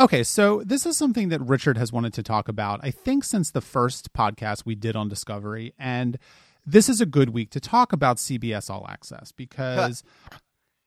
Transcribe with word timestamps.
Okay, 0.00 0.22
so 0.22 0.62
this 0.64 0.86
is 0.86 0.96
something 0.96 1.28
that 1.30 1.40
Richard 1.40 1.76
has 1.76 1.92
wanted 1.92 2.14
to 2.14 2.22
talk 2.22 2.48
about, 2.48 2.80
I 2.82 2.90
think, 2.90 3.24
since 3.24 3.50
the 3.50 3.60
first 3.60 4.12
podcast 4.12 4.64
we 4.64 4.74
did 4.74 4.94
on 4.94 5.08
Discovery. 5.08 5.74
And 5.78 6.18
this 6.64 6.88
is 6.88 7.00
a 7.00 7.06
good 7.06 7.30
week 7.30 7.50
to 7.50 7.60
talk 7.60 7.92
about 7.92 8.18
CBS 8.18 8.70
All 8.70 8.86
Access 8.88 9.32
because 9.32 10.04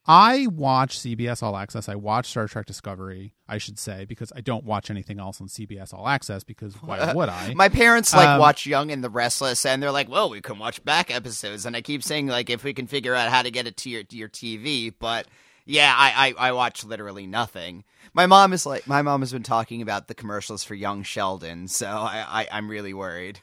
I 0.07 0.47
watch 0.47 0.97
CBS 0.97 1.43
All 1.43 1.57
Access. 1.57 1.89
I 1.89 1.95
watch 1.95 2.27
Star 2.29 2.47
Trek 2.47 2.65
Discovery, 2.65 3.33
I 3.49 3.57
should 3.57 3.77
say, 3.77 4.05
because 4.05 4.31
I 4.33 4.39
don't 4.41 4.63
watch 4.63 4.89
anything 4.89 5.19
else 5.19 5.41
on 5.41 5.47
CBS 5.47 5.93
All 5.93 6.07
Access 6.07 6.43
because 6.45 6.73
why 6.81 7.11
would 7.15 7.27
I? 7.29 7.53
My 7.53 7.67
parents 7.67 8.13
like 8.13 8.29
Um, 8.29 8.39
watch 8.39 8.65
Young 8.65 8.91
and 8.91 9.03
the 9.03 9.09
Restless, 9.09 9.65
and 9.65 9.83
they're 9.83 9.91
like, 9.91 10.07
"Well, 10.09 10.29
we 10.29 10.39
can 10.39 10.57
watch 10.57 10.83
back 10.85 11.11
episodes." 11.13 11.65
And 11.65 11.75
I 11.75 11.81
keep 11.81 12.01
saying 12.01 12.27
like, 12.27 12.49
if 12.49 12.63
we 12.63 12.73
can 12.73 12.87
figure 12.87 13.13
out 13.13 13.29
how 13.29 13.41
to 13.41 13.51
get 13.51 13.67
it 13.67 13.75
to 13.77 13.89
your 13.89 14.03
to 14.03 14.15
your 14.15 14.29
TV, 14.29 14.93
but 14.97 15.27
yeah, 15.65 15.93
I, 15.95 16.33
I 16.37 16.49
I 16.49 16.51
watch 16.53 16.83
literally 16.83 17.27
nothing. 17.27 17.83
My 18.13 18.25
mom 18.25 18.53
is 18.53 18.65
like, 18.65 18.87
my 18.87 19.01
mom 19.01 19.21
has 19.21 19.31
been 19.31 19.43
talking 19.43 19.81
about 19.81 20.07
the 20.07 20.15
commercials 20.15 20.63
for 20.63 20.75
Young 20.75 21.03
Sheldon, 21.03 21.67
so 21.67 21.87
I, 21.87 22.25
I 22.27 22.47
I'm 22.51 22.69
really 22.69 22.93
worried. 22.93 23.39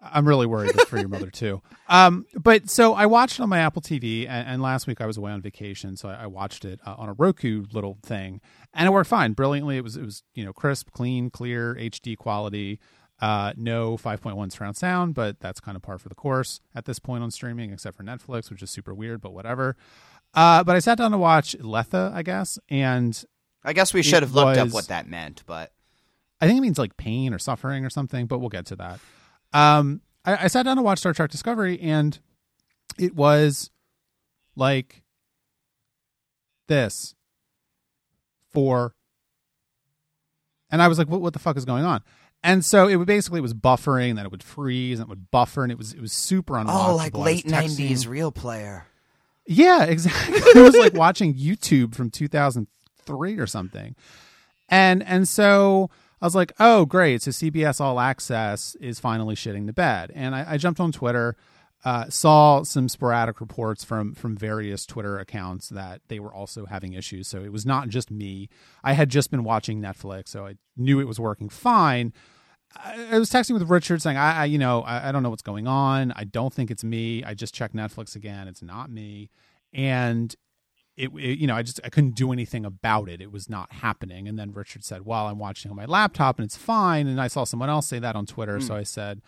I'm 0.00 0.28
really 0.28 0.46
worried 0.46 0.78
for 0.82 0.98
your 0.98 1.08
mother 1.08 1.30
too. 1.30 1.62
Um, 1.88 2.26
but 2.34 2.68
so 2.68 2.94
I 2.94 3.06
watched 3.06 3.38
it 3.38 3.42
on 3.44 3.48
my 3.48 3.60
Apple 3.60 3.80
TV, 3.80 4.28
and, 4.28 4.48
and 4.48 4.60
last 4.60 4.88
week 4.88 5.00
I 5.00 5.06
was 5.06 5.16
away 5.16 5.30
on 5.30 5.40
vacation, 5.40 5.96
so 5.96 6.08
I, 6.08 6.24
I 6.24 6.26
watched 6.26 6.64
it 6.64 6.80
uh, 6.84 6.96
on 6.98 7.08
a 7.08 7.12
Roku 7.12 7.64
little 7.72 7.98
thing, 8.02 8.40
and 8.74 8.88
it 8.88 8.90
worked 8.90 9.08
fine, 9.08 9.34
brilliantly. 9.34 9.76
It 9.76 9.84
was 9.84 9.96
it 9.96 10.04
was 10.04 10.24
you 10.34 10.44
know 10.44 10.52
crisp, 10.52 10.90
clean, 10.90 11.30
clear, 11.30 11.76
HD 11.76 12.16
quality. 12.16 12.80
Uh, 13.20 13.52
no 13.56 13.96
5.1 13.96 14.52
surround 14.52 14.76
sound, 14.76 15.14
but 15.14 15.38
that's 15.38 15.60
kind 15.60 15.76
of 15.76 15.82
par 15.82 15.98
for 15.98 16.08
the 16.08 16.14
course 16.16 16.60
at 16.74 16.86
this 16.86 16.98
point 16.98 17.22
on 17.22 17.30
streaming, 17.30 17.72
except 17.72 17.96
for 17.96 18.02
Netflix, 18.02 18.50
which 18.50 18.62
is 18.62 18.70
super 18.70 18.92
weird, 18.92 19.20
but 19.20 19.32
whatever. 19.32 19.76
Uh, 20.36 20.62
but 20.62 20.76
I 20.76 20.80
sat 20.80 20.98
down 20.98 21.12
to 21.12 21.18
watch 21.18 21.56
Lethe, 21.58 21.94
I 21.94 22.22
guess, 22.22 22.58
and 22.68 23.24
I 23.64 23.72
guess 23.72 23.94
we 23.94 24.02
should 24.02 24.22
have 24.22 24.34
looked 24.34 24.58
up 24.58 24.70
what 24.70 24.88
that 24.88 25.08
meant, 25.08 25.42
but 25.46 25.72
I 26.40 26.46
think 26.46 26.58
it 26.58 26.60
means 26.60 26.78
like 26.78 26.96
pain 26.98 27.32
or 27.32 27.38
suffering 27.38 27.84
or 27.86 27.90
something, 27.90 28.26
but 28.26 28.38
we'll 28.38 28.50
get 28.50 28.66
to 28.66 28.76
that. 28.76 29.00
Um, 29.54 30.02
I, 30.26 30.44
I 30.44 30.46
sat 30.48 30.64
down 30.64 30.76
to 30.76 30.82
watch 30.82 30.98
Star 30.98 31.14
Trek 31.14 31.30
Discovery, 31.30 31.80
and 31.80 32.18
it 32.98 33.14
was 33.14 33.70
like 34.54 35.02
this 36.68 37.14
for, 38.52 38.94
and 40.70 40.82
I 40.82 40.88
was 40.88 40.98
like, 40.98 41.08
"What? 41.08 41.22
What 41.22 41.32
the 41.32 41.38
fuck 41.38 41.56
is 41.56 41.64
going 41.64 41.84
on?" 41.84 42.02
And 42.42 42.64
so 42.64 42.86
it 42.86 42.96
would 42.96 43.06
basically 43.06 43.38
it 43.38 43.42
was 43.42 43.54
buffering, 43.54 44.16
then 44.16 44.26
it 44.26 44.30
would 44.30 44.42
freeze, 44.42 44.98
and 44.98 45.06
it 45.06 45.08
would 45.08 45.30
buffer, 45.30 45.62
and 45.62 45.72
it 45.72 45.78
was 45.78 45.94
it 45.94 46.00
was 46.00 46.12
super 46.12 46.54
unwatchable. 46.54 46.88
oh, 46.90 46.96
like 46.96 47.16
late 47.16 47.46
nineties 47.46 48.06
real 48.06 48.30
player. 48.30 48.86
Yeah, 49.46 49.84
exactly. 49.84 50.36
it 50.54 50.62
was 50.62 50.76
like 50.76 50.94
watching 50.94 51.34
YouTube 51.34 51.94
from 51.94 52.10
2003 52.10 53.38
or 53.38 53.46
something. 53.46 53.94
And 54.68 55.02
and 55.04 55.28
so 55.28 55.90
I 56.20 56.26
was 56.26 56.34
like, 56.34 56.52
oh 56.58 56.84
great, 56.86 57.22
so 57.22 57.30
CBS 57.30 57.80
All 57.80 58.00
Access 58.00 58.74
is 58.80 58.98
finally 58.98 59.34
shitting 59.34 59.66
the 59.66 59.72
bed. 59.72 60.10
And 60.14 60.34
I, 60.34 60.52
I 60.52 60.56
jumped 60.56 60.80
on 60.80 60.92
Twitter, 60.92 61.36
uh, 61.84 62.08
saw 62.08 62.62
some 62.62 62.88
sporadic 62.88 63.40
reports 63.40 63.84
from 63.84 64.14
from 64.14 64.36
various 64.36 64.86
Twitter 64.86 65.18
accounts 65.18 65.68
that 65.68 66.00
they 66.08 66.18
were 66.18 66.34
also 66.34 66.66
having 66.66 66.94
issues. 66.94 67.28
So 67.28 67.42
it 67.42 67.52
was 67.52 67.64
not 67.64 67.88
just 67.88 68.10
me. 68.10 68.48
I 68.82 68.94
had 68.94 69.08
just 69.08 69.30
been 69.30 69.44
watching 69.44 69.80
Netflix, 69.80 70.28
so 70.28 70.46
I 70.46 70.56
knew 70.76 71.00
it 71.00 71.06
was 71.06 71.20
working 71.20 71.48
fine. 71.48 72.12
I 72.74 73.08
I 73.12 73.18
was 73.18 73.30
texting 73.30 73.52
with 73.52 73.68
Richard 73.68 74.02
saying, 74.02 74.16
I, 74.16 74.42
I 74.42 74.44
you 74.46 74.58
know, 74.58 74.82
I, 74.82 75.08
I 75.08 75.12
don't 75.12 75.22
know 75.22 75.30
what's 75.30 75.42
going 75.42 75.66
on. 75.66 76.12
I 76.12 76.24
don't 76.24 76.52
think 76.52 76.70
it's 76.70 76.84
me. 76.84 77.22
I 77.24 77.34
just 77.34 77.54
checked 77.54 77.74
Netflix 77.74 78.16
again. 78.16 78.48
It's 78.48 78.62
not 78.62 78.90
me. 78.90 79.30
And 79.72 80.34
it, 80.96 81.10
it- 81.18 81.38
you 81.38 81.46
know, 81.46 81.54
I 81.54 81.62
just, 81.62 81.80
I 81.84 81.88
couldn't 81.90 82.14
do 82.14 82.32
anything 82.32 82.64
about 82.64 83.08
it. 83.08 83.20
It 83.20 83.30
was 83.30 83.48
not 83.50 83.70
happening. 83.72 84.26
And 84.28 84.38
then 84.38 84.52
Richard 84.52 84.84
said, 84.84 85.04
well, 85.04 85.26
I'm 85.26 85.38
watching 85.38 85.70
on 85.70 85.76
my 85.76 85.84
laptop 85.86 86.38
and 86.38 86.44
it's 86.46 86.56
fine. 86.56 87.06
And 87.06 87.20
I 87.20 87.28
saw 87.28 87.44
someone 87.44 87.68
else 87.68 87.86
say 87.86 87.98
that 87.98 88.16
on 88.16 88.24
Twitter. 88.26 88.56
Hmm. 88.58 88.62
So 88.64 88.74
I 88.74 88.82
said, 88.82 89.20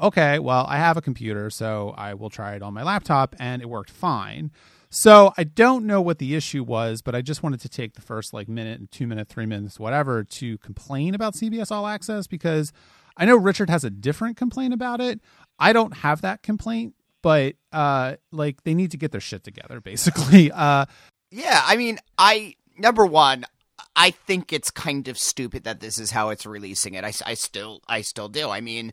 okay, 0.00 0.38
well, 0.38 0.64
I 0.68 0.76
have 0.76 0.96
a 0.96 1.02
computer, 1.02 1.50
so 1.50 1.94
I 1.96 2.14
will 2.14 2.30
try 2.30 2.54
it 2.54 2.62
on 2.62 2.74
my 2.74 2.82
laptop. 2.82 3.34
And 3.40 3.62
it 3.62 3.68
worked 3.68 3.90
fine. 3.90 4.50
So 4.90 5.32
I 5.36 5.44
don't 5.44 5.84
know 5.86 6.00
what 6.00 6.18
the 6.18 6.34
issue 6.34 6.62
was, 6.62 7.02
but 7.02 7.14
I 7.14 7.20
just 7.20 7.42
wanted 7.42 7.60
to 7.60 7.68
take 7.68 7.94
the 7.94 8.00
first 8.00 8.32
like 8.32 8.48
minute 8.48 8.80
and 8.80 8.90
two 8.90 9.06
minute, 9.06 9.28
three 9.28 9.46
minutes, 9.46 9.78
whatever, 9.78 10.24
to 10.24 10.58
complain 10.58 11.14
about 11.14 11.34
CBS 11.34 11.70
All 11.70 11.86
Access 11.86 12.26
because 12.26 12.72
I 13.16 13.24
know 13.26 13.36
Richard 13.36 13.68
has 13.68 13.84
a 13.84 13.90
different 13.90 14.36
complaint 14.36 14.72
about 14.72 15.00
it. 15.00 15.20
I 15.58 15.72
don't 15.72 15.98
have 15.98 16.22
that 16.22 16.42
complaint, 16.42 16.94
but 17.22 17.56
uh, 17.72 18.16
like 18.32 18.62
they 18.64 18.74
need 18.74 18.92
to 18.92 18.96
get 18.96 19.12
their 19.12 19.20
shit 19.20 19.44
together, 19.44 19.80
basically. 19.82 20.50
Uh, 20.50 20.86
Yeah, 21.30 21.62
I 21.64 21.76
mean, 21.76 21.98
I 22.16 22.54
number 22.78 23.04
one, 23.04 23.44
I 23.94 24.10
think 24.10 24.52
it's 24.52 24.70
kind 24.70 25.08
of 25.08 25.18
stupid 25.18 25.64
that 25.64 25.80
this 25.80 25.98
is 25.98 26.12
how 26.12 26.30
it's 26.30 26.46
releasing 26.46 26.94
it. 26.94 27.04
I, 27.04 27.12
I 27.26 27.34
still, 27.34 27.82
I 27.88 28.00
still 28.00 28.28
do. 28.28 28.48
I 28.48 28.60
mean, 28.60 28.92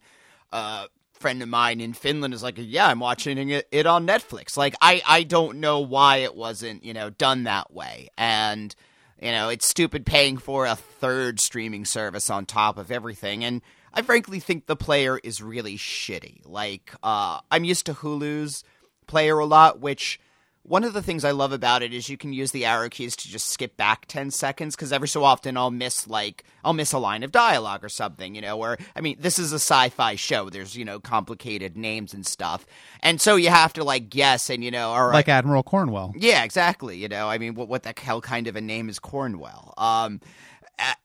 a 0.51 0.87
friend 1.19 1.41
of 1.41 1.49
mine 1.49 1.81
in 1.81 1.93
Finland 1.93 2.33
is 2.33 2.43
like, 2.43 2.55
yeah, 2.57 2.87
I'm 2.87 2.99
watching 2.99 3.49
it, 3.49 3.85
on 3.85 4.07
Netflix. 4.07 4.57
Like, 4.57 4.75
I, 4.81 5.01
I 5.05 5.23
don't 5.23 5.59
know 5.59 5.79
why 5.79 6.17
it 6.17 6.35
wasn't, 6.35 6.83
you 6.83 6.93
know, 6.93 7.09
done 7.09 7.43
that 7.43 7.73
way. 7.73 8.09
And 8.17 8.75
you 9.21 9.31
know, 9.31 9.49
it's 9.49 9.67
stupid 9.67 10.05
paying 10.05 10.37
for 10.37 10.65
a 10.65 10.75
third 10.75 11.39
streaming 11.39 11.85
service 11.85 12.29
on 12.29 12.45
top 12.45 12.77
of 12.77 12.91
everything. 12.91 13.43
And 13.43 13.61
I 13.93 14.01
frankly 14.01 14.39
think 14.39 14.65
the 14.65 14.75
player 14.75 15.17
is 15.23 15.41
really 15.41 15.77
shitty. 15.77 16.41
Like, 16.45 16.93
uh, 17.01 17.39
I'm 17.49 17.63
used 17.63 17.85
to 17.85 17.93
Hulu's 17.93 18.63
player 19.07 19.39
a 19.39 19.45
lot, 19.45 19.79
which 19.79 20.19
one 20.67 20.83
of 20.83 20.93
the 20.93 21.01
things 21.03 21.23
I 21.23 21.29
love 21.29 21.51
about 21.51 21.83
it 21.83 21.93
is 21.93 22.09
you 22.09 22.17
can 22.17 22.33
use 22.33 22.49
the 22.49 22.65
arrow 22.65 22.89
keys 22.89 23.15
to 23.17 23.29
just 23.29 23.49
skip 23.49 23.77
back 23.77 24.07
10 24.07 24.31
seconds 24.31 24.75
because 24.75 24.91
every 24.91 25.07
so 25.07 25.23
often 25.23 25.57
I'll 25.57 25.69
miss 25.69 26.07
like 26.07 26.43
I'll 26.63 26.73
miss 26.73 26.91
a 26.91 26.97
line 26.97 27.21
of 27.21 27.31
dialogue 27.31 27.83
or 27.83 27.89
something, 27.89 28.33
you 28.33 28.41
know, 28.41 28.57
where 28.57 28.77
I 28.95 29.01
mean, 29.01 29.17
this 29.19 29.37
is 29.37 29.53
a 29.53 29.59
sci-fi 29.59 30.15
show. 30.15 30.49
There's, 30.49 30.75
you 30.75 30.83
know, 30.83 30.99
complicated 30.99 31.77
names 31.77 32.15
and 32.15 32.25
stuff. 32.25 32.65
And 33.01 33.21
so 33.21 33.35
you 33.35 33.49
have 33.49 33.73
to 33.73 33.83
like 33.83 34.09
guess 34.09 34.49
and 34.49 34.63
you 34.63 34.71
know, 34.71 34.89
all 34.89 35.05
right. 35.05 35.13
like 35.13 35.29
Admiral 35.29 35.61
Cornwell. 35.61 36.13
Yeah, 36.17 36.43
exactly. 36.43 36.97
You 36.97 37.09
know, 37.09 37.29
I 37.29 37.37
mean, 37.37 37.53
what 37.53 37.67
what 37.67 37.83
the 37.83 37.93
hell 37.95 38.21
kind 38.21 38.47
of 38.47 38.55
a 38.55 38.61
name 38.61 38.89
is 38.89 38.97
Cornwell? 38.97 39.75
Um, 39.77 40.19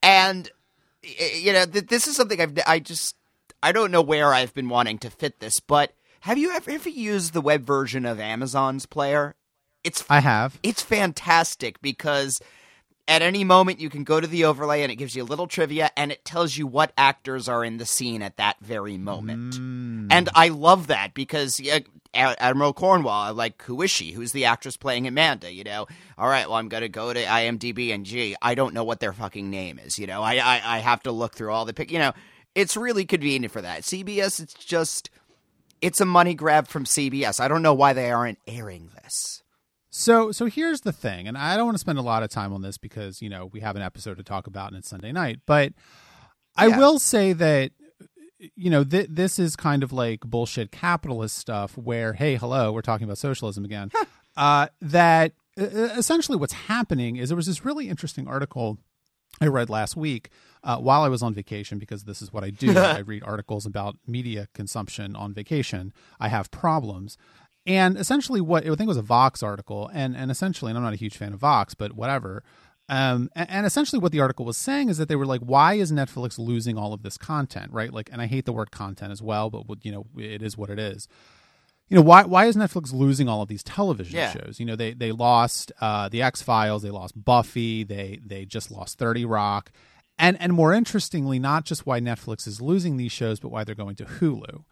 and 0.03 0.51
you 1.03 1.53
know, 1.53 1.67
th- 1.67 1.87
this 1.87 2.07
is 2.07 2.17
something 2.17 2.41
I've 2.41 2.59
I 2.67 2.79
just 2.79 3.15
I 3.63 3.73
don't 3.73 3.91
know 3.91 4.03
where 4.03 4.33
I've 4.33 4.55
been 4.55 4.71
wanting 4.71 4.99
to 5.01 5.11
fit 5.11 5.39
this, 5.41 5.61
but 5.61 5.93
have 6.21 6.39
you 6.39 6.51
ever 6.53 6.71
ever 6.71 6.89
used 6.89 7.35
the 7.35 7.43
web 7.43 7.67
version 7.67 8.07
of 8.07 8.19
Amazon's 8.19 8.87
player? 8.87 9.35
It's 9.85 10.05
I 10.11 10.21
have. 10.21 10.59
it's 10.63 10.83
fantastic 10.83 11.81
because 11.81 12.41
at 13.09 13.23
any 13.23 13.43
moment 13.43 13.81
you 13.81 13.91
can 13.91 14.05
go 14.05 14.21
to 14.21 14.27
the 14.27 14.45
overlay 14.45 14.83
and 14.83 14.93
it 14.93 14.97
gives 14.97 15.17
you 15.17 15.23
a 15.23 15.25
little 15.25 15.47
trivia 15.47 15.91
and 15.97 16.13
it 16.13 16.25
tells 16.25 16.57
you 16.57 16.67
what 16.67 16.93
actors 16.97 17.49
are 17.49 17.65
in 17.65 17.79
the 17.79 17.87
scene 17.87 18.23
at 18.23 18.37
that 18.37 18.57
very 18.61 18.97
moment. 18.97 19.55
Mm. 19.55 20.09
And 20.11 20.29
I 20.35 20.49
love 20.49 20.87
that 20.87 21.13
because 21.13 21.59
yeah, 21.59 21.81
Admiral 22.15 22.73
Cornwell, 22.73 23.35
like 23.35 23.61
who 23.63 23.83
is 23.83 23.91
she? 23.91 24.13
Who's 24.13 24.33
the 24.33 24.45
actress 24.45 24.77
playing 24.77 25.09
Amanda? 25.09 25.53
You 25.53 25.65
know, 25.65 25.87
all 26.17 26.29
right, 26.29 26.49
well 26.49 26.59
I'm 26.59 26.69
gonna 26.69 26.89
go 26.89 27.13
to 27.13 27.23
IMDb 27.25 27.93
and 27.93 28.07
gee, 28.07 28.37
I 28.41 28.55
don't 28.55 28.75
know 28.75 28.85
what 28.85 29.01
their 29.01 29.13
fucking 29.13 29.51
name 29.51 29.79
is. 29.79 29.99
You 29.99 30.07
know, 30.07 30.23
I 30.23 30.35
I, 30.37 30.77
I 30.77 30.79
have 30.79 31.03
to 31.05 31.13
look 31.13 31.35
through 31.35 31.53
all 31.53 31.65
the 31.65 31.75
pic. 31.75 31.91
You 31.91 31.99
know, 31.99 32.13
it's 32.55 32.77
really 32.77 33.05
convenient 33.05 33.53
for 33.53 33.63
that. 33.63 33.83
CBS, 33.83 34.41
it's 34.41 34.55
just 34.55 35.11
it's 35.81 36.01
a 36.01 36.05
money 36.07 36.35
grab 36.35 36.69
from 36.69 36.85
CBS. 36.85 37.41
I 37.41 37.49
don't 37.49 37.63
know 37.63 37.75
why 37.75 37.93
they 37.93 38.11
aren't 38.11 38.39
airing 38.47 38.91
this. 39.03 39.43
So 40.01 40.33
so 40.33 40.47
here's 40.47 40.81
the 40.81 40.93
thing, 40.93 41.29
and 41.29 41.37
I 41.37 41.57
don't 41.57 41.67
want 41.67 41.75
to 41.75 41.81
spend 41.81 41.99
a 41.99 42.03
lot 42.03 42.23
of 42.23 42.31
time 42.31 42.55
on 42.55 42.63
this 42.63 42.79
because 42.79 43.21
you 43.21 43.29
know 43.29 43.47
we 43.47 43.61
have 43.61 43.77
an 43.77 43.83
episode 43.83 44.17
to 44.17 44.23
talk 44.23 44.47
about 44.47 44.69
and 44.69 44.79
it's 44.79 44.89
Sunday 44.89 45.13
night. 45.13 45.41
But 45.45 45.75
I 46.57 46.69
Yeah. 46.69 46.79
will 46.79 46.99
say 46.99 47.35
that 47.35 47.73
you 48.57 48.71
know 48.71 48.83
th- 48.83 49.09
this 49.11 49.39
is 49.39 49.57
kind 49.57 49.83
of 49.83 49.93
like 49.93 50.21
bullshit 50.21 50.73
capitalist 50.73 51.37
stuff. 51.37 51.77
Where 51.77 52.15
hey, 52.15 52.37
hello, 52.37 52.73
we're 52.73 52.81
talking 52.81 53.05
about 53.05 53.19
socialism 53.19 53.63
again. 53.65 53.91
uh, 54.39 54.69
that 54.81 55.33
uh, 55.61 55.65
essentially 55.65 56.39
what's 56.39 56.55
happening 56.55 57.17
is 57.17 57.29
there 57.29 57.37
was 57.37 57.47
this 57.47 57.65
really 57.67 57.91
interesting 57.91 58.27
article 58.27 58.79
I 59.41 59.47
read 59.49 59.69
last 59.71 59.97
week 59.97 60.31
uh, 60.65 60.79
while 60.79 61.03
I 61.03 61.09
was 61.09 61.23
on 61.23 61.35
vacation 61.35 61.79
because 61.79 62.05
this 62.05 62.21
is 62.23 62.33
what 62.33 62.43
I 62.43 62.51
do. 62.51 62.77
I 62.79 62.99
read 63.01 63.23
articles 63.23 63.67
about 63.67 63.97
media 64.07 64.49
consumption 64.55 65.15
on 65.15 65.35
vacation. 65.35 65.93
I 66.19 66.29
have 66.29 66.51
problems. 66.51 67.17
And 67.67 67.97
essentially, 67.99 68.41
what 68.41 68.67
I 68.67 68.75
think 68.75 68.89
was 68.89 68.97
a 68.97 69.03
Vox 69.03 69.43
article, 69.43 69.91
and, 69.93 70.17
and 70.17 70.31
essentially, 70.31 70.71
and 70.71 70.79
I'm 70.79 70.85
not 70.85 70.93
a 70.95 70.97
huge 70.97 71.17
fan 71.17 71.33
of 71.33 71.41
Vox, 71.41 71.75
but 71.75 71.93
whatever. 71.93 72.43
Um, 72.89 73.31
and, 73.37 73.49
and 73.51 73.67
essentially, 73.67 74.01
what 74.01 74.13
the 74.13 74.21
article 74.21 74.45
was 74.45 74.57
saying 74.57 74.89
is 74.89 74.99
that 74.99 75.09
they 75.09 75.17
were 75.17 75.27
like, 75.27 75.43
"Why 75.43 75.75
is 75.75 75.93
Netflix 75.93 76.39
losing 76.39 76.77
all 76.79 76.93
of 76.93 77.03
this 77.03 77.17
content?" 77.19 77.71
Right? 77.73 77.93
Like, 77.93 78.09
and 78.11 78.21
I 78.23 78.27
hate 78.27 78.47
the 78.47 78.53
word 78.53 78.71
content 78.71 79.13
as 79.13 79.23
well, 79.23 79.51
but 79.51 79.85
you 79.85 79.93
know, 79.93 80.07
it 80.17 80.43
is 80.43 80.57
what 80.57 80.71
it 80.71 80.79
is 80.79 81.07
you 81.89 81.97
know 81.97 82.03
why 82.03 82.23
why 82.23 82.47
is 82.47 82.55
Netflix 82.57 82.93
losing 82.93 83.29
all 83.29 83.43
of 83.43 83.49
these 83.49 83.65
television 83.65 84.17
Yeah. 84.17 84.33
shows? 84.33 84.61
You 84.61 84.67
know 84.67 84.77
they 84.77 84.93
they 84.95 85.11
lost 85.13 85.73
uh, 85.81 86.09
the 86.09 86.23
X 86.23 86.41
Files, 86.41 86.83
they 86.83 86.91
lost 86.91 87.23
Buffy, 87.23 87.83
they 87.85 88.21
they 88.25 88.45
just 88.47 88.71
lost 88.71 88.97
Thirty 88.97 89.25
Rock, 89.25 89.73
and 90.19 90.41
and 90.41 90.53
more 90.53 90.73
interestingly, 90.73 91.39
not 91.41 91.65
just 91.65 91.87
why 91.87 92.01
Netflix 92.01 92.47
is 92.47 92.61
losing 92.61 92.97
these 92.97 93.11
shows, 93.13 93.41
but 93.41 93.49
why 93.51 93.65
they're 93.65 93.75
going 93.75 93.97
to 93.97 94.05
Hulu, 94.05 94.63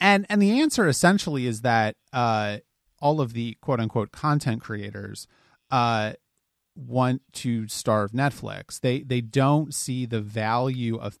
and 0.00 0.26
and 0.28 0.40
the 0.40 0.60
answer 0.60 0.88
essentially 0.88 1.46
is 1.46 1.62
that 1.62 1.96
uh, 2.12 2.58
all 3.00 3.20
of 3.20 3.32
the 3.32 3.56
quote 3.60 3.80
unquote 3.80 4.12
content 4.12 4.62
creators 4.62 5.26
uh, 5.70 6.12
want 6.76 7.22
to 7.32 7.68
starve 7.68 8.12
Netflix. 8.12 8.80
They 8.80 9.00
they 9.00 9.20
don't 9.20 9.74
see 9.74 10.06
the 10.06 10.20
value 10.20 10.96
of 10.96 11.18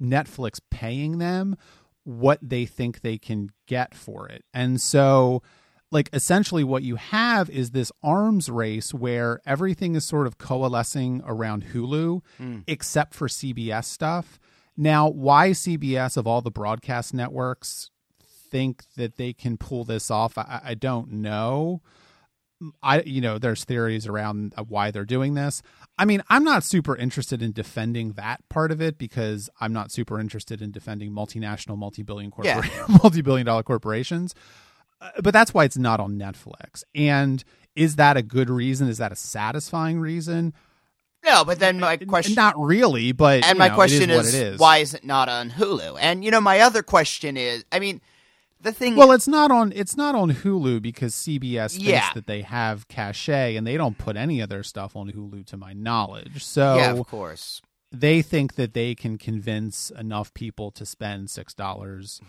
Netflix 0.00 0.60
paying 0.70 1.18
them 1.18 1.56
what 2.04 2.38
they 2.40 2.66
think 2.66 3.00
they 3.00 3.18
can 3.18 3.50
get 3.66 3.94
for 3.94 4.28
it. 4.28 4.44
And 4.54 4.80
so 4.80 5.42
like 5.90 6.08
essentially 6.12 6.64
what 6.64 6.82
you 6.82 6.96
have 6.96 7.48
is 7.50 7.70
this 7.70 7.92
arms 8.02 8.50
race 8.50 8.92
where 8.92 9.40
everything 9.46 9.94
is 9.94 10.04
sort 10.04 10.26
of 10.26 10.38
coalescing 10.38 11.22
around 11.24 11.66
Hulu 11.72 12.22
mm. 12.40 12.64
except 12.66 13.14
for 13.14 13.28
CBS 13.28 13.84
stuff. 13.84 14.38
Now, 14.76 15.08
why 15.08 15.50
CBS 15.50 16.16
of 16.16 16.26
all 16.26 16.42
the 16.42 16.50
broadcast 16.50 17.14
networks 17.14 17.90
think 18.20 18.84
that 18.96 19.16
they 19.16 19.32
can 19.32 19.56
pull 19.56 19.84
this 19.84 20.10
off, 20.10 20.36
I, 20.36 20.60
I 20.64 20.74
don't 20.74 21.12
know. 21.12 21.82
I 22.82 23.02
you 23.02 23.20
know 23.20 23.36
there's 23.36 23.64
theories 23.64 24.06
around 24.06 24.54
why 24.68 24.90
they're 24.90 25.04
doing 25.04 25.34
this. 25.34 25.62
I 25.98 26.06
mean, 26.06 26.22
I'm 26.30 26.42
not 26.42 26.64
super 26.64 26.96
interested 26.96 27.42
in 27.42 27.52
defending 27.52 28.12
that 28.12 28.48
part 28.48 28.72
of 28.72 28.80
it 28.80 28.96
because 28.96 29.50
I'm 29.60 29.74
not 29.74 29.92
super 29.92 30.18
interested 30.18 30.62
in 30.62 30.70
defending 30.70 31.10
multinational, 31.12 31.76
multi-billion 31.76 32.30
corpor- 32.30 32.44
yeah. 32.44 32.84
multi-billion 33.02 33.44
dollar 33.44 33.62
corporations. 33.62 34.34
Uh, 35.00 35.10
but 35.22 35.34
that's 35.34 35.52
why 35.52 35.64
it's 35.64 35.76
not 35.76 36.00
on 36.00 36.18
Netflix. 36.18 36.82
And 36.94 37.44
is 37.74 37.96
that 37.96 38.16
a 38.16 38.22
good 38.22 38.48
reason? 38.48 38.88
Is 38.88 38.98
that 38.98 39.12
a 39.12 39.16
satisfying 39.16 40.00
reason? 40.00 40.54
No, 41.26 41.44
but 41.44 41.58
then 41.58 41.80
my 41.80 41.96
question 41.96 42.36
not 42.36 42.58
really, 42.58 43.10
but 43.10 43.44
and 43.44 43.58
my 43.58 43.68
know, 43.68 43.74
question 43.74 44.10
is, 44.10 44.32
is 44.32 44.60
why 44.60 44.78
is 44.78 44.94
it 44.94 45.04
not 45.04 45.28
on 45.28 45.50
Hulu? 45.50 45.98
And 46.00 46.24
you 46.24 46.30
know, 46.30 46.40
my 46.40 46.60
other 46.60 46.82
question 46.82 47.36
is, 47.36 47.64
I 47.72 47.80
mean, 47.80 48.00
the 48.60 48.72
thing 48.72 48.94
Well, 48.96 49.12
it's 49.12 49.28
not 49.28 49.50
on 49.50 49.72
it's 49.74 49.96
not 49.96 50.14
on 50.14 50.32
Hulu 50.32 50.80
because 50.80 51.14
CBS 51.14 51.72
thinks 51.72 51.82
yeah. 51.84 52.12
that 52.14 52.26
they 52.26 52.42
have 52.42 52.86
cachet 52.88 53.56
and 53.56 53.66
they 53.66 53.76
don't 53.76 53.98
put 53.98 54.16
any 54.16 54.40
of 54.40 54.48
their 54.48 54.62
stuff 54.62 54.94
on 54.94 55.10
Hulu 55.10 55.44
to 55.46 55.56
my 55.56 55.72
knowledge. 55.72 56.44
So 56.44 56.76
Yeah, 56.76 56.92
of 56.92 57.06
course. 57.06 57.60
They 57.92 58.22
think 58.22 58.54
that 58.54 58.74
they 58.74 58.94
can 58.94 59.18
convince 59.18 59.90
enough 59.90 60.34
people 60.34 60.70
to 60.72 60.84
spend 60.84 61.28
$6 61.28 62.20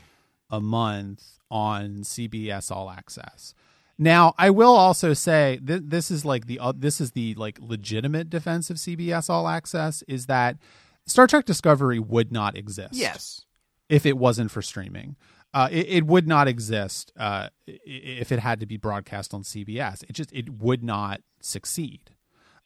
a 0.50 0.62
month 0.62 1.40
on 1.50 2.04
CBS 2.04 2.72
All 2.72 2.90
Access. 2.90 3.54
Now, 4.00 4.36
I 4.38 4.52
will 4.52 4.76
also 4.76 5.14
say 5.14 5.60
th- 5.66 5.84
this 5.86 6.12
is 6.12 6.24
like 6.24 6.46
the 6.46 6.60
uh, 6.60 6.74
this 6.76 7.02
is 7.02 7.12
the 7.12 7.34
like 7.36 7.58
legitimate 7.60 8.30
defense 8.30 8.70
of 8.70 8.78
CBS 8.78 9.30
All 9.30 9.48
Access 9.48 10.04
is 10.08 10.28
that 10.28 10.58
Star 11.06 11.26
Trek 11.26 11.46
Discovery 11.46 12.00
would 12.00 12.32
not 12.32 12.58
exist. 12.58 12.94
Yes. 12.94 13.46
If 13.90 14.06
it 14.06 14.18
wasn't 14.18 14.52
for 14.52 14.62
streaming. 14.62 15.16
Uh, 15.54 15.70
it, 15.72 15.88
it, 15.88 16.06
would 16.06 16.28
not 16.28 16.48
exist 16.48 17.14
uh, 17.18 17.48
if 17.66 18.34
it 18.34 18.40
had 18.40 18.60
to 18.60 18.66
be 18.66 18.76
broadcast 18.76 19.34
on 19.34 19.44
CBS. 19.44 20.04
It 20.04 20.12
just 20.12 20.32
it 20.34 20.50
would 20.50 20.84
not 20.84 21.22
succeed. 21.42 22.12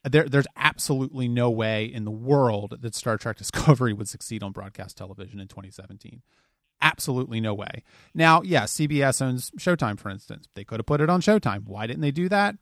There, 0.04 0.28
there's 0.28 0.48
absolutely 0.58 1.28
no 1.28 1.52
way 1.52 1.86
in 1.86 2.06
the 2.06 2.12
world 2.12 2.80
that 2.82 2.96
Star 2.96 3.18
Trek 3.18 3.38
Discovery 3.38 3.94
would 3.94 4.10
succeed 4.10 4.42
on 4.42 4.52
broadcast 4.52 4.98
television 4.98 5.40
in 5.40 5.48
2017. 5.48 6.24
Absolutely 6.82 7.40
no 7.40 7.54
way. 7.54 7.84
Now, 8.14 8.42
yeah, 8.42 8.64
CBS 8.64 9.22
owns 9.22 9.52
Showtime, 9.52 10.00
for 10.00 10.10
instance. 10.10 10.48
They 10.56 10.64
could 10.64 10.80
have 10.80 10.86
put 10.86 11.02
it 11.02 11.10
on 11.10 11.22
Showtime. 11.22 11.66
Why 11.66 11.88
didn't 11.88 12.02
they 12.02 12.12
do 12.12 12.28
that? 12.30 12.56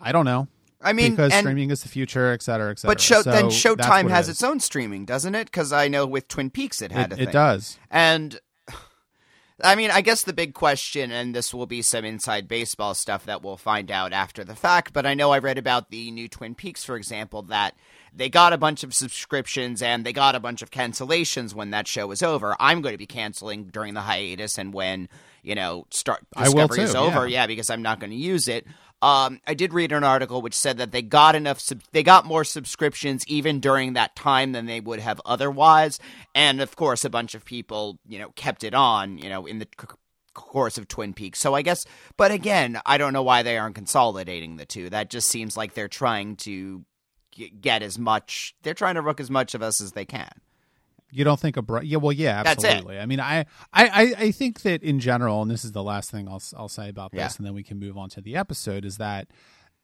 I 0.00 0.12
don't 0.12 0.24
know. 0.24 0.48
I 0.80 0.92
mean, 0.92 1.12
because 1.12 1.32
streaming 1.34 1.70
is 1.70 1.82
the 1.82 1.88
future, 1.88 2.32
et 2.32 2.42
cetera, 2.42 2.70
et 2.70 2.78
cetera. 2.78 2.94
But 2.94 3.00
show, 3.00 3.22
so 3.22 3.30
then 3.30 3.46
Showtime 3.46 4.10
has 4.10 4.28
it 4.28 4.32
its 4.32 4.42
own 4.42 4.60
streaming, 4.60 5.04
doesn't 5.04 5.34
it? 5.34 5.46
Because 5.46 5.72
I 5.72 5.88
know 5.88 6.06
with 6.06 6.28
Twin 6.28 6.50
Peaks 6.50 6.82
it 6.82 6.92
had 6.92 7.12
it, 7.12 7.14
a 7.14 7.16
thing. 7.16 7.28
It 7.28 7.32
does. 7.32 7.78
And 7.90 8.38
I 9.64 9.74
mean, 9.74 9.90
I 9.90 10.02
guess 10.02 10.22
the 10.22 10.34
big 10.34 10.52
question, 10.52 11.10
and 11.10 11.34
this 11.34 11.54
will 11.54 11.66
be 11.66 11.80
some 11.80 12.04
inside 12.04 12.46
baseball 12.46 12.94
stuff 12.94 13.24
that 13.24 13.42
we'll 13.42 13.56
find 13.56 13.90
out 13.90 14.12
after 14.12 14.44
the 14.44 14.54
fact, 14.54 14.92
but 14.92 15.06
I 15.06 15.14
know 15.14 15.30
I 15.30 15.38
read 15.38 15.58
about 15.58 15.90
the 15.90 16.10
new 16.10 16.28
Twin 16.28 16.54
Peaks, 16.54 16.84
for 16.84 16.96
example, 16.96 17.42
that 17.42 17.74
they 18.14 18.28
got 18.28 18.52
a 18.52 18.58
bunch 18.58 18.82
of 18.82 18.94
subscriptions 18.94 19.82
and 19.82 20.04
they 20.04 20.12
got 20.12 20.34
a 20.34 20.40
bunch 20.40 20.62
of 20.62 20.70
cancellations 20.70 21.54
when 21.54 21.70
that 21.70 21.86
show 21.86 22.06
was 22.06 22.22
over. 22.22 22.56
I'm 22.58 22.82
going 22.82 22.94
to 22.94 22.98
be 22.98 23.06
canceling 23.06 23.64
during 23.64 23.94
the 23.94 24.00
hiatus 24.00 24.58
and 24.58 24.72
when 24.72 25.08
you 25.42 25.54
know 25.54 25.86
start 25.90 26.26
Discovery 26.36 26.80
is 26.80 26.94
over. 26.94 27.26
Yeah. 27.26 27.42
yeah, 27.42 27.46
because 27.46 27.70
I'm 27.70 27.82
not 27.82 28.00
going 28.00 28.10
to 28.10 28.16
use 28.16 28.48
it. 28.48 28.66
Um, 29.02 29.40
I 29.46 29.52
did 29.54 29.74
read 29.74 29.92
an 29.92 30.04
article 30.04 30.40
which 30.40 30.54
said 30.54 30.78
that 30.78 30.90
they 30.90 31.02
got 31.02 31.34
enough, 31.34 31.60
sub- 31.60 31.82
they 31.92 32.02
got 32.02 32.24
more 32.24 32.44
subscriptions 32.44 33.24
even 33.26 33.60
during 33.60 33.92
that 33.92 34.16
time 34.16 34.52
than 34.52 34.64
they 34.64 34.80
would 34.80 35.00
have 35.00 35.20
otherwise, 35.26 35.98
and 36.34 36.62
of 36.62 36.76
course, 36.76 37.04
a 37.04 37.10
bunch 37.10 37.34
of 37.34 37.44
people, 37.44 37.98
you 38.08 38.18
know, 38.18 38.30
kept 38.36 38.64
it 38.64 38.72
on, 38.72 39.18
you 39.18 39.28
know, 39.28 39.44
in 39.44 39.58
the 39.58 39.68
c- 39.78 39.86
course 40.32 40.78
of 40.78 40.88
Twin 40.88 41.12
Peaks. 41.12 41.40
So 41.40 41.54
I 41.54 41.60
guess, 41.60 41.84
but 42.16 42.30
again, 42.30 42.80
I 42.86 42.96
don't 42.96 43.12
know 43.12 43.22
why 43.22 43.42
they 43.42 43.58
aren't 43.58 43.74
consolidating 43.74 44.56
the 44.56 44.66
two. 44.66 44.88
That 44.88 45.10
just 45.10 45.28
seems 45.28 45.58
like 45.58 45.74
they're 45.74 45.88
trying 45.88 46.36
to 46.36 46.82
get 47.60 47.82
as 47.82 47.98
much. 47.98 48.54
They're 48.62 48.74
trying 48.74 48.94
to 48.96 49.02
rook 49.02 49.20
as 49.20 49.30
much 49.30 49.54
of 49.54 49.62
us 49.62 49.80
as 49.80 49.92
they 49.92 50.04
can. 50.04 50.30
You 51.10 51.24
don't 51.24 51.38
think 51.38 51.56
a 51.56 51.62
bro- 51.62 51.82
yeah? 51.82 51.98
Well, 51.98 52.12
yeah, 52.12 52.42
absolutely. 52.44 52.98
I 52.98 53.06
mean, 53.06 53.20
I, 53.20 53.46
I, 53.72 54.14
I 54.18 54.30
think 54.32 54.62
that 54.62 54.82
in 54.82 54.98
general, 54.98 55.40
and 55.40 55.50
this 55.50 55.64
is 55.64 55.72
the 55.72 55.82
last 55.82 56.10
thing 56.10 56.28
I'll 56.28 56.42
I'll 56.56 56.68
say 56.68 56.88
about 56.88 57.12
this, 57.12 57.18
yeah. 57.18 57.36
and 57.38 57.46
then 57.46 57.54
we 57.54 57.62
can 57.62 57.78
move 57.78 57.96
on 57.96 58.08
to 58.10 58.20
the 58.20 58.36
episode. 58.36 58.84
Is 58.84 58.96
that 58.96 59.28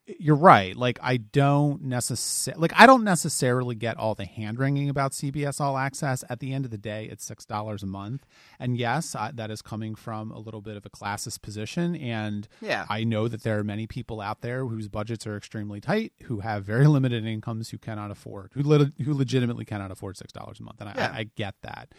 you're 0.06 0.36
right. 0.36 0.76
Like 0.76 0.98
I 1.00 1.16
don't 1.16 1.82
necessarily 1.82 2.60
like 2.60 2.72
I 2.74 2.86
don't 2.86 3.04
necessarily 3.04 3.74
get 3.76 3.96
all 3.96 4.14
the 4.14 4.24
hand 4.24 4.58
wringing 4.58 4.88
about 4.88 5.12
CBS 5.12 5.60
All 5.60 5.78
Access. 5.78 6.24
At 6.28 6.40
the 6.40 6.52
end 6.52 6.64
of 6.64 6.70
the 6.72 6.78
day, 6.78 7.08
it's 7.10 7.24
six 7.24 7.44
dollars 7.44 7.82
a 7.82 7.86
month, 7.86 8.26
and 8.58 8.76
yes, 8.76 9.14
I, 9.14 9.30
that 9.32 9.50
is 9.50 9.62
coming 9.62 9.94
from 9.94 10.32
a 10.32 10.38
little 10.38 10.60
bit 10.60 10.76
of 10.76 10.84
a 10.84 10.90
classist 10.90 11.42
position. 11.42 11.94
And 11.94 12.48
yeah, 12.60 12.84
I 12.88 13.04
know 13.04 13.28
that 13.28 13.44
there 13.44 13.58
are 13.58 13.64
many 13.64 13.86
people 13.86 14.20
out 14.20 14.40
there 14.40 14.66
whose 14.66 14.88
budgets 14.88 15.26
are 15.26 15.36
extremely 15.36 15.80
tight, 15.80 16.12
who 16.24 16.40
have 16.40 16.64
very 16.64 16.86
limited 16.88 17.24
incomes, 17.24 17.70
who 17.70 17.78
cannot 17.78 18.10
afford, 18.10 18.50
who 18.54 18.62
lit- 18.62 18.94
who 19.04 19.14
legitimately 19.14 19.64
cannot 19.64 19.92
afford 19.92 20.16
six 20.16 20.32
dollars 20.32 20.58
a 20.58 20.64
month, 20.64 20.80
and 20.80 20.90
I, 20.90 20.94
yeah. 20.96 21.12
I, 21.14 21.18
I 21.18 21.30
get 21.36 21.54
that. 21.62 21.94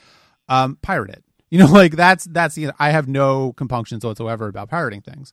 Um, 0.49 0.77
pirate 0.81 1.11
it. 1.11 1.23
You 1.49 1.59
know, 1.59 1.67
like 1.71 1.93
that's 1.95 2.25
that's 2.25 2.57
know, 2.57 2.73
I 2.79 2.89
have 2.89 3.07
no 3.07 3.53
compunctions 3.53 4.03
whatsoever 4.03 4.49
about 4.49 4.69
pirating 4.69 5.01
things. 5.01 5.31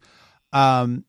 Um, 0.52 1.04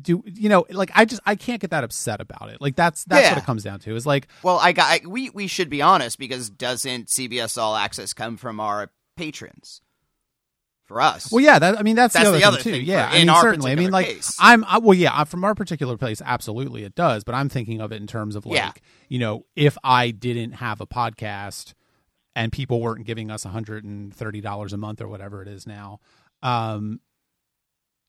do 0.00 0.22
you 0.26 0.48
know 0.48 0.64
like 0.70 0.90
i 0.94 1.04
just 1.04 1.20
i 1.26 1.34
can't 1.34 1.60
get 1.60 1.70
that 1.70 1.84
upset 1.84 2.20
about 2.20 2.48
it 2.50 2.60
like 2.60 2.76
that's 2.76 3.04
that's 3.04 3.22
yeah. 3.22 3.30
what 3.30 3.42
it 3.42 3.44
comes 3.44 3.62
down 3.62 3.78
to 3.78 3.94
is 3.94 4.06
like 4.06 4.28
well 4.42 4.58
i 4.58 4.72
got 4.72 4.86
I, 4.86 5.06
we 5.06 5.30
we 5.30 5.46
should 5.46 5.68
be 5.68 5.82
honest 5.82 6.18
because 6.18 6.48
doesn't 6.50 7.08
cbs 7.08 7.60
all 7.60 7.76
access 7.76 8.12
come 8.12 8.36
from 8.36 8.60
our 8.60 8.90
patrons 9.16 9.82
for 10.84 11.00
us 11.00 11.30
well 11.30 11.44
yeah 11.44 11.58
that 11.58 11.78
i 11.78 11.82
mean 11.82 11.96
that's, 11.96 12.14
that's 12.14 12.24
the 12.24 12.28
other, 12.30 12.38
the 12.38 12.44
other 12.44 12.56
thing, 12.58 12.72
thing, 12.72 12.80
too 12.82 12.86
yeah 12.86 13.08
i 13.10 13.24
mean 13.24 13.34
certainly 13.40 13.72
i 13.72 13.74
mean 13.74 13.90
like 13.90 14.06
case. 14.06 14.36
i'm 14.40 14.64
I, 14.64 14.78
well 14.78 14.94
yeah 14.94 15.24
from 15.24 15.44
our 15.44 15.54
particular 15.54 15.96
place 15.96 16.22
absolutely 16.24 16.84
it 16.84 16.94
does 16.94 17.24
but 17.24 17.34
i'm 17.34 17.48
thinking 17.48 17.80
of 17.80 17.92
it 17.92 18.00
in 18.00 18.06
terms 18.06 18.36
of 18.36 18.46
like 18.46 18.56
yeah. 18.56 18.72
you 19.08 19.18
know 19.18 19.44
if 19.56 19.76
i 19.84 20.10
didn't 20.10 20.52
have 20.52 20.80
a 20.80 20.86
podcast 20.86 21.74
and 22.34 22.50
people 22.50 22.80
weren't 22.80 23.04
giving 23.04 23.30
us 23.30 23.44
$130 23.44 24.72
a 24.72 24.76
month 24.78 25.02
or 25.02 25.08
whatever 25.08 25.42
it 25.42 25.48
is 25.48 25.66
now 25.66 26.00
um 26.42 27.00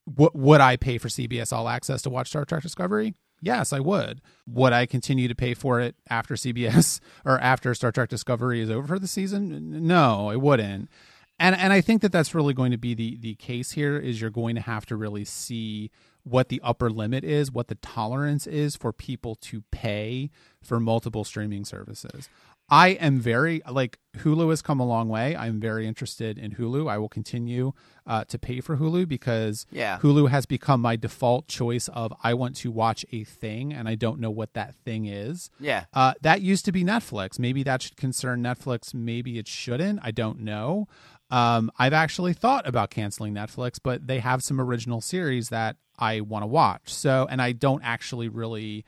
w- 0.08 0.32
would 0.34 0.62
I 0.62 0.76
pay 0.78 0.98
for 0.98 1.08
CBS 1.08 1.54
All 1.54 1.68
Access 1.68 2.02
to 2.04 2.10
watch 2.10 2.30
Star 2.30 2.46
Trek 2.46 2.64
Discovery? 2.64 3.14
Yes, 3.42 3.74
I 3.74 3.80
would. 3.82 4.22
Would 4.48 4.72
I 4.72 4.86
continue 4.86 5.28
to 5.28 5.36
pay 5.36 5.54
for 5.54 5.82
it 5.82 5.96
after 6.10 6.36
CBS 6.36 7.02
or 7.26 7.40
after 7.40 7.74
Star 7.76 7.92
Trek 7.92 8.10
Discovery 8.10 8.62
is 8.62 8.70
over 8.70 8.88
for 8.88 9.00
the 9.00 9.08
season? 9.08 9.86
No, 9.86 10.30
I 10.30 10.38
wouldn't. 10.38 10.90
And 11.40 11.56
and 11.56 11.74
I 11.74 11.82
think 11.82 12.02
that 12.04 12.12
that's 12.12 12.34
really 12.34 12.54
going 12.54 12.72
to 12.72 12.78
be 12.78 12.94
the 12.94 13.18
the 13.18 13.36
case 13.36 13.72
here 13.72 13.98
is 13.98 14.22
you're 14.22 14.30
going 14.30 14.56
to 14.56 14.62
have 14.62 14.86
to 14.86 14.96
really 14.96 15.26
see 15.26 15.92
what 16.24 16.48
the 16.48 16.62
upper 16.64 16.90
limit 16.90 17.24
is, 17.24 17.52
what 17.52 17.68
the 17.68 17.76
tolerance 17.76 18.48
is 18.48 18.78
for 18.78 18.94
people 18.94 19.36
to 19.36 19.62
pay 19.72 20.30
for 20.62 20.80
multiple 20.80 21.26
streaming 21.26 21.66
services. 21.66 22.30
I 22.74 22.88
am 22.89 23.20
very 23.20 23.62
like 23.70 24.00
Hulu 24.18 24.50
has 24.50 24.63
come 24.63 24.80
a 24.80 24.86
long 24.86 25.08
way. 25.08 25.36
I'm 25.36 25.60
very 25.60 25.86
interested 25.86 26.39
in 26.39 26.53
Hulu. 26.56 26.89
I 26.89 26.98
will 26.98 27.08
continue 27.08 27.74
uh, 28.08 28.24
to 28.25 28.39
pay 28.39 28.62
for 28.62 28.77
Hulu 28.77 29.08
because 29.08 29.68
yeah. 29.70 30.00
Hulu 30.00 30.32
has 30.32 30.48
become 30.48 30.82
my 30.82 30.96
default 30.96 31.48
choice 31.48 31.88
of 31.89 32.12
I 32.24 32.34
want 32.34 32.56
to 32.58 32.72
watch 32.72 33.06
a 33.12 33.25
thing 33.25 33.74
and 33.74 33.88
I 33.88 33.94
don't 33.94 34.20
know 34.20 34.32
what 34.32 34.56
that 34.56 34.74
thing 34.74 35.06
is. 35.06 35.51
Yeah, 35.60 35.86
uh, 35.94 36.15
that 36.22 36.42
used 36.42 36.65
to 36.65 36.72
be 36.72 36.84
Netflix. 36.84 37.38
Maybe 37.38 37.62
that 37.62 37.84
should 37.84 37.96
concern 37.96 38.42
Netflix. 38.42 38.92
Maybe 38.92 39.38
it 39.38 39.48
shouldn't. 39.48 40.00
I 40.01 40.10
don't 40.10 40.39
know. 40.39 40.88
Um, 41.30 41.72
I've 41.77 41.94
actually 41.94 42.34
thought 42.34 42.68
about 42.68 42.89
canceling 42.89 43.36
Netflix, 43.36 43.77
but 43.82 44.08
they 44.08 44.18
have 44.18 44.44
some 44.44 44.60
original 44.60 45.00
series 45.00 45.50
that 45.50 45.75
I 46.00 46.22
want 46.22 46.42
to 46.42 46.48
watch. 46.48 46.92
So, 46.92 47.27
and 47.30 47.39
I 47.39 47.51
don't 47.51 47.84
actually 47.84 48.30
really 48.30 48.84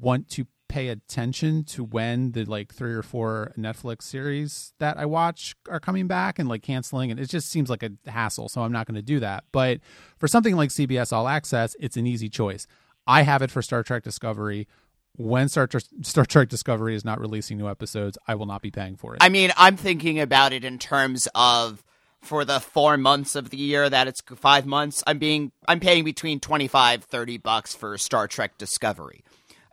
want 0.00 0.30
to 0.30 0.46
pay 0.68 0.88
attention 0.88 1.64
to 1.64 1.82
when 1.82 2.32
the 2.32 2.44
like 2.44 2.72
three 2.72 2.92
or 2.92 3.02
four 3.02 3.52
Netflix 3.58 4.02
series 4.02 4.72
that 4.78 4.98
I 4.98 5.06
watch 5.06 5.56
are 5.68 5.80
coming 5.80 6.06
back 6.06 6.38
and 6.38 6.48
like 6.48 6.62
canceling 6.62 7.10
and 7.10 7.18
it 7.18 7.28
just 7.28 7.50
seems 7.50 7.70
like 7.70 7.82
a 7.82 7.90
hassle 8.06 8.48
so 8.48 8.62
I'm 8.62 8.72
not 8.72 8.86
going 8.86 8.96
to 8.96 9.02
do 9.02 9.20
that. 9.20 9.44
But 9.52 9.80
for 10.18 10.28
something 10.28 10.56
like 10.56 10.70
CBS 10.70 11.12
All 11.12 11.26
Access 11.28 11.74
it's 11.80 11.96
an 11.96 12.06
easy 12.06 12.28
choice. 12.28 12.66
I 13.06 13.22
have 13.22 13.42
it 13.42 13.50
for 13.50 13.62
Star 13.62 13.82
Trek 13.82 14.02
Discovery. 14.02 14.68
When 15.16 15.48
Star 15.48 15.66
Trek, 15.66 15.84
Star 16.02 16.24
Trek 16.24 16.48
Discovery 16.48 16.94
is 16.94 17.04
not 17.04 17.18
releasing 17.18 17.58
new 17.58 17.68
episodes 17.68 18.18
I 18.26 18.34
will 18.34 18.46
not 18.46 18.62
be 18.62 18.70
paying 18.70 18.96
for 18.96 19.14
it. 19.14 19.22
I 19.22 19.30
mean 19.30 19.50
I'm 19.56 19.76
thinking 19.76 20.20
about 20.20 20.52
it 20.52 20.64
in 20.64 20.78
terms 20.78 21.26
of 21.34 21.82
for 22.20 22.44
the 22.44 22.60
four 22.60 22.96
months 22.96 23.34
of 23.34 23.50
the 23.50 23.56
year 23.56 23.88
that 23.88 24.08
it's 24.08 24.20
five 24.36 24.66
months, 24.66 25.02
I'm 25.06 25.18
being 25.18 25.52
I'm 25.66 25.80
paying 25.80 26.04
between 26.04 26.40
25, 26.40 27.04
30 27.04 27.38
bucks 27.38 27.74
for 27.74 27.96
Star 27.96 28.26
Trek 28.26 28.58
Discovery. 28.58 29.22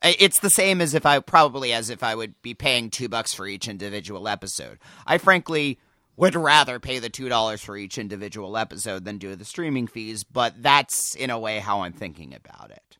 It's 0.05 0.39
the 0.39 0.49
same 0.49 0.81
as 0.81 0.93
if 0.93 1.05
I 1.05 1.19
probably 1.19 1.73
as 1.73 1.89
if 1.89 2.03
I 2.03 2.15
would 2.15 2.41
be 2.41 2.53
paying 2.53 2.89
two 2.89 3.09
bucks 3.09 3.33
for 3.33 3.47
each 3.47 3.67
individual 3.67 4.27
episode. 4.27 4.77
I 5.05 5.17
frankly 5.17 5.79
would 6.17 6.35
rather 6.35 6.79
pay 6.79 6.99
the 6.99 7.09
two 7.09 7.29
dollars 7.29 7.61
for 7.61 7.75
each 7.75 7.97
individual 7.97 8.57
episode 8.57 9.05
than 9.05 9.17
do 9.17 9.35
the 9.35 9.45
streaming 9.45 9.87
fees, 9.87 10.23
but 10.23 10.61
that's 10.61 11.15
in 11.15 11.29
a 11.29 11.39
way 11.39 11.59
how 11.59 11.81
I'm 11.81 11.93
thinking 11.93 12.33
about 12.33 12.71
it. 12.71 12.97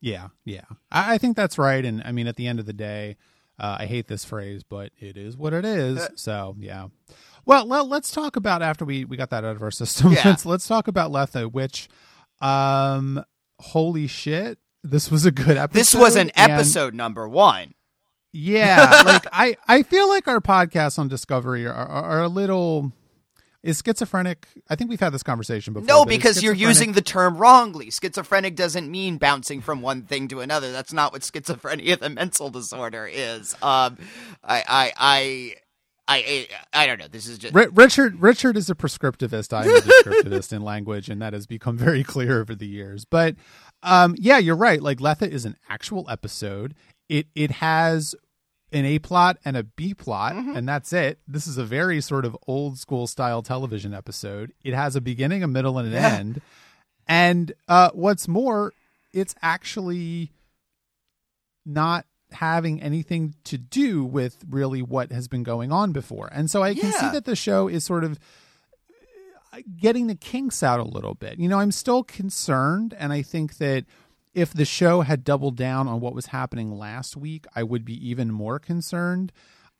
Yeah, 0.00 0.28
yeah, 0.44 0.64
I, 0.90 1.14
I 1.14 1.18
think 1.18 1.36
that's 1.36 1.58
right. 1.58 1.84
And 1.84 2.02
I 2.04 2.12
mean, 2.12 2.26
at 2.26 2.36
the 2.36 2.46
end 2.46 2.60
of 2.60 2.66
the 2.66 2.72
day, 2.72 3.16
uh, 3.58 3.78
I 3.80 3.86
hate 3.86 4.06
this 4.06 4.24
phrase, 4.24 4.62
but 4.62 4.92
it 4.98 5.16
is 5.16 5.36
what 5.36 5.52
it 5.52 5.64
is. 5.64 5.98
Uh, 5.98 6.08
so 6.14 6.56
yeah. 6.58 6.88
Well, 7.44 7.66
let, 7.66 7.90
us 7.90 8.10
talk 8.10 8.36
about 8.36 8.62
after 8.62 8.84
we 8.84 9.04
we 9.04 9.16
got 9.16 9.30
that 9.30 9.44
out 9.44 9.56
of 9.56 9.62
our 9.62 9.70
system. 9.70 10.12
Yeah. 10.12 10.22
let's 10.24 10.46
let's 10.46 10.68
talk 10.68 10.88
about 10.88 11.10
Lethe, 11.10 11.50
which, 11.52 11.88
um, 12.40 13.24
holy 13.58 14.06
shit, 14.06 14.58
this 14.82 15.10
was 15.10 15.26
a 15.26 15.30
good 15.30 15.56
episode. 15.56 15.78
This 15.78 15.94
was 15.94 16.16
an 16.16 16.30
episode 16.36 16.94
number 16.94 17.28
one. 17.28 17.74
Yeah, 18.32 19.02
like 19.06 19.26
I 19.32 19.56
I 19.66 19.82
feel 19.82 20.08
like 20.08 20.28
our 20.28 20.40
podcasts 20.40 20.98
on 20.98 21.08
Discovery 21.08 21.66
are, 21.66 21.72
are, 21.72 22.04
are 22.04 22.22
a 22.22 22.28
little 22.28 22.92
is 23.62 23.82
schizophrenic 23.84 24.46
i 24.68 24.76
think 24.76 24.88
we've 24.88 25.00
had 25.00 25.12
this 25.12 25.24
conversation 25.24 25.72
before 25.72 25.86
no 25.86 26.04
because 26.04 26.42
you're 26.42 26.54
using 26.54 26.92
the 26.92 27.02
term 27.02 27.36
wrongly 27.36 27.90
schizophrenic 27.90 28.54
doesn't 28.54 28.88
mean 28.88 29.18
bouncing 29.18 29.60
from 29.60 29.82
one 29.82 30.02
thing 30.02 30.28
to 30.28 30.40
another 30.40 30.70
that's 30.70 30.92
not 30.92 31.12
what 31.12 31.22
schizophrenia 31.22 31.98
the 31.98 32.08
mental 32.08 32.50
disorder 32.50 33.08
is 33.10 33.54
um 33.62 33.98
i 34.44 34.62
i 34.68 34.92
i 34.96 35.54
I, 36.10 36.48
I, 36.72 36.82
I 36.84 36.86
don't 36.86 36.98
know. 36.98 37.06
This 37.06 37.26
is 37.26 37.36
just 37.36 37.54
Richard. 37.54 38.22
Richard 38.22 38.56
is 38.56 38.70
a 38.70 38.74
prescriptivist. 38.74 39.52
I'm 39.52 39.68
a 39.68 39.80
descriptivist 39.80 40.54
in 40.54 40.62
language, 40.62 41.10
and 41.10 41.20
that 41.20 41.34
has 41.34 41.46
become 41.46 41.76
very 41.76 42.02
clear 42.02 42.40
over 42.40 42.54
the 42.54 42.66
years. 42.66 43.04
But 43.04 43.34
um, 43.82 44.14
yeah, 44.18 44.38
you're 44.38 44.56
right. 44.56 44.82
Like 44.82 45.00
Lethe 45.00 45.22
is 45.22 45.44
an 45.44 45.56
actual 45.68 46.08
episode. 46.08 46.74
It 47.08 47.26
it 47.34 47.50
has 47.52 48.14
an 48.72 48.84
A 48.84 48.98
plot 48.98 49.38
and 49.44 49.56
a 49.56 49.62
B 49.62 49.94
plot, 49.94 50.34
mm-hmm. 50.34 50.56
and 50.56 50.68
that's 50.68 50.92
it. 50.92 51.18
This 51.26 51.46
is 51.46 51.58
a 51.58 51.64
very 51.64 52.00
sort 52.00 52.24
of 52.24 52.36
old 52.46 52.78
school 52.78 53.06
style 53.06 53.42
television 53.42 53.94
episode. 53.94 54.52
It 54.62 54.74
has 54.74 54.96
a 54.96 55.00
beginning, 55.00 55.42
a 55.42 55.48
middle, 55.48 55.78
and 55.78 55.88
an 55.88 55.94
yeah. 55.94 56.16
end. 56.16 56.40
And 57.06 57.52
uh, 57.68 57.90
what's 57.94 58.28
more, 58.28 58.74
it's 59.14 59.34
actually 59.40 60.32
not 61.64 62.04
having 62.32 62.82
anything 62.82 63.34
to 63.44 63.56
do 63.56 64.04
with 64.04 64.44
really 64.48 64.82
what 64.82 65.10
has 65.12 65.28
been 65.28 65.42
going 65.42 65.72
on 65.72 65.92
before. 65.92 66.28
And 66.30 66.50
so 66.50 66.62
I 66.62 66.74
can 66.74 66.90
yeah. 66.90 67.00
see 67.00 67.08
that 67.12 67.24
the 67.24 67.36
show 67.36 67.68
is 67.68 67.84
sort 67.84 68.04
of 68.04 68.18
getting 69.76 70.06
the 70.06 70.14
kinks 70.14 70.62
out 70.62 70.80
a 70.80 70.84
little 70.84 71.14
bit. 71.14 71.38
You 71.38 71.48
know, 71.48 71.58
I'm 71.58 71.72
still 71.72 72.02
concerned, 72.02 72.94
and 72.98 73.12
I 73.12 73.22
think 73.22 73.58
that 73.58 73.84
if 74.34 74.52
the 74.52 74.64
show 74.64 75.00
had 75.00 75.24
doubled 75.24 75.56
down 75.56 75.88
on 75.88 76.00
what 76.00 76.14
was 76.14 76.26
happening 76.26 76.76
last 76.76 77.16
week, 77.16 77.46
I 77.54 77.62
would 77.62 77.84
be 77.84 78.08
even 78.08 78.30
more 78.30 78.58
concerned. 78.58 79.32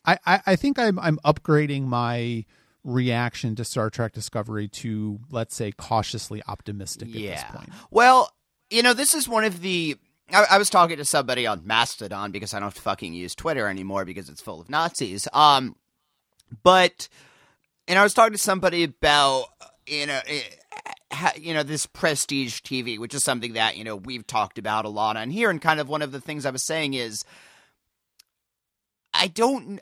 I, 0.05 0.19
I, 0.27 0.41
I 0.47 0.57
think 0.57 0.79
I'm 0.79 0.99
I'm 0.99 1.19
upgrading 1.25 1.85
my 1.85 2.45
reaction 2.85 3.55
to 3.57 3.65
Star 3.65 3.91
Trek 3.91 4.13
Discovery 4.13 4.69
to 4.69 5.21
let's 5.31 5.55
say 5.55 5.73
cautiously 5.73 6.43
optimistic 6.49 7.09
yeah. 7.11 7.31
at 7.31 7.37
this 7.37 7.57
point. 7.57 7.71
Well, 7.91 8.33
you 8.71 8.83
know, 8.83 8.95
this 8.95 9.15
is 9.15 9.29
one 9.29 9.45
of 9.45 9.61
the 9.61 9.97
I, 10.33 10.47
I, 10.53 10.59
was 10.59 10.71
talking 10.71 10.97
to 10.99 11.05
somebody 11.05 11.47
on 11.47 11.67
Mastodon 11.67 12.33
because 12.33 12.53
I 12.55 12.61
don't 12.61 12.75
fucking 12.75 13.15
use 13.15 13.35
Twitter 13.35 13.67
anymore 13.67 14.05
because 14.05 14.29
it's 14.29 14.41
full 14.41 14.61
of 14.61 14.69
Nazis. 14.69 15.27
Um, 15.33 15.77
but 16.63 17.09
and 17.87 17.99
I 17.99 18.03
was 18.03 18.15
talking 18.15 18.33
to 18.33 18.39
somebody 18.39 18.85
about 18.85 19.47
you 19.89 20.07
know 20.07 20.21
eh, 20.27 20.43
eh, 21.11 21.31
you 21.37 21.55
know 21.55 21.63
this 21.63 21.87
prestige 21.87 22.61
TV, 22.61 22.99
which 22.99 23.15
is 23.15 23.25
something 23.25 23.55
that 23.55 23.77
you 23.77 23.85
know 23.85 23.97
we've 23.97 24.27
talked 24.27 24.59
about 24.59 24.85
a 24.85 24.89
lot 24.89 25.17
on 25.17 25.31
here, 25.31 25.51
and 25.51 25.61
kind 25.61 25.81
of 25.81 25.89
one 25.89 26.03
of 26.03 26.13
the 26.13 26.21
things 26.21 26.47
I 26.47 26.51
was 26.51 26.67
saying 26.67 26.95
is, 26.95 27.25
I 29.13 29.29
don't, 29.29 29.81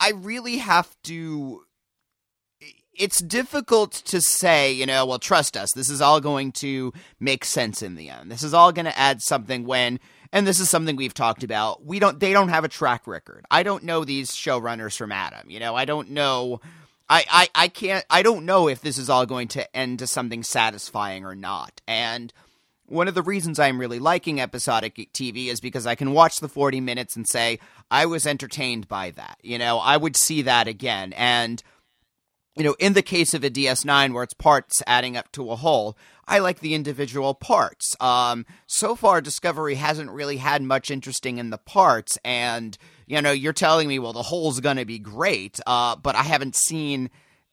I 0.00 0.12
really 0.12 0.58
have 0.58 0.94
to. 1.04 1.62
It's 2.94 3.22
difficult 3.22 3.92
to 3.92 4.20
say, 4.20 4.70
you 4.70 4.84
know, 4.84 5.06
well, 5.06 5.18
trust 5.18 5.56
us. 5.56 5.72
This 5.74 5.88
is 5.88 6.02
all 6.02 6.20
going 6.20 6.52
to 6.52 6.92
make 7.18 7.42
sense 7.46 7.80
in 7.80 7.94
the 7.94 8.10
end. 8.10 8.30
This 8.30 8.42
is 8.42 8.52
all 8.52 8.70
going 8.70 8.84
to 8.84 8.98
add 8.98 9.22
something 9.22 9.64
when 9.64 9.98
and 10.32 10.46
this 10.46 10.60
is 10.60 10.70
something 10.70 10.96
we've 10.96 11.14
talked 11.14 11.44
about. 11.44 11.84
We 11.84 11.98
don't 11.98 12.18
they 12.18 12.32
don't 12.32 12.48
have 12.48 12.64
a 12.64 12.68
track 12.68 13.06
record. 13.06 13.44
I 13.50 13.62
don't 13.62 13.84
know 13.84 14.04
these 14.04 14.30
showrunners 14.30 14.96
from 14.96 15.12
Adam. 15.12 15.50
You 15.50 15.60
know, 15.60 15.74
I 15.74 15.84
don't 15.84 16.10
know 16.10 16.60
I, 17.12 17.24
I, 17.30 17.48
I 17.54 17.68
can't 17.68 18.06
I 18.08 18.22
don't 18.22 18.46
know 18.46 18.68
if 18.68 18.80
this 18.80 18.96
is 18.96 19.10
all 19.10 19.26
going 19.26 19.48
to 19.48 19.76
end 19.76 19.98
to 19.98 20.06
something 20.06 20.42
satisfying 20.42 21.26
or 21.26 21.34
not. 21.34 21.82
And 21.86 22.32
one 22.86 23.06
of 23.06 23.14
the 23.14 23.22
reasons 23.22 23.58
I'm 23.58 23.78
really 23.78 23.98
liking 23.98 24.40
episodic 24.40 24.96
TV 25.12 25.48
is 25.48 25.60
because 25.60 25.86
I 25.86 25.94
can 25.94 26.12
watch 26.12 26.38
the 26.38 26.48
40 26.48 26.80
minutes 26.80 27.14
and 27.14 27.28
say, 27.28 27.58
I 27.90 28.06
was 28.06 28.26
entertained 28.26 28.88
by 28.88 29.10
that. 29.10 29.36
You 29.42 29.58
know, 29.58 29.78
I 29.78 29.98
would 29.98 30.16
see 30.16 30.40
that 30.42 30.68
again. 30.68 31.12
And, 31.12 31.62
you 32.56 32.64
know, 32.64 32.76
in 32.78 32.94
the 32.94 33.02
case 33.02 33.34
of 33.34 33.44
a 33.44 33.50
DS9 33.50 34.14
where 34.14 34.24
it's 34.24 34.34
parts 34.34 34.82
adding 34.86 35.14
up 35.14 35.30
to 35.32 35.50
a 35.50 35.56
whole, 35.56 35.98
I 36.26 36.38
like 36.38 36.60
the 36.60 36.74
individual 36.74 37.34
parts. 37.34 37.94
Um, 38.00 38.46
so 38.66 38.96
far, 38.96 39.20
Discovery 39.20 39.74
hasn't 39.74 40.10
really 40.10 40.38
had 40.38 40.62
much 40.62 40.90
interesting 40.90 41.36
in 41.36 41.50
the 41.50 41.58
parts. 41.58 42.18
And, 42.24 42.78
you 43.06 43.20
know, 43.20 43.32
you're 43.32 43.52
telling 43.52 43.88
me, 43.88 43.98
well, 43.98 44.12
the 44.12 44.22
whole's 44.22 44.60
going 44.60 44.76
to 44.76 44.84
be 44.84 44.98
great, 44.98 45.60
uh, 45.66 45.96
but 45.96 46.14
I 46.14 46.22
haven't 46.22 46.56
seen 46.56 47.10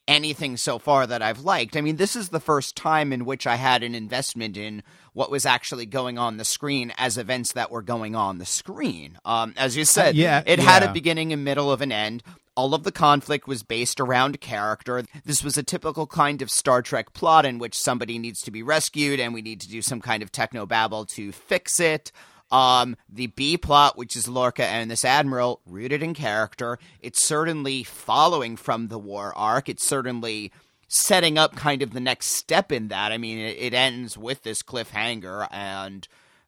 anything 0.09 0.57
so 0.57 0.79
far 0.79 1.05
that 1.05 1.21
I've 1.21 1.41
liked. 1.41 1.77
I 1.77 1.81
mean, 1.81 1.97
this 1.97 2.15
is 2.15 2.29
the 2.29 2.39
first 2.39 2.75
time 2.75 3.13
in 3.13 3.25
which 3.25 3.45
I 3.45 3.55
had 3.55 3.83
an 3.83 3.93
investment 3.93 4.57
in 4.57 4.81
what 5.13 5.29
was 5.29 5.45
actually 5.45 5.85
going 5.85 6.17
on 6.17 6.37
the 6.37 6.43
screen 6.45 6.91
as 6.97 7.17
events 7.17 7.53
that 7.53 7.69
were 7.69 7.83
going 7.83 8.15
on 8.15 8.39
the 8.39 8.45
screen. 8.45 9.19
Um, 9.23 9.53
as 9.55 9.77
you 9.77 9.85
said, 9.85 10.15
uh, 10.15 10.17
yeah, 10.17 10.43
it 10.45 10.59
yeah. 10.59 10.65
had 10.65 10.83
a 10.83 10.91
beginning, 10.91 11.31
a 11.31 11.37
middle, 11.37 11.71
of 11.71 11.81
an 11.81 11.91
end. 11.91 12.23
All 12.55 12.73
of 12.73 12.83
the 12.83 12.91
conflict 12.91 13.47
was 13.47 13.61
based 13.61 13.99
around 13.99 14.41
character. 14.41 15.03
This 15.23 15.43
was 15.43 15.57
a 15.57 15.63
typical 15.63 16.07
kind 16.07 16.41
of 16.41 16.49
Star 16.49 16.81
Trek 16.81 17.13
plot 17.13 17.45
in 17.45 17.59
which 17.59 17.77
somebody 17.77 18.17
needs 18.17 18.41
to 18.41 18.51
be 18.51 18.63
rescued 18.63 19.19
and 19.19 19.33
we 19.33 19.43
need 19.43 19.61
to 19.61 19.69
do 19.69 19.81
some 19.81 20.01
kind 20.01 20.23
of 20.23 20.31
techno 20.31 20.65
babble 20.65 21.05
to 21.05 21.31
fix 21.31 21.79
it. 21.79 22.11
Um, 22.51 22.95
the 23.07 23.27
B 23.27 23.57
plot, 23.57 23.97
which 23.97 24.15
is 24.15 24.27
Lorca 24.27 24.65
and 24.65 24.89
this 24.89 25.05
admiral, 25.05 25.61
rooted 25.65 26.01
in 26.01 26.13
character. 26.13 26.79
It's 26.99 27.23
certainly 27.23 27.83
following 27.83 28.55
from 28.55 28.87
the 28.87 28.97
war 28.97 29.33
arc. 29.35 29.69
It's 29.69 29.87
certainly 29.87 30.51
setting 30.87 31.37
up 31.37 31.55
kind 31.55 31.81
of 31.81 31.93
the 31.93 31.99
next 31.99 32.27
step 32.27 32.71
in 32.71 32.87
that. 32.87 33.11
I 33.11 33.17
mean, 33.17 33.37
it, 33.37 33.57
it 33.59 33.73
ends 33.73 34.17
with 34.17 34.41
this 34.41 34.63
cliffhanger 34.63 35.47
and 35.51 36.07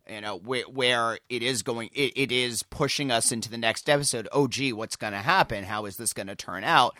you 0.09 0.21
know 0.21 0.37
where, 0.37 0.63
where 0.63 1.19
it 1.29 1.43
is 1.43 1.61
going 1.61 1.89
it, 1.93 2.13
it 2.15 2.31
is 2.31 2.63
pushing 2.63 3.11
us 3.11 3.31
into 3.31 3.49
the 3.49 3.57
next 3.57 3.89
episode 3.89 4.27
oh 4.31 4.47
gee 4.47 4.73
what's 4.73 4.95
going 4.95 5.13
to 5.13 5.19
happen 5.19 5.63
how 5.63 5.85
is 5.85 5.97
this 5.97 6.11
going 6.11 6.27
to 6.27 6.35
turn 6.35 6.63
out 6.63 6.97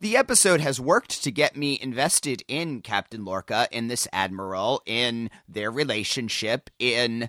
the 0.00 0.16
episode 0.16 0.60
has 0.60 0.80
worked 0.80 1.22
to 1.22 1.30
get 1.30 1.56
me 1.56 1.78
invested 1.80 2.42
in 2.46 2.80
captain 2.80 3.24
lorca 3.24 3.66
in 3.72 3.88
this 3.88 4.06
admiral 4.12 4.82
in 4.86 5.30
their 5.48 5.70
relationship 5.70 6.70
in 6.78 7.28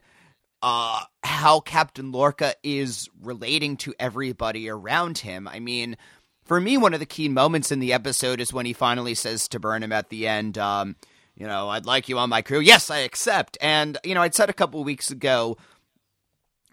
uh, 0.64 1.02
how 1.24 1.60
Captain 1.60 2.14
Lorca 2.14 2.56
is 2.64 3.10
relating 3.22 3.76
to 3.78 3.94
everybody 4.00 4.70
around 4.70 5.18
him. 5.18 5.46
I 5.46 5.60
mean, 5.60 5.98
for 6.46 6.60
me, 6.60 6.78
one 6.78 6.94
of 6.94 7.02
the 7.02 7.06
key 7.06 7.28
moments 7.28 7.70
in 7.70 7.80
the 7.80 7.92
episode 7.92 8.40
is 8.40 8.54
when 8.54 8.66
he 8.66 8.72
finally 8.72 9.14
says 9.14 9.50
to 9.50 9.60
Burnham 9.60 9.92
at 9.92 10.10
the 10.10 10.26
end, 10.26 10.58
um, 10.58 10.96
you 11.36 11.46
know, 11.46 11.68
I'd 11.70 11.86
like 11.86 12.08
you 12.08 12.18
on 12.18 12.30
my 12.30 12.42
crew. 12.42 12.62
Yes, 12.62 12.90
I 12.90 13.00
accept. 13.00 13.58
And, 13.60 13.98
you 14.06 14.16
know, 14.16 14.22
I'd 14.22 14.36
said 14.36 14.50
a 14.50 14.54
couple 14.54 14.82
weeks 14.86 15.12
ago, 15.12 15.58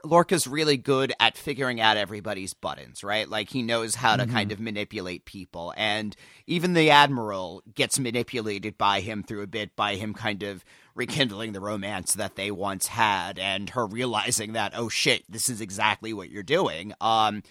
Lorca's 0.05 0.47
really 0.47 0.77
good 0.77 1.13
at 1.21 1.37
figuring 1.37 1.81
out 1.81 1.97
everybody's 1.97 2.55
buttons, 2.55 3.05
right? 3.05 3.29
Like 3.29 3.51
he 3.51 3.63
knows 3.63 3.95
how 3.95 4.17
to 4.17 4.25
mm-hmm. 4.25 4.33
kind 4.33 4.53
of 4.53 4.61
manipulate 4.61 5.25
people. 5.25 5.75
And 5.77 6.17
even 6.47 6.75
the 6.75 6.91
Admiral 6.91 7.63
gets 7.75 7.99
manipulated 7.99 8.79
by 8.79 9.01
him 9.01 9.23
through 9.23 9.43
a 9.43 9.47
bit 9.47 9.77
by 9.77 9.97
him 9.97 10.15
kind 10.15 10.43
of 10.43 10.65
rekindling 10.95 11.53
the 11.53 11.61
romance 11.61 12.15
that 12.15 12.37
they 12.37 12.51
once 12.51 12.89
had 12.89 13.39
and 13.39 13.71
her 13.71 13.87
realizing 13.87 14.53
that 14.53 14.73
oh 14.75 14.89
shit 14.89 15.23
this 15.31 15.49
is 15.49 15.61
exactly 15.61 16.13
what 16.13 16.29
you're 16.29 16.43
doing 16.43 16.93
um 17.01 17.43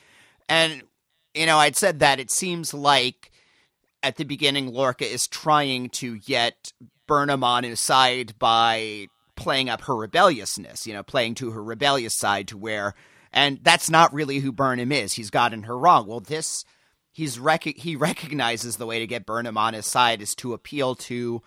and 0.48 0.84
you 1.34 1.46
know 1.46 1.58
i'd 1.58 1.76
said 1.76 2.00
that 2.00 2.20
it 2.20 2.30
seems 2.30 2.74
like 2.74 3.32
at 4.04 4.18
the 4.18 4.24
beginning 4.24 4.72
lorca 4.72 5.10
is 5.10 5.28
trying 5.28 5.90
to 5.90 6.20
get 6.20 6.74
burnham 7.08 7.44
on 7.44 7.64
his 7.64 7.80
side 7.80 8.38
by 8.38 9.08
playing 9.40 9.70
up 9.70 9.82
her 9.82 9.96
rebelliousness 9.96 10.86
you 10.86 10.94
know 10.94 11.04
playing 11.04 11.34
to 11.36 11.52
her 11.52 11.64
rebellious 11.64 12.18
side 12.18 12.48
to 12.48 12.58
where 12.58 12.94
and 13.32 13.60
that's 13.64 13.90
not 13.90 14.12
really 14.14 14.40
who 14.40 14.52
burnham 14.52 14.92
is. 14.92 15.14
He's 15.14 15.30
gotten 15.30 15.64
her 15.64 15.78
wrong. 15.78 16.08
Well 16.08 16.20
this 16.20 16.66
he's 17.12 17.38
rec- 17.40 17.64
he 17.64 17.96
recognizes 17.96 18.78
the 18.78 18.86
way 18.86 19.00
to 19.00 19.08
get 19.08 19.26
burnham 19.26 19.58
on 19.58 19.74
his 19.74 19.86
side 19.86 20.22
is 20.22 20.34
to 20.36 20.54
appeal 20.54 20.96
to 20.96 21.42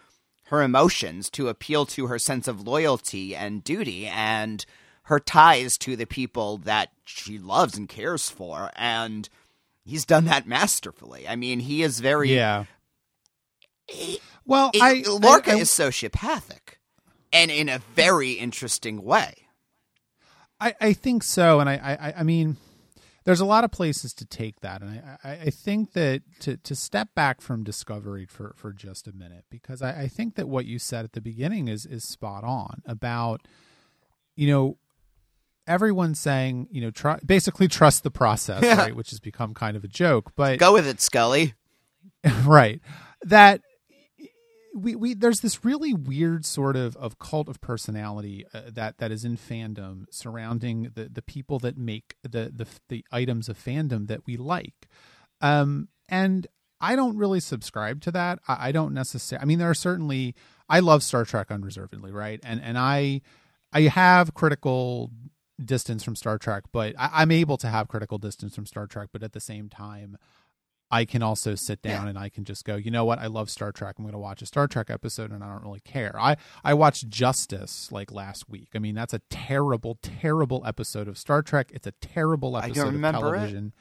her 0.47 0.63
emotions 0.63 1.31
to 1.31 1.49
appeal 1.49 1.87
to 1.87 2.07
her 2.09 2.19
sense 2.19 2.47
of 2.47 2.67
loyalty 2.67 3.35
and 3.35 3.65
duty 3.65 4.07
and 4.07 4.65
her 5.05 5.19
ties 5.19 5.77
to 5.79 5.97
the 5.97 6.07
people 6.07 6.59
that 6.59 6.91
she 7.05 7.39
loves 7.39 7.77
and 7.77 7.89
cares 7.89 8.31
for. 8.31 8.71
And 8.77 9.29
he's 9.85 10.05
done 10.05 10.27
that 10.27 10.47
masterfully. 10.47 11.27
I 11.27 11.35
mean 11.37 11.59
he 11.61 11.83
is 11.83 11.99
very 12.01 12.33
yeah. 12.35 12.67
Well, 14.45 14.71
It- 14.75 14.83
I 14.83 15.03
Lorca 15.09 15.53
I- 15.53 15.55
I- 15.55 15.59
is 15.59 15.71
sociopathic, 15.71 16.62
and 17.33 17.51
in 17.51 17.69
a 17.69 17.79
very 17.95 18.33
interesting 18.33 19.03
way. 19.03 19.35
I, 20.61 20.75
I 20.81 20.93
think 20.93 21.23
so, 21.23 21.59
and 21.61 21.69
I, 21.69 21.75
I, 21.75 22.21
I 22.21 22.23
mean, 22.23 22.57
there's 23.25 23.41
a 23.41 23.45
lot 23.45 23.65
of 23.65 23.71
places 23.73 24.15
to 24.15 24.25
take 24.25 24.61
that, 24.61 24.81
and 24.83 24.91
I, 24.91 25.19
I, 25.29 25.33
I 25.33 25.51
think 25.51 25.93
that 25.95 26.23
to, 26.41 26.57
to 26.57 26.75
step 26.77 27.09
back 27.15 27.41
from 27.41 27.65
Discovery 27.65 28.27
for, 28.27 28.53
for 28.57 28.73
just 28.73 29.09
a 29.09 29.13
minute, 29.13 29.45
because 29.51 29.83
I, 29.83 30.03
I 30.03 30.09
think 30.09 30.37
that 30.37 30.49
what 30.49 30.65
you 30.67 30.79
said 30.79 31.05
at 31.05 31.13
the 31.13 31.21
beginning 31.21 31.67
is 31.69 31.85
is 31.87 32.05
spot 32.05 32.45
on 32.45 32.83
about, 32.87 33.43
you 34.37 34.47
know, 34.49 34.77
everyone 35.67 36.15
saying, 36.15 36.69
you 36.71 36.81
know, 36.81 36.91
try, 36.91 37.19
basically 37.25 37.67
trust 37.69 38.03
the 38.05 38.11
process, 38.11 38.63
Yeah. 38.63 38.77
right, 38.77 38.95
which 38.97 39.11
has 39.11 39.21
become 39.21 39.55
kind 39.55 39.77
of 39.77 39.83
a 39.85 39.89
joke, 39.89 40.33
but 40.37 40.59
Go 40.59 40.73
with 40.73 40.87
it, 40.87 41.01
Scully. 41.01 41.55
right 42.45 42.81
that 43.25 43.61
we, 44.75 44.95
we 44.95 45.15
there's 45.15 45.41
this 45.41 45.65
really 45.65 45.93
weird 45.93 46.45
sort 46.45 46.77
of, 46.77 46.97
of 46.97 47.19
cult 47.19 47.49
of 47.49 47.61
personality 47.61 48.45
uh, 48.55 48.63
that 48.69 48.99
that 48.99 49.13
is 49.13 49.25
in 49.25 49.37
fandom 49.37 50.05
surrounding 50.11 50.91
the, 50.95 51.09
the 51.09 51.23
people 51.23 51.59
that 51.61 51.77
make 51.77 52.17
the, 52.23 52.51
the 52.55 52.67
the 52.89 53.05
items 53.13 53.49
of 53.49 53.59
fandom 53.59 54.09
that 54.09 54.27
we 54.27 54.37
like. 54.37 54.89
Um 55.41 55.89
and 56.09 56.47
I 56.81 56.97
don't 56.97 57.17
really 57.17 57.41
subscribe 57.41 58.01
to 58.03 58.11
that. 58.13 58.41
I, 58.49 58.69
I 58.69 58.73
don't 58.73 58.95
necessarily 58.95 59.43
I 59.43 59.47
mean 59.47 59.59
there 59.59 59.71
are 59.71 59.75
certainly 59.75 60.35
I 60.69 60.81
love 60.81 61.03
Star 61.03 61.25
Trek 61.25 61.51
unreservedly 61.51 62.13
right? 62.13 62.41
And 62.43 62.61
and 62.63 62.79
I 62.79 63.21
I 63.73 63.83
have 63.83 64.35
critical 64.35 65.11
distance 65.63 66.03
from 66.03 66.17
Star 66.17 66.39
Trek 66.39 66.65
but 66.73 66.95
I, 66.99 67.11
I'm 67.15 67.31
able 67.31 67.59
to 67.59 67.69
have 67.69 67.89
critical 67.89 68.19
distance 68.19 68.55
from 68.55 68.67
Star 68.67 68.87
Trek 68.87 69.11
but 69.13 69.23
at 69.23 69.33
the 69.33 69.41
same 69.41 69.69
time 69.69 70.17
I 70.93 71.07
can 71.07 71.23
also 71.23 71.55
sit 71.55 71.81
down 71.81 72.05
Yeah. 72.05 72.11
and 72.11 72.19
I 72.19 72.29
can 72.29 72.45
just 72.45 72.65
go, 72.67 72.77
you 72.77 72.91
know 72.91 73.05
what? 73.07 73.19
I 73.19 73.27
love 73.27 73.49
Star 73.49 73.73
Trek. 73.73 73.95
I'm 73.99 74.05
going 74.05 74.13
to 74.13 74.19
watch 74.19 74.43
a 74.43 74.47
Star 74.47 74.69
Trek 74.69 74.91
episode 74.91 75.31
and 75.33 75.43
I 75.43 75.49
don't 75.49 75.63
really 75.65 75.81
care. 75.81 76.15
I, 76.21 76.37
I 76.63 76.75
watched 76.75 77.09
Justice 77.09 77.91
like 77.91 78.13
last 78.13 78.49
week. 78.51 78.69
I 78.75 78.79
mean, 78.79 78.95
that's 78.95 79.15
a 79.15 79.21
terrible, 79.31 79.99
terrible 80.03 80.63
episode 80.67 81.09
of 81.09 81.17
Star 81.17 81.41
Trek. 81.41 81.71
It's 81.73 81.87
a 81.87 81.93
terrible 82.03 82.55
I 82.57 82.69
don't 82.69 82.71
episode 82.71 82.87
of 82.89 82.93
remember 82.93 83.35
it. 83.37 83.73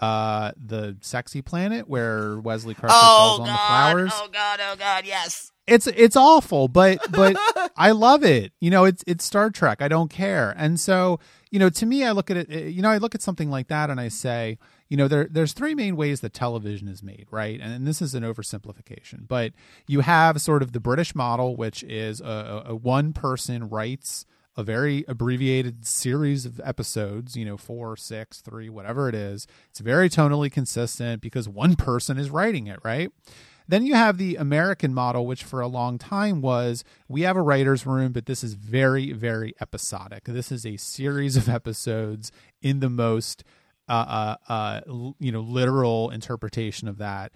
Uh, 0.00 0.52
the 0.56 0.96
Sexy 1.00 1.42
Planet 1.42 1.88
where 1.88 2.38
Wesley 2.38 2.74
Crusher 2.74 2.92
falls 2.94 3.40
Oh 3.40 3.42
on 3.42 3.48
the 3.48 3.54
flowers 3.54 4.12
Oh 4.14 4.28
God! 4.32 4.60
Oh 4.62 4.76
God! 4.78 5.04
Yes. 5.04 5.50
it's 5.66 5.88
it's 5.88 6.14
awful 6.14 6.68
but 6.68 6.98
but 7.10 7.36
i 7.76 7.90
love 7.90 8.22
it 8.24 8.52
you 8.60 8.70
know 8.70 8.84
it's 8.84 9.02
it's 9.08 9.24
star 9.24 9.50
trek 9.50 9.82
i 9.82 9.88
don't 9.88 10.08
care 10.08 10.54
and 10.56 10.78
so 10.78 11.18
you 11.50 11.58
know 11.58 11.68
to 11.68 11.84
me 11.84 12.04
i 12.04 12.12
look 12.12 12.30
at 12.30 12.36
it 12.36 12.70
you 12.72 12.80
know 12.80 12.88
i 12.90 12.96
look 12.98 13.14
at 13.16 13.20
something 13.20 13.50
like 13.50 13.66
that 13.68 13.90
and 13.90 14.00
i 14.00 14.06
say 14.06 14.56
you 14.88 14.96
know 14.96 15.08
there 15.08 15.28
there's 15.30 15.52
three 15.52 15.74
main 15.74 15.96
ways 15.96 16.20
that 16.20 16.32
television 16.32 16.88
is 16.88 17.02
made 17.02 17.26
right 17.30 17.60
and, 17.60 17.86
this 17.86 18.02
is 18.02 18.14
an 18.14 18.22
oversimplification 18.22 19.26
but 19.26 19.52
you 19.86 20.00
have 20.00 20.40
sort 20.40 20.62
of 20.62 20.72
the 20.72 20.80
british 20.80 21.14
model 21.14 21.56
which 21.56 21.82
is 21.84 22.20
a, 22.20 22.64
a, 22.66 22.74
one 22.74 23.12
person 23.12 23.68
writes 23.68 24.26
a 24.58 24.62
very 24.64 25.04
abbreviated 25.06 25.86
series 25.86 26.44
of 26.44 26.60
episodes, 26.64 27.36
you 27.36 27.44
know, 27.44 27.56
four, 27.56 27.96
six, 27.96 28.40
three, 28.40 28.68
whatever 28.68 29.08
it 29.08 29.14
is. 29.14 29.46
It's 29.70 29.78
very 29.78 30.10
tonally 30.10 30.50
consistent 30.50 31.22
because 31.22 31.48
one 31.48 31.76
person 31.76 32.18
is 32.18 32.28
writing 32.28 32.66
it, 32.66 32.80
right? 32.82 33.12
Then 33.68 33.86
you 33.86 33.94
have 33.94 34.16
the 34.16 34.34
American 34.34 34.94
model, 34.94 35.26
which 35.26 35.44
for 35.44 35.60
a 35.60 35.68
long 35.68 35.98
time 35.98 36.40
was 36.40 36.82
we 37.06 37.20
have 37.20 37.36
a 37.36 37.42
writer's 37.42 37.86
room, 37.86 38.12
but 38.12 38.24
this 38.26 38.42
is 38.42 38.54
very, 38.54 39.12
very 39.12 39.54
episodic. 39.60 40.24
This 40.24 40.50
is 40.50 40.64
a 40.66 40.76
series 40.78 41.36
of 41.36 41.48
episodes 41.48 42.32
in 42.62 42.80
the 42.80 42.90
most, 42.90 43.44
uh, 43.88 44.36
uh, 44.48 44.52
uh, 44.52 45.12
you 45.18 45.32
know, 45.32 45.40
literal 45.40 46.10
interpretation 46.10 46.88
of 46.88 46.98
that. 46.98 47.32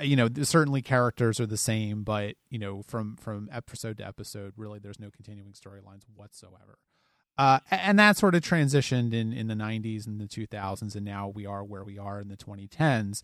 You 0.00 0.14
know, 0.14 0.28
certainly 0.42 0.80
characters 0.80 1.40
are 1.40 1.46
the 1.46 1.56
same, 1.56 2.04
but 2.04 2.36
you 2.50 2.58
know, 2.58 2.82
from 2.82 3.16
from 3.16 3.48
episode 3.52 3.98
to 3.98 4.06
episode, 4.06 4.52
really, 4.56 4.78
there's 4.78 5.00
no 5.00 5.10
continuing 5.10 5.52
storylines 5.52 6.02
whatsoever. 6.14 6.78
Uh, 7.36 7.58
and 7.70 7.98
that 7.98 8.18
sort 8.18 8.34
of 8.34 8.42
transitioned 8.42 9.14
in, 9.14 9.32
in 9.32 9.48
the 9.48 9.54
90s 9.54 10.06
and 10.06 10.20
the 10.20 10.26
2000s, 10.26 10.94
and 10.94 11.06
now 11.06 11.26
we 11.26 11.46
are 11.46 11.64
where 11.64 11.82
we 11.82 11.96
are 11.96 12.20
in 12.20 12.28
the 12.28 12.36
2010s. 12.36 13.22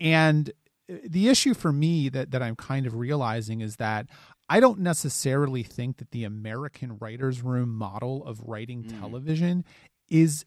And 0.00 0.50
uh, 0.90 0.96
the 1.04 1.28
issue 1.28 1.52
for 1.52 1.70
me 1.70 2.08
that, 2.08 2.30
that 2.30 2.42
I'm 2.42 2.56
kind 2.56 2.86
of 2.86 2.94
realizing 2.94 3.60
is 3.60 3.76
that 3.76 4.06
I 4.48 4.60
don't 4.60 4.78
necessarily 4.78 5.62
think 5.62 5.98
that 5.98 6.12
the 6.12 6.24
American 6.24 6.96
writers' 6.98 7.42
room 7.42 7.68
model 7.68 8.24
of 8.24 8.40
writing 8.40 8.84
television 8.84 9.66
is 10.08 10.46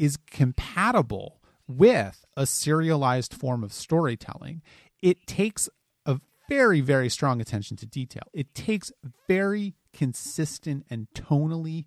is 0.00 0.16
compatible 0.16 1.42
with 1.68 2.24
a 2.34 2.46
serialized 2.46 3.34
form 3.34 3.62
of 3.62 3.70
storytelling. 3.70 4.62
It 5.02 5.26
takes 5.26 5.68
a 6.06 6.18
very, 6.48 6.80
very 6.80 7.10
strong 7.10 7.38
attention 7.38 7.76
to 7.76 7.86
detail. 7.86 8.22
It 8.32 8.54
takes 8.54 8.90
very 9.28 9.74
consistent 9.92 10.86
and 10.88 11.06
tonally 11.14 11.84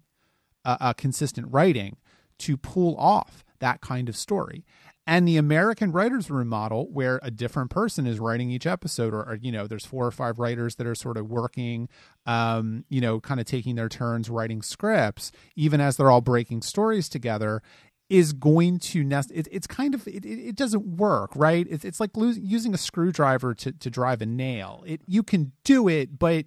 uh, 0.64 0.78
uh, 0.80 0.94
consistent 0.94 1.48
writing 1.50 1.98
to 2.38 2.56
pull 2.56 2.96
off 2.98 3.44
that 3.60 3.82
kind 3.82 4.08
of 4.08 4.16
story. 4.16 4.64
And 5.06 5.28
the 5.28 5.36
American 5.36 5.92
writers' 5.92 6.30
room 6.30 6.48
model, 6.48 6.88
where 6.90 7.20
a 7.24 7.32
different 7.32 7.70
person 7.70 8.08
is 8.08 8.20
writing 8.20 8.50
each 8.50 8.66
episode, 8.66 9.14
or, 9.14 9.22
or 9.24 9.36
you 9.42 9.52
know, 9.52 9.68
there's 9.68 9.86
four 9.86 10.06
or 10.06 10.12
five 10.12 10.40
writers 10.40 10.76
that 10.76 10.88
are 10.88 10.96
sort 10.96 11.18
of 11.18 11.30
working, 11.30 11.90
um, 12.26 12.86
you 12.90 13.02
know, 13.02 13.20
kind 13.20 13.42
of 13.42 13.46
taking 13.46 13.76
their 13.76 13.90
turns 13.90 14.30
writing 14.30 14.62
scripts, 14.62 15.34
even 15.58 15.82
as 15.82 15.98
they're 15.98 16.12
all 16.12 16.22
breaking 16.22 16.62
stories 16.62 17.10
together, 17.10 17.62
is 18.10 18.34
going 18.34 18.80
to 18.80 19.04
nest. 19.04 19.32
It, 19.34 19.48
it's 19.52 19.68
kind 19.68 19.94
of 19.96 20.08
it, 20.08 20.26
it, 20.26 20.56
doesn't 20.56 20.86
work, 20.98 21.32
right? 21.36 21.66
It's 21.70 21.86
it's 21.86 22.00
like 22.00 22.16
lose, 22.16 22.38
using 22.38 22.74
a 22.74 22.78
screwdriver 22.78 23.54
to 23.56 23.72
to 23.72 23.90
drive 23.90 24.22
a 24.22 24.26
nail. 24.26 24.84
It 24.86 25.02
you 25.08 25.24
can 25.24 25.52
do 25.64 25.88
it, 25.88 26.20
but 26.20 26.46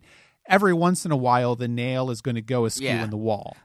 every 0.49 0.73
once 0.73 1.05
in 1.05 1.13
a 1.13 1.17
while 1.17 1.57
the 1.57 1.69
nail 1.69 2.11
is 2.11 2.21
going 2.21 2.37
to 2.37 2.43
go 2.43 2.67
askew 2.67 2.87
Yeah. 2.87 3.05
in 3.05 3.11
the 3.11 3.17
wall 3.17 3.57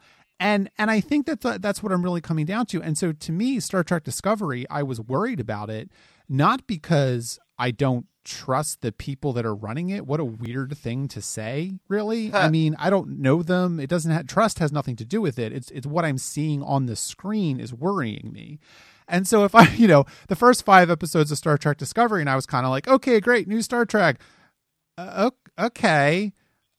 and 0.41 0.71
and 0.79 0.89
I 0.89 0.99
think 0.99 1.27
that 1.27 1.39
th- 1.39 1.61
that's 1.61 1.83
what 1.83 1.91
I'm 1.93 2.01
really 2.01 2.19
coming 2.19 2.47
down 2.47 2.65
to. 2.67 2.81
And 2.81 2.97
so 2.97 3.13
to 3.13 3.31
me, 3.31 3.59
Star 3.59 3.83
Trek 3.83 4.03
Discovery, 4.03 4.65
I 4.69 4.81
was 4.81 4.99
worried 4.99 5.39
about 5.39 5.69
it, 5.69 5.91
not 6.27 6.65
because 6.65 7.39
I 7.59 7.69
don't 7.69 8.07
trust 8.23 8.81
the 8.81 8.91
people 8.91 9.33
that 9.33 9.45
are 9.45 9.55
running 9.55 9.89
it. 9.89 10.05
What 10.05 10.19
a 10.19 10.25
weird 10.25 10.77
thing 10.77 11.07
to 11.09 11.21
say, 11.21 11.73
really. 11.87 12.33
I 12.33 12.49
mean, 12.49 12.75
I 12.79 12.89
don't 12.89 13.19
know 13.19 13.43
them. 13.43 13.79
It 13.79 13.89
doesn't 13.89 14.11
have 14.11 14.27
trust 14.27 14.59
has 14.59 14.71
nothing 14.71 14.95
to 14.97 15.05
do 15.05 15.21
with 15.21 15.39
it. 15.39 15.51
It's 15.53 15.71
it's 15.71 15.87
what 15.87 16.05
I'm 16.05 16.17
seeing 16.17 16.61
on 16.63 16.85
the 16.85 16.95
screen 16.95 17.59
is 17.59 17.73
worrying 17.73 18.31
me. 18.31 18.59
And 19.07 19.27
so 19.27 19.43
if 19.43 19.53
I, 19.55 19.67
you 19.75 19.87
know, 19.87 20.05
the 20.27 20.35
first 20.35 20.63
5 20.63 20.89
episodes 20.89 21.31
of 21.31 21.37
Star 21.37 21.57
Trek 21.57 21.77
Discovery 21.77 22.21
and 22.21 22.29
I 22.29 22.35
was 22.35 22.45
kind 22.45 22.65
of 22.65 22.69
like, 22.69 22.87
okay, 22.87 23.19
great, 23.19 23.47
new 23.47 23.61
Star 23.61 23.85
Trek. 23.85 24.19
Uh, 24.97 25.31
okay 25.59 26.33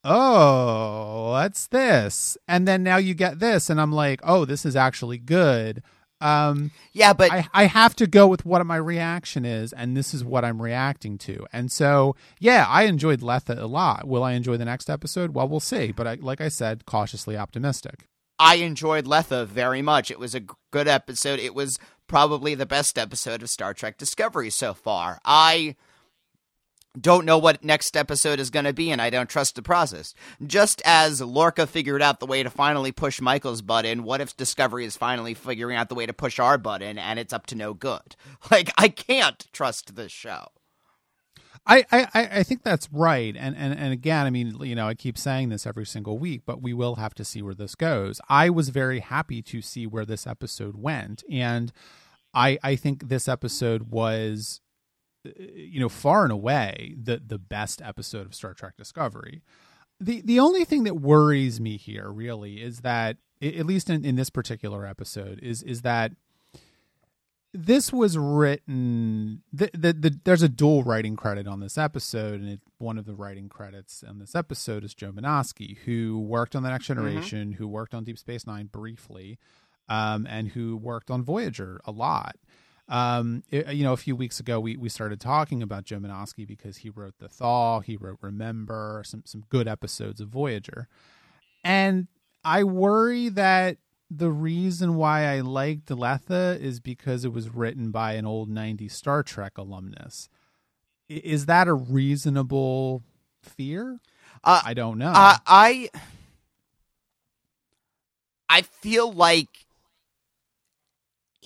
oh, 0.04 1.30
what's 1.32 1.68
this? 1.68 2.36
And 2.48 2.66
then 2.66 2.82
now 2.82 2.96
you 2.96 3.14
get 3.14 3.38
this, 3.38 3.70
and 3.70 3.80
I'm 3.80 3.92
like, 3.92 4.20
oh, 4.24 4.44
this 4.44 4.64
is 4.64 4.76
actually 4.76 5.18
good. 5.18 5.82
Um, 6.22 6.70
Yeah, 6.92 7.12
but 7.12 7.32
I, 7.32 7.48
I 7.52 7.64
have 7.64 7.96
to 7.96 8.06
go 8.06 8.26
with 8.26 8.46
what 8.46 8.64
my 8.64 8.76
reaction 8.76 9.44
is, 9.44 9.72
and 9.72 9.96
this 9.96 10.14
is 10.14 10.24
what 10.24 10.44
I'm 10.44 10.62
reacting 10.62 11.18
to. 11.18 11.46
And 11.52 11.72
so, 11.72 12.14
yeah, 12.38 12.66
I 12.68 12.84
enjoyed 12.84 13.22
Lethe 13.22 13.50
a 13.50 13.66
lot. 13.66 14.06
Will 14.06 14.22
I 14.22 14.32
enjoy 14.32 14.56
the 14.56 14.64
next 14.64 14.88
episode? 14.88 15.34
Well, 15.34 15.48
we'll 15.48 15.60
see. 15.60 15.92
But 15.92 16.06
I, 16.06 16.14
like 16.20 16.40
I 16.40 16.48
said, 16.48 16.86
cautiously 16.86 17.36
optimistic. 17.36 18.06
I 18.38 18.56
enjoyed 18.56 19.06
Lethe 19.06 19.46
very 19.46 19.82
much. 19.82 20.10
It 20.10 20.18
was 20.18 20.34
a 20.34 20.42
good 20.70 20.88
episode. 20.88 21.38
It 21.38 21.54
was 21.54 21.78
probably 22.06 22.54
the 22.54 22.66
best 22.66 22.98
episode 22.98 23.42
of 23.42 23.50
Star 23.50 23.72
Trek 23.72 23.98
Discovery 23.98 24.50
so 24.50 24.74
far. 24.74 25.20
I 25.24 25.76
don't 27.00 27.24
know 27.24 27.38
what 27.38 27.64
next 27.64 27.96
episode 27.96 28.38
is 28.38 28.50
going 28.50 28.64
to 28.64 28.72
be, 28.72 28.90
and 28.90 29.00
I 29.00 29.10
don't 29.10 29.28
trust 29.28 29.54
the 29.54 29.62
process. 29.62 30.14
Just 30.46 30.82
as 30.84 31.20
Lorca 31.20 31.66
figured 31.66 32.02
out 32.02 32.20
the 32.20 32.26
way 32.26 32.42
to 32.42 32.50
finally 32.50 32.92
push 32.92 33.20
Michael's 33.20 33.62
button, 33.62 34.02
what 34.04 34.20
if 34.20 34.36
Discovery 34.36 34.84
is 34.84 34.96
finally 34.96 35.34
figuring 35.34 35.76
out 35.76 35.88
the 35.88 35.94
way 35.94 36.06
to 36.06 36.12
push 36.12 36.38
our 36.38 36.58
button, 36.58 36.98
and 36.98 37.18
it's 37.18 37.32
up 37.32 37.46
to 37.46 37.54
no 37.54 37.74
good? 37.74 38.16
Like, 38.50 38.70
I 38.76 38.88
can't 38.88 39.46
trust 39.52 39.94
this 39.94 40.12
show. 40.12 40.48
I, 41.64 41.84
I, 41.90 42.06
I 42.14 42.42
think 42.42 42.64
that's 42.64 42.88
right. 42.92 43.34
And, 43.38 43.56
and 43.56 43.72
and 43.78 43.92
again, 43.92 44.26
I 44.26 44.30
mean, 44.30 44.56
you 44.62 44.74
know, 44.74 44.88
I 44.88 44.94
keep 44.94 45.16
saying 45.16 45.48
this 45.48 45.66
every 45.66 45.86
single 45.86 46.18
week, 46.18 46.42
but 46.44 46.60
we 46.60 46.74
will 46.74 46.96
have 46.96 47.14
to 47.14 47.24
see 47.24 47.40
where 47.40 47.54
this 47.54 47.74
goes. 47.74 48.20
I 48.28 48.50
was 48.50 48.70
very 48.70 48.98
happy 49.00 49.42
to 49.42 49.62
see 49.62 49.86
where 49.86 50.04
this 50.04 50.26
episode 50.26 50.76
went. 50.76 51.22
And 51.30 51.72
I 52.34 52.58
I 52.62 52.76
think 52.76 53.08
this 53.08 53.28
episode 53.28 53.90
was 53.90 54.60
you 55.24 55.80
know, 55.80 55.88
far 55.88 56.24
and 56.24 56.32
away 56.32 56.94
the 57.00 57.20
the 57.24 57.38
best 57.38 57.80
episode 57.82 58.26
of 58.26 58.34
Star 58.34 58.54
Trek 58.54 58.76
Discovery. 58.76 59.42
The 60.00 60.20
the 60.22 60.40
only 60.40 60.64
thing 60.64 60.84
that 60.84 60.96
worries 60.96 61.60
me 61.60 61.76
here 61.76 62.10
really 62.10 62.62
is 62.62 62.80
that 62.80 63.18
at 63.40 63.66
least 63.66 63.90
in, 63.90 64.04
in 64.04 64.16
this 64.16 64.30
particular 64.30 64.86
episode 64.86 65.38
is 65.40 65.62
is 65.62 65.82
that 65.82 66.12
this 67.54 67.92
was 67.92 68.16
written 68.16 69.42
the, 69.52 69.70
the, 69.74 69.92
the 69.92 70.20
there's 70.24 70.42
a 70.42 70.48
dual 70.48 70.82
writing 70.82 71.16
credit 71.16 71.46
on 71.46 71.60
this 71.60 71.76
episode 71.76 72.40
and 72.40 72.48
it, 72.48 72.60
one 72.78 72.96
of 72.96 73.04
the 73.04 73.14
writing 73.14 73.48
credits 73.48 74.02
on 74.08 74.18
this 74.18 74.34
episode 74.34 74.84
is 74.84 74.94
joe 74.94 75.12
Menosky, 75.12 75.78
who 75.78 76.18
worked 76.18 76.56
on 76.56 76.62
the 76.62 76.70
next 76.70 76.86
generation 76.86 77.52
who 77.52 77.68
worked 77.68 77.94
on 77.94 78.04
deep 78.04 78.18
space 78.18 78.46
nine 78.46 78.66
briefly 78.66 79.38
um, 79.88 80.26
and 80.30 80.48
who 80.48 80.76
worked 80.76 81.10
on 81.10 81.22
voyager 81.22 81.80
a 81.84 81.92
lot 81.92 82.36
Um, 82.88 83.42
it- 83.50 83.74
you 83.74 83.84
know, 83.84 83.92
a 83.92 83.96
few 83.96 84.14
weeks 84.16 84.40
ago, 84.40 84.60
we, 84.60 84.76
we 84.76 84.88
started 84.88 85.20
talking 85.20 85.62
about 85.62 85.84
Joe 85.84 85.98
Menosky 85.98 86.46
because 86.46 86.78
he 86.78 86.90
wrote 86.90 87.14
The 87.18 87.28
Thaw, 87.28 87.80
he 87.80 87.96
wrote 87.96 88.18
Remember, 88.20 89.02
some 89.06 89.22
some 89.24 89.44
good 89.48 89.68
episodes 89.68 90.20
of 90.20 90.28
Voyager, 90.28 90.88
and 91.64 92.08
I 92.44 92.64
worry 92.64 93.28
that 93.30 93.78
the 94.10 94.30
reason 94.30 94.96
why 94.96 95.24
I 95.26 95.40
liked 95.40 95.90
Lethe 95.90 96.60
is 96.60 96.80
because 96.80 97.24
it 97.24 97.32
was 97.32 97.48
written 97.48 97.90
by 97.92 98.12
an 98.14 98.26
old 98.26 98.50
'90s 98.50 98.90
Star 98.92 99.22
Trek 99.22 99.56
alumnus. 99.56 100.28
Is 101.08 101.46
that 101.46 101.68
a 101.68 101.74
reasonable 101.74 103.02
fear? 103.40 104.00
Uh, 104.44 104.60
I 104.64 104.74
don't 104.74 104.98
know. 104.98 105.12
Uh, 105.14 105.36
I 105.46 105.88
I 108.48 108.62
feel 108.62 109.10
like 109.12 109.66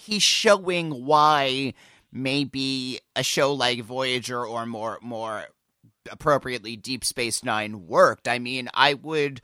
he's 0.07 0.23
showing 0.23 1.05
why 1.05 1.75
maybe 2.13 3.01
a 3.15 3.23
show 3.23 3.53
like 3.53 3.83
Voyager 3.83 4.45
or 4.47 4.65
more 4.67 4.99
more 5.03 5.45
appropriately 6.11 6.77
Deep 6.77 7.05
Space 7.05 7.43
9 7.45 7.87
worked. 7.87 8.29
I 8.29 8.39
mean, 8.39 8.69
I 8.73 8.95
would 8.95 9.41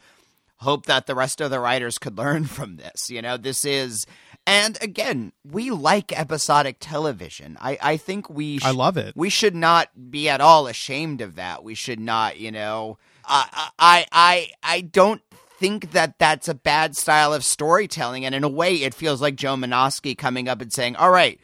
hope 0.58 0.86
that 0.86 1.06
the 1.06 1.14
rest 1.14 1.40
of 1.40 1.50
the 1.50 1.58
writers 1.60 1.98
could 1.98 2.16
learn 2.24 2.44
from 2.44 2.76
this. 2.76 3.10
You 3.10 3.20
know, 3.22 3.36
this 3.36 3.64
is 3.64 4.06
and 4.46 4.76
again, 4.82 5.32
we 5.44 5.70
like 5.70 6.18
episodic 6.18 6.76
television. 6.80 7.56
I 7.60 7.78
I 7.82 7.96
think 7.96 8.28
we 8.30 8.58
I 8.62 8.70
love 8.72 8.96
it. 8.96 9.14
we 9.16 9.28
should 9.28 9.54
not 9.54 10.10
be 10.10 10.28
at 10.28 10.40
all 10.40 10.66
ashamed 10.66 11.20
of 11.20 11.36
that. 11.36 11.62
We 11.62 11.74
should 11.74 12.00
not, 12.00 12.38
you 12.38 12.50
know. 12.50 12.98
I 13.24 13.70
I 13.78 14.06
I 14.10 14.48
I 14.62 14.80
don't 14.80 15.22
think 15.62 15.92
that 15.92 16.18
that's 16.18 16.48
a 16.48 16.54
bad 16.54 16.96
style 16.96 17.32
of 17.32 17.44
storytelling, 17.44 18.24
and 18.24 18.34
in 18.34 18.42
a 18.42 18.48
way, 18.48 18.74
it 18.74 18.94
feels 18.94 19.22
like 19.22 19.36
Joe 19.36 19.54
Menosky 19.54 20.18
coming 20.18 20.48
up 20.48 20.60
and 20.60 20.72
saying, 20.72 20.96
"All 20.96 21.10
right, 21.10 21.38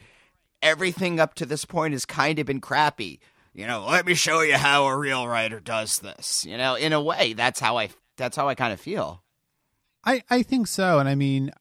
everything 0.61 1.21
up 1.21 1.35
to 1.35 1.45
this 1.45 1.63
point 1.63 1.93
has 1.93 2.05
kind 2.05 2.37
of 2.37 2.45
been 2.45 2.59
crappy. 2.59 3.21
You 3.53 3.65
know, 3.65 3.85
let 3.87 4.05
me 4.05 4.13
show 4.15 4.41
you 4.41 4.57
how 4.57 4.85
a 4.85 4.97
real 4.97 5.25
writer 5.25 5.61
does 5.61 5.99
this. 5.99 6.45
You 6.45 6.57
know, 6.57 6.75
in 6.75 6.91
a 6.91 7.01
way, 7.01 7.33
that's 7.33 7.61
how 7.61 7.77
I 7.77 7.89
that's 8.17 8.35
how 8.35 8.49
I 8.49 8.55
kind 8.55 8.73
of 8.73 8.79
feel. 8.81 9.23
I, 10.03 10.23
I 10.29 10.43
think 10.43 10.67
so. 10.67 10.99
And 10.99 11.07
I 11.07 11.15
mean, 11.15 11.51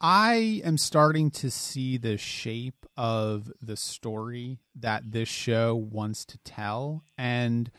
I 0.00 0.62
am 0.64 0.78
starting 0.78 1.30
to 1.32 1.50
see 1.50 1.96
the 1.96 2.16
shape 2.18 2.86
of 2.96 3.52
the 3.60 3.76
story 3.76 4.60
that 4.74 5.10
this 5.12 5.28
show 5.28 5.74
wants 5.74 6.24
to 6.26 6.38
tell. 6.38 7.02
And 7.16 7.70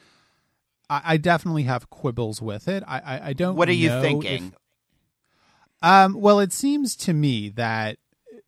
I, 0.89 1.02
I 1.06 1.17
definitely 1.17 1.63
have 1.63 1.89
quibbles 1.89 2.41
with 2.41 2.67
it. 2.67 2.84
I, 2.88 3.00
I, 3.00 3.28
I 3.30 3.34
don't 3.34 3.56
What 3.56 3.69
are 3.69 3.73
you 3.73 3.89
thinking? 4.02 4.54
if- 4.54 4.54
um, 5.82 6.19
well, 6.19 6.39
it 6.39 6.54
seems 6.54 6.95
to 6.97 7.13
me 7.13 7.50
that 7.50 7.97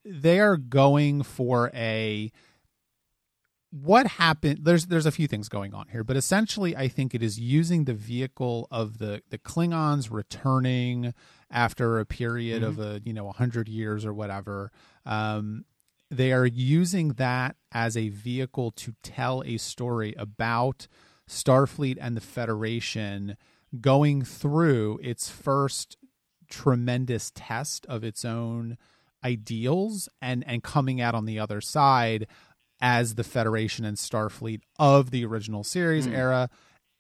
they 0.04 0.40
are 0.40 0.58
going 0.58 1.22
for 1.22 1.70
a 1.76 2.32
what 3.72 4.08
happened 4.08 4.62
there's 4.64 4.88
there's 4.88 5.06
a 5.06 5.12
few 5.12 5.28
things 5.28 5.48
going 5.48 5.76
on 5.76 5.88
here 5.90 6.04
but 6.04 6.18
essentially 6.18 6.76
i 6.76 6.88
think 6.88 7.14
it 7.14 7.22
is 7.22 7.40
using 7.40 7.84
the 7.84 7.94
vehicle 7.94 8.68
of 8.72 8.98
the 8.98 9.22
the 9.30 9.38
klingons 9.38 10.12
returning 10.12 11.14
after 11.52 12.00
a 12.00 12.06
period 12.06 12.64
of 12.64 12.80
a 12.80 13.00
you 13.06 13.14
know 13.14 13.26
100 13.26 13.70
years 13.70 14.06
or 14.06 14.14
whatever 14.14 14.72
um 15.06 15.66
they 16.10 16.32
are 16.34 16.48
using 16.48 17.10
that 17.10 17.56
as 17.72 17.96
a 17.96 18.10
vehicle 18.10 18.72
to 18.72 18.96
tell 19.04 19.44
a 19.46 19.58
story 19.58 20.16
about 20.18 20.88
starfleet 21.30 21.98
and 22.02 22.18
the 22.18 22.22
federation 22.22 23.38
going 23.80 24.24
through 24.24 25.00
its 25.04 25.30
first 25.30 25.98
tremendous 26.50 27.32
test 27.36 27.86
of 27.86 28.04
its 28.04 28.26
own 28.26 28.78
ideals 29.24 30.10
and 30.22 30.44
and 30.48 30.64
coming 30.64 31.00
out 31.02 31.14
on 31.14 31.26
the 31.26 31.40
other 31.40 31.62
side 31.62 32.28
as 32.82 33.16
the 33.16 33.24
Federation 33.24 33.86
and 33.86 33.98
Starfleet 33.98 34.62
of 34.78 35.12
the 35.12 35.26
original 35.26 35.64
series 35.64 36.08
era 36.08 36.50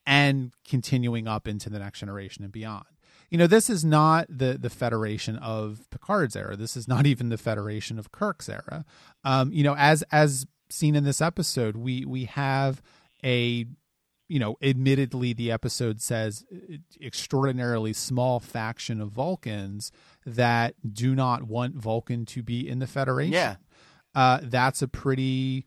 and 0.05 0.51
continuing 0.67 1.27
up 1.27 1.47
into 1.47 1.69
the 1.69 1.79
next 1.79 1.99
generation 1.99 2.43
and 2.43 2.51
beyond. 2.51 2.85
You 3.29 3.37
know, 3.37 3.47
this 3.47 3.69
is 3.69 3.85
not 3.85 4.27
the 4.29 4.57
the 4.59 4.69
Federation 4.69 5.37
of 5.37 5.87
Picard's 5.89 6.35
era. 6.35 6.55
This 6.55 6.75
is 6.75 6.87
not 6.87 7.05
even 7.05 7.29
the 7.29 7.37
Federation 7.37 7.97
of 7.97 8.11
Kirk's 8.11 8.49
era. 8.49 8.85
Um, 9.23 9.51
you 9.51 9.63
know, 9.63 9.75
as 9.77 10.03
as 10.11 10.45
seen 10.69 10.95
in 10.95 11.03
this 11.03 11.21
episode, 11.21 11.77
we 11.77 12.05
we 12.05 12.25
have 12.25 12.81
a 13.23 13.65
you 14.29 14.39
know, 14.39 14.55
admittedly, 14.61 15.33
the 15.33 15.51
episode 15.51 16.01
says 16.01 16.45
uh, 16.53 16.77
extraordinarily 17.01 17.91
small 17.91 18.39
faction 18.39 19.01
of 19.01 19.09
Vulcans 19.09 19.91
that 20.25 20.75
do 20.93 21.15
not 21.15 21.43
want 21.43 21.75
Vulcan 21.75 22.25
to 22.27 22.43
be 22.43 22.69
in 22.69 22.79
the 22.79 22.87
Federation. 22.87 23.33
Yeah. 23.33 23.55
Uh, 24.15 24.39
that's 24.43 24.81
a 24.81 24.87
pretty 24.87 25.65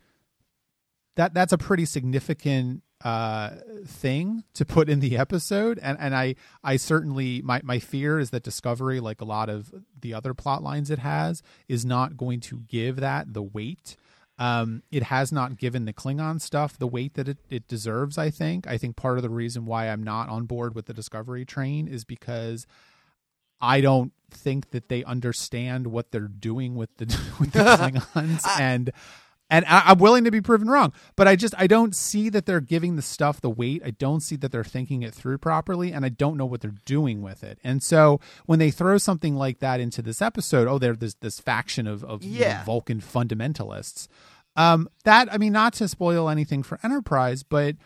that 1.16 1.34
that's 1.34 1.52
a 1.52 1.58
pretty 1.58 1.84
significant 1.84 2.82
uh, 3.04 3.50
thing 3.84 4.44
to 4.54 4.64
put 4.64 4.88
in 4.88 5.00
the 5.00 5.18
episode, 5.18 5.78
and 5.82 5.98
and 6.00 6.14
I 6.14 6.36
I 6.62 6.76
certainly 6.76 7.42
my 7.42 7.60
my 7.64 7.78
fear 7.78 8.18
is 8.18 8.30
that 8.30 8.42
Discovery, 8.42 9.00
like 9.00 9.20
a 9.20 9.24
lot 9.24 9.48
of 9.48 9.72
the 10.00 10.14
other 10.14 10.34
plot 10.34 10.62
lines 10.62 10.90
it 10.90 11.00
has, 11.00 11.42
is 11.68 11.84
not 11.84 12.16
going 12.16 12.40
to 12.40 12.60
give 12.60 12.96
that 12.96 13.34
the 13.34 13.42
weight. 13.42 13.96
Um, 14.42 14.82
it 14.90 15.04
has 15.04 15.30
not 15.30 15.56
given 15.56 15.84
the 15.84 15.92
Klingon 15.92 16.40
stuff 16.40 16.76
the 16.76 16.88
weight 16.88 17.14
that 17.14 17.28
it, 17.28 17.38
it 17.48 17.68
deserves. 17.68 18.18
I 18.18 18.28
think. 18.30 18.66
I 18.66 18.76
think 18.76 18.96
part 18.96 19.16
of 19.16 19.22
the 19.22 19.30
reason 19.30 19.66
why 19.66 19.88
I'm 19.88 20.02
not 20.02 20.28
on 20.28 20.46
board 20.46 20.74
with 20.74 20.86
the 20.86 20.92
Discovery 20.92 21.44
train 21.44 21.86
is 21.86 22.04
because 22.04 22.66
I 23.60 23.80
don't 23.80 24.12
think 24.32 24.70
that 24.70 24.88
they 24.88 25.04
understand 25.04 25.86
what 25.86 26.10
they're 26.10 26.26
doing 26.26 26.74
with 26.74 26.96
the 26.96 27.04
with 27.38 27.52
the 27.52 27.60
Klingons, 27.60 28.44
and 28.58 28.90
and 29.48 29.64
I, 29.66 29.82
I'm 29.86 29.98
willing 29.98 30.24
to 30.24 30.32
be 30.32 30.40
proven 30.40 30.68
wrong. 30.68 30.92
But 31.14 31.28
I 31.28 31.36
just 31.36 31.54
I 31.56 31.68
don't 31.68 31.94
see 31.94 32.28
that 32.30 32.44
they're 32.44 32.60
giving 32.60 32.96
the 32.96 33.02
stuff 33.02 33.40
the 33.40 33.48
weight. 33.48 33.82
I 33.84 33.92
don't 33.92 34.22
see 34.22 34.34
that 34.36 34.50
they're 34.50 34.64
thinking 34.64 35.04
it 35.04 35.14
through 35.14 35.38
properly, 35.38 35.92
and 35.92 36.04
I 36.04 36.08
don't 36.08 36.36
know 36.36 36.46
what 36.46 36.62
they're 36.62 36.74
doing 36.84 37.22
with 37.22 37.44
it. 37.44 37.60
And 37.62 37.80
so 37.80 38.18
when 38.46 38.58
they 38.58 38.72
throw 38.72 38.98
something 38.98 39.36
like 39.36 39.60
that 39.60 39.78
into 39.78 40.02
this 40.02 40.20
episode, 40.20 40.66
oh, 40.66 40.78
there's 40.78 40.98
this 40.98 41.14
this 41.14 41.38
faction 41.38 41.86
of 41.86 42.02
of 42.02 42.24
you 42.24 42.40
know, 42.40 42.60
Vulcan 42.66 43.00
fundamentalists. 43.00 44.08
Um, 44.56 44.88
that 45.04 45.32
I 45.32 45.38
mean, 45.38 45.52
not 45.52 45.72
to 45.74 45.88
spoil 45.88 46.28
anything 46.28 46.62
for 46.62 46.78
Enterprise, 46.82 47.42
but 47.42 47.76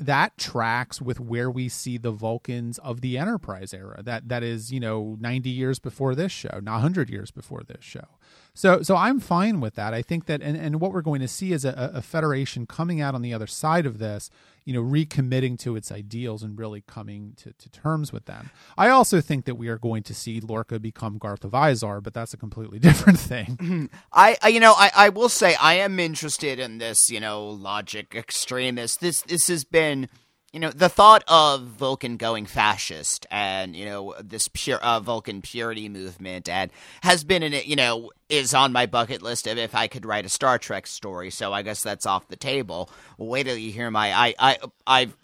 that 0.00 0.38
tracks 0.38 1.02
with 1.02 1.20
where 1.20 1.50
we 1.50 1.68
see 1.68 1.98
the 1.98 2.10
Vulcans 2.10 2.78
of 2.78 3.02
the 3.02 3.18
Enterprise 3.18 3.74
era. 3.74 4.02
That 4.02 4.28
that 4.28 4.42
is, 4.42 4.72
you 4.72 4.80
know, 4.80 5.16
90 5.20 5.50
years 5.50 5.78
before 5.78 6.14
this 6.14 6.32
show, 6.32 6.58
not 6.62 6.74
100 6.74 7.10
years 7.10 7.30
before 7.30 7.62
this 7.62 7.84
show. 7.84 8.06
So 8.54 8.82
so 8.82 8.96
I'm 8.96 9.20
fine 9.20 9.60
with 9.60 9.74
that. 9.74 9.92
I 9.92 10.00
think 10.00 10.24
that 10.26 10.40
and, 10.42 10.56
and 10.56 10.80
what 10.80 10.92
we're 10.92 11.02
going 11.02 11.20
to 11.20 11.28
see 11.28 11.52
is 11.52 11.64
a, 11.64 11.90
a 11.94 12.02
federation 12.02 12.66
coming 12.66 13.00
out 13.00 13.14
on 13.14 13.22
the 13.22 13.34
other 13.34 13.46
side 13.46 13.84
of 13.84 13.98
this, 13.98 14.30
you 14.70 14.76
know, 14.76 14.88
recommitting 14.88 15.58
to 15.58 15.74
its 15.74 15.90
ideals 15.90 16.44
and 16.44 16.56
really 16.56 16.80
coming 16.80 17.32
to, 17.38 17.52
to 17.54 17.68
terms 17.70 18.12
with 18.12 18.26
them. 18.26 18.50
I 18.78 18.88
also 18.88 19.20
think 19.20 19.44
that 19.46 19.56
we 19.56 19.66
are 19.66 19.78
going 19.78 20.04
to 20.04 20.14
see 20.14 20.38
Lorca 20.38 20.78
become 20.78 21.18
Garth 21.18 21.44
of 21.44 21.50
Izar, 21.50 22.00
but 22.00 22.14
that's 22.14 22.32
a 22.34 22.36
completely 22.36 22.78
different 22.88 23.18
thing. 23.18 23.90
I, 24.12 24.36
I 24.40 24.46
you 24.46 24.60
know 24.60 24.74
I, 24.76 24.92
I 24.94 25.08
will 25.08 25.28
say 25.28 25.56
I 25.56 25.74
am 25.74 25.98
interested 25.98 26.60
in 26.60 26.78
this 26.78 27.10
you 27.10 27.18
know 27.18 27.48
logic 27.48 28.14
extremist 28.14 29.00
this 29.00 29.22
this 29.22 29.48
has 29.48 29.64
been 29.64 30.08
you 30.52 30.58
know 30.58 30.70
the 30.70 30.88
thought 30.88 31.22
of 31.28 31.62
Vulcan 31.62 32.16
going 32.16 32.46
fascist 32.46 33.26
and 33.30 33.76
you 33.76 33.84
know 33.84 34.14
this 34.22 34.48
pure 34.52 34.78
uh, 34.78 35.00
Vulcan 35.00 35.42
purity 35.42 35.88
movement 35.88 36.48
and 36.48 36.70
has 37.02 37.22
been 37.24 37.42
in 37.42 37.52
it 37.52 37.66
you 37.66 37.76
know 37.76 38.10
is 38.28 38.52
on 38.54 38.72
my 38.72 38.86
bucket 38.86 39.22
list 39.22 39.46
of 39.46 39.58
if 39.58 39.74
I 39.74 39.86
could 39.86 40.04
write 40.04 40.26
a 40.26 40.28
Star 40.28 40.58
Trek 40.58 40.86
story 40.86 41.30
so 41.30 41.52
I 41.52 41.62
guess 41.62 41.82
that's 41.82 42.06
off 42.06 42.28
the 42.28 42.36
table. 42.36 42.90
Wait 43.18 43.44
till 43.44 43.56
you 43.56 43.72
hear 43.72 43.90
my 43.90 44.12
I 44.12 44.34
I 44.38 44.58
I've 44.86 45.16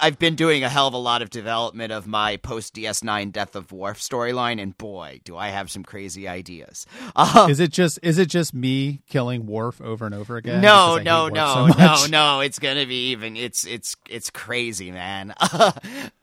I've 0.00 0.18
been 0.18 0.34
doing 0.34 0.64
a 0.64 0.68
hell 0.68 0.86
of 0.86 0.94
a 0.94 0.98
lot 0.98 1.22
of 1.22 1.30
development 1.30 1.92
of 1.92 2.06
my 2.06 2.36
post 2.36 2.74
DS9 2.74 3.32
Death 3.32 3.56
of 3.56 3.72
Worf 3.72 4.00
storyline, 4.00 4.60
and 4.60 4.76
boy, 4.76 5.20
do 5.24 5.36
I 5.36 5.48
have 5.48 5.70
some 5.70 5.82
crazy 5.82 6.28
ideas. 6.28 6.86
Uh, 7.14 7.46
is 7.50 7.60
it 7.60 7.72
just 7.72 7.98
is 8.02 8.18
it 8.18 8.28
just 8.28 8.54
me 8.54 9.02
killing 9.08 9.46
Worf 9.46 9.80
over 9.80 10.06
and 10.06 10.14
over 10.14 10.36
again? 10.36 10.60
no, 10.60 10.98
no, 10.98 11.28
no, 11.28 11.68
so 11.70 11.78
no, 11.78 12.06
no. 12.08 12.40
It's 12.40 12.58
gonna 12.58 12.86
be 12.86 13.10
even. 13.10 13.36
It's 13.36 13.66
it's 13.66 13.96
it's 14.08 14.30
crazy, 14.30 14.90
man. 14.90 15.34
I, 15.40 15.72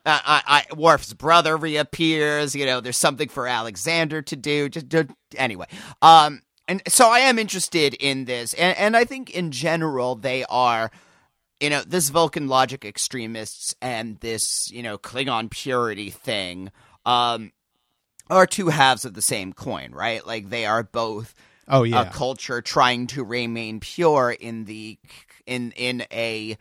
I, 0.05 0.65
I, 0.71 0.75
Worf's 0.75 1.13
brother 1.13 1.57
reappears. 1.57 2.55
You 2.55 2.65
know, 2.65 2.81
there's 2.81 2.97
something 2.97 3.29
for 3.29 3.47
Alexander 3.47 4.21
to 4.23 4.35
do. 4.35 4.69
Just, 4.69 4.89
just 4.89 5.09
anyway. 5.35 5.67
Um, 6.01 6.41
and 6.67 6.81
so 6.87 7.09
I 7.09 7.19
am 7.19 7.39
interested 7.39 7.93
in 7.93 8.25
this, 8.25 8.53
and 8.53 8.77
and 8.77 8.97
I 8.97 9.05
think 9.05 9.29
in 9.29 9.51
general 9.51 10.15
they 10.15 10.45
are 10.45 10.91
you 11.63 11.69
know, 11.69 11.81
this 11.81 12.09
Vulcan 12.09 12.49
logic 12.49 12.83
extremists 12.83 13.73
and 13.81 14.19
this, 14.19 14.69
you 14.69 14.83
know, 14.83 14.97
Klingon 14.97 15.49
purity 15.49 16.09
thing 16.09 16.71
um, 17.05 17.53
are 18.29 18.45
two 18.45 18.67
halves 18.67 19.05
of 19.05 19.13
the 19.13 19.21
same 19.21 19.53
coin, 19.53 19.93
right? 19.93 20.27
Like 20.27 20.49
they 20.49 20.65
are 20.65 20.83
both 20.83 21.33
Oh 21.69 21.83
yeah. 21.83 22.01
a 22.01 22.11
culture 22.11 22.61
trying 22.61 23.07
to 23.07 23.23
remain 23.23 23.79
pure 23.79 24.31
in 24.31 24.65
the 24.65 24.99
in 25.45 25.71
in 25.77 26.05
a 26.11 26.57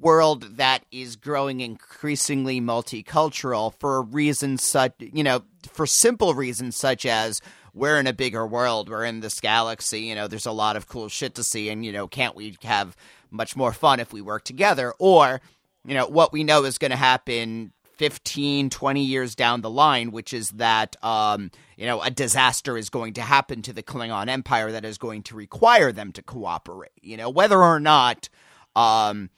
world 0.00 0.56
that 0.56 0.86
is 0.90 1.16
growing 1.16 1.60
increasingly 1.60 2.62
multicultural 2.62 3.74
for 3.78 4.00
reasons 4.00 4.64
such, 4.64 4.94
you 4.98 5.22
know, 5.22 5.42
for 5.70 5.86
simple 5.86 6.32
reasons 6.32 6.74
such 6.74 7.04
as 7.04 7.42
we're 7.74 7.98
in 7.98 8.06
a 8.06 8.12
bigger 8.12 8.46
world, 8.46 8.88
we're 8.88 9.04
in 9.04 9.20
this 9.20 9.40
galaxy, 9.40 10.00
you 10.00 10.14
know, 10.14 10.26
there's 10.26 10.46
a 10.46 10.52
lot 10.52 10.76
of 10.76 10.88
cool 10.88 11.08
shit 11.08 11.34
to 11.34 11.44
see, 11.44 11.68
and, 11.68 11.84
you 11.84 11.92
know, 11.92 12.08
can't 12.08 12.34
we 12.34 12.56
have 12.62 12.96
much 13.30 13.56
more 13.56 13.72
fun 13.72 14.00
if 14.00 14.12
we 14.12 14.20
work 14.20 14.44
together? 14.44 14.94
Or, 14.98 15.40
you 15.84 15.94
know, 15.94 16.06
what 16.06 16.32
we 16.32 16.44
know 16.44 16.64
is 16.64 16.78
going 16.78 16.90
to 16.90 16.96
happen 16.96 17.72
15, 17.98 18.70
20 18.70 19.04
years 19.04 19.34
down 19.34 19.60
the 19.60 19.70
line, 19.70 20.12
which 20.12 20.32
is 20.32 20.50
that, 20.50 20.96
um, 21.04 21.50
you 21.76 21.84
know, 21.84 22.00
a 22.00 22.10
disaster 22.10 22.78
is 22.78 22.90
going 22.90 23.14
to 23.14 23.22
happen 23.22 23.60
to 23.62 23.72
the 23.72 23.82
Klingon 23.82 24.28
Empire 24.28 24.72
that 24.72 24.84
is 24.84 24.98
going 24.98 25.22
to 25.24 25.34
require 25.34 25.90
them 25.92 26.12
to 26.12 26.22
cooperate. 26.22 26.92
You 27.02 27.16
know, 27.16 27.28
whether 27.28 27.62
or 27.62 27.80
not, 27.80 28.28
um, 28.76 29.30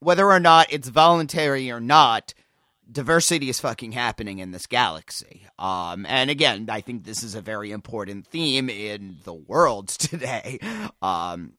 whether 0.00 0.30
or 0.30 0.40
not 0.40 0.70
it's 0.70 0.88
voluntary 0.88 1.70
or 1.70 1.80
not, 1.80 2.34
diversity 2.90 3.48
is 3.48 3.60
fucking 3.60 3.92
happening 3.92 4.38
in 4.38 4.50
this 4.50 4.66
galaxy. 4.66 5.46
Um, 5.58 6.04
and 6.06 6.30
again, 6.30 6.66
I 6.68 6.82
think 6.82 7.04
this 7.04 7.22
is 7.22 7.34
a 7.34 7.40
very 7.40 7.70
important 7.70 8.26
theme 8.26 8.68
in 8.68 9.16
the 9.24 9.34
world 9.34 9.88
today. 9.88 10.58
Um, 11.00 11.54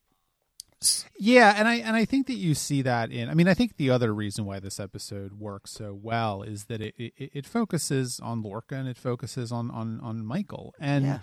yeah, 1.19 1.53
and 1.57 1.67
I 1.67 1.75
and 1.75 1.95
I 1.95 2.05
think 2.05 2.27
that 2.27 2.35
you 2.35 2.55
see 2.55 2.81
that 2.81 3.11
in. 3.11 3.29
I 3.29 3.33
mean, 3.33 3.47
I 3.47 3.53
think 3.53 3.77
the 3.77 3.89
other 3.89 4.13
reason 4.13 4.45
why 4.45 4.59
this 4.59 4.79
episode 4.79 5.33
works 5.33 5.71
so 5.71 5.97
well 5.99 6.43
is 6.43 6.65
that 6.65 6.81
it 6.81 6.95
it, 6.97 7.13
it 7.17 7.45
focuses 7.45 8.19
on 8.19 8.41
Lorca 8.41 8.75
and 8.75 8.87
it 8.87 8.97
focuses 8.97 9.51
on 9.51 9.71
on 9.71 9.99
on 10.01 10.25
Michael 10.25 10.73
and. 10.79 11.05
Yeah. 11.05 11.19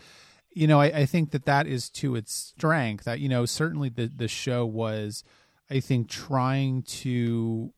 You 0.54 0.66
know, 0.66 0.80
I, 0.80 0.84
I 0.84 1.06
think 1.06 1.30
that 1.30 1.46
that 1.46 1.66
is 1.66 1.88
to 1.88 2.14
its 2.14 2.34
strength. 2.34 3.04
That 3.04 3.20
you 3.20 3.28
know, 3.30 3.46
certainly 3.46 3.88
the 3.88 4.06
the 4.14 4.28
show 4.28 4.66
was, 4.66 5.24
I 5.70 5.80
think, 5.80 6.10
trying 6.10 6.82
to 6.82 7.72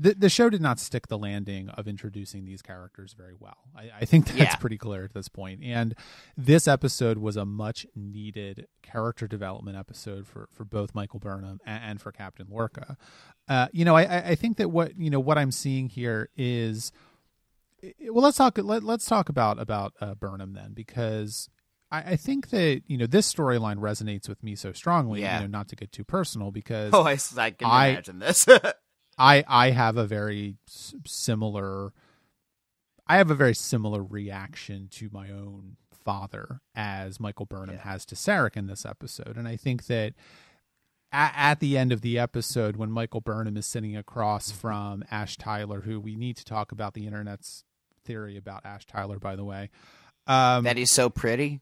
the 0.00 0.14
the 0.14 0.28
show 0.30 0.48
did 0.48 0.60
not 0.62 0.78
stick 0.80 1.08
the 1.08 1.18
landing 1.18 1.68
of 1.70 1.86
introducing 1.86 2.44
these 2.46 2.62
characters 2.62 3.12
very 3.16 3.34
well. 3.38 3.58
I, 3.76 3.90
I 4.00 4.04
think 4.06 4.26
that's 4.26 4.38
Yeah. 4.38 4.54
pretty 4.56 4.78
clear 4.78 5.04
at 5.04 5.12
this 5.12 5.28
point. 5.28 5.60
And 5.62 5.94
this 6.36 6.66
episode 6.66 7.18
was 7.18 7.36
a 7.36 7.44
much 7.44 7.86
needed 7.94 8.66
character 8.82 9.26
development 9.28 9.76
episode 9.76 10.26
for 10.26 10.48
for 10.52 10.64
both 10.64 10.94
Michael 10.94 11.18
Burnham 11.20 11.60
and, 11.66 11.84
and 11.84 12.00
for 12.00 12.12
Captain 12.12 12.46
Lorca. 12.48 12.96
Uh, 13.48 13.68
you 13.72 13.84
know, 13.84 13.96
I, 13.96 14.30
I 14.30 14.34
think 14.36 14.56
that 14.56 14.70
what 14.70 14.98
you 14.98 15.10
know 15.10 15.20
what 15.20 15.36
I'm 15.36 15.50
seeing 15.52 15.88
here 15.88 16.30
is 16.36 16.92
well 18.10 18.24
let's 18.24 18.36
talk 18.36 18.58
let, 18.58 18.82
let's 18.82 19.06
talk 19.06 19.28
about 19.28 19.60
about 19.60 19.94
uh, 20.00 20.14
Burnham 20.14 20.52
then 20.54 20.72
because 20.72 21.48
I, 21.90 22.12
I 22.12 22.16
think 22.16 22.50
that 22.50 22.82
you 22.86 22.96
know 22.96 23.06
this 23.06 23.32
storyline 23.32 23.76
resonates 23.78 24.28
with 24.28 24.42
me 24.42 24.54
so 24.54 24.72
strongly. 24.72 25.22
Yeah. 25.22 25.40
You 25.40 25.48
know, 25.48 25.58
not 25.58 25.68
to 25.68 25.76
get 25.76 25.90
too 25.92 26.04
personal 26.04 26.50
because 26.50 26.90
oh, 26.94 27.02
I, 27.02 27.18
I 27.36 27.50
can 27.50 27.68
I- 27.68 27.86
imagine 27.88 28.18
this. 28.18 28.46
I 29.18 29.44
I 29.48 29.70
have 29.70 29.96
a 29.96 30.06
very 30.06 30.56
similar 31.06 31.92
I 33.06 33.16
have 33.16 33.30
a 33.30 33.34
very 33.34 33.54
similar 33.54 34.02
reaction 34.02 34.88
to 34.92 35.08
my 35.12 35.30
own 35.30 35.76
father 36.04 36.60
as 36.74 37.20
Michael 37.20 37.46
Burnham 37.46 37.76
Yeah. 37.76 37.82
has 37.82 38.04
to 38.06 38.14
Sarek 38.14 38.56
in 38.56 38.66
this 38.66 38.86
episode 38.86 39.36
and 39.36 39.46
I 39.48 39.56
think 39.56 39.86
that 39.86 40.14
at, 41.12 41.32
at 41.36 41.60
the 41.60 41.76
end 41.76 41.92
of 41.92 42.00
the 42.02 42.18
episode 42.18 42.76
when 42.76 42.90
Michael 42.90 43.20
Burnham 43.20 43.56
is 43.56 43.66
sitting 43.66 43.96
across 43.96 44.50
from 44.50 45.04
Ash 45.10 45.36
Tyler 45.36 45.82
who 45.82 46.00
we 46.00 46.16
need 46.16 46.36
to 46.36 46.44
talk 46.44 46.72
about 46.72 46.94
the 46.94 47.06
internet's 47.06 47.64
theory 48.04 48.36
about 48.36 48.64
Ash 48.64 48.86
Tyler 48.86 49.18
by 49.18 49.36
the 49.36 49.44
way 49.44 49.70
um 50.26 50.64
that 50.64 50.76
he's 50.76 50.92
so 50.92 51.10
pretty. 51.10 51.60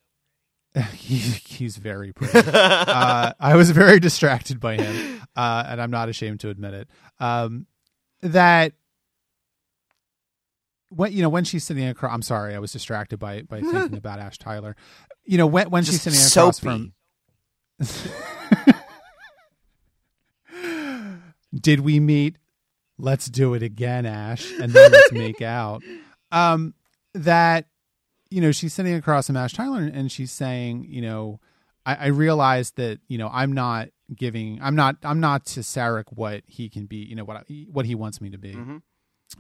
he, 0.95 1.17
he's 1.17 1.77
very 1.77 2.13
pretty 2.13 2.39
uh, 2.51 3.33
I 3.41 3.57
was 3.57 3.71
very 3.71 3.99
distracted 4.01 4.61
by 4.61 4.77
him, 4.77 5.23
uh, 5.35 5.65
and 5.67 5.81
I'm 5.81 5.91
not 5.91 6.09
ashamed 6.09 6.41
to 6.41 6.51
admit 6.51 6.75
it. 6.75 6.89
Um, 7.19 7.67
that 8.23 8.73
when 10.91 11.13
you 11.13 11.23
know 11.23 11.29
when 11.29 11.45
she's 11.45 11.65
sitting 11.65 11.87
across, 11.87 12.13
I'm 12.13 12.23
sorry, 12.23 12.55
I 12.55 12.59
was 12.59 12.73
distracted 12.73 13.19
by 13.19 13.43
by 13.43 13.61
thinking 13.73 13.97
about 13.97 14.19
Ash 14.21 14.39
Tyler. 14.39 14.77
You 15.25 15.39
know 15.39 15.47
when 15.47 15.71
when 15.71 15.85
she's 15.85 16.03
Just 16.03 16.05
sitting 16.05 16.43
across 16.43 16.59
soapy. 16.59 16.93
from. 17.81 18.75
Did 21.55 21.81
we 21.81 21.99
meet? 21.99 22.37
Let's 22.99 23.27
do 23.27 23.55
it 23.55 23.63
again, 23.63 24.07
Ash, 24.07 24.51
and 24.61 24.73
then 24.73 24.91
let's 24.93 25.13
make 25.13 25.41
out. 25.41 25.83
Um, 26.33 26.75
that 27.15 27.67
you 28.31 28.41
know 28.41 28.53
she's 28.53 28.73
sitting 28.75 28.95
across 28.95 29.27
from 29.29 29.37
Ash 29.37 29.53
Tyler 29.53 29.83
and 29.83 30.11
she's 30.13 30.31
saying, 30.33 30.87
you 30.89 31.01
know, 31.03 31.41
I, 31.87 31.95
I 31.95 32.07
realize 32.09 32.73
that 32.73 33.01
you 33.09 33.19
know 33.19 33.31
I'm 33.33 33.53
not 33.53 33.89
giving, 34.15 34.59
I'm 34.63 34.75
not, 34.75 34.97
I'm 35.03 35.21
not 35.21 35.45
to 35.47 35.61
Sarek 35.61 36.05
what 36.15 36.43
he 36.47 36.69
can 36.69 36.87
be, 36.87 36.97
you 36.97 37.15
know, 37.15 37.25
what 37.25 37.37
I, 37.39 37.67
what 37.71 37.85
he 37.87 37.95
wants 37.95 38.21
me 38.21 38.31
to 38.31 38.39
be. 38.39 38.55
Mhm. 38.55 38.83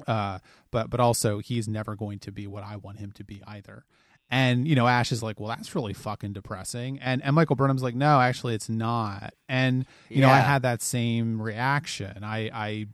Uh, 0.07 0.39
but 0.71 0.91
but 0.91 1.01
also 1.01 1.39
he's 1.39 1.67
never 1.67 1.97
going 1.97 2.19
to 2.21 2.31
be 2.33 2.47
what 2.47 2.63
I 2.63 2.77
want 2.77 2.99
him 2.99 3.13
to 3.13 3.25
be 3.25 3.41
either. 3.47 3.85
And 4.31 4.69
you 4.69 4.75
know, 4.75 4.87
Ash 4.87 5.11
is 5.13 5.23
like, 5.23 5.41
well, 5.41 5.49
that's 5.49 5.75
really 5.75 5.95
fucking 5.95 6.35
depressing. 6.35 6.99
And 7.01 7.23
and 7.25 7.35
Michael 7.35 7.57
Burnham's 7.57 7.83
like, 7.83 7.95
no, 7.95 8.21
actually, 8.21 8.55
it's 8.55 8.69
not. 8.69 9.33
And 9.49 9.87
you 10.11 10.21
know, 10.21 10.29
I 10.29 10.41
had 10.41 10.63
that 10.63 10.83
same 10.83 11.41
reaction. 11.41 12.23
I 12.23 12.51
I 12.53 12.87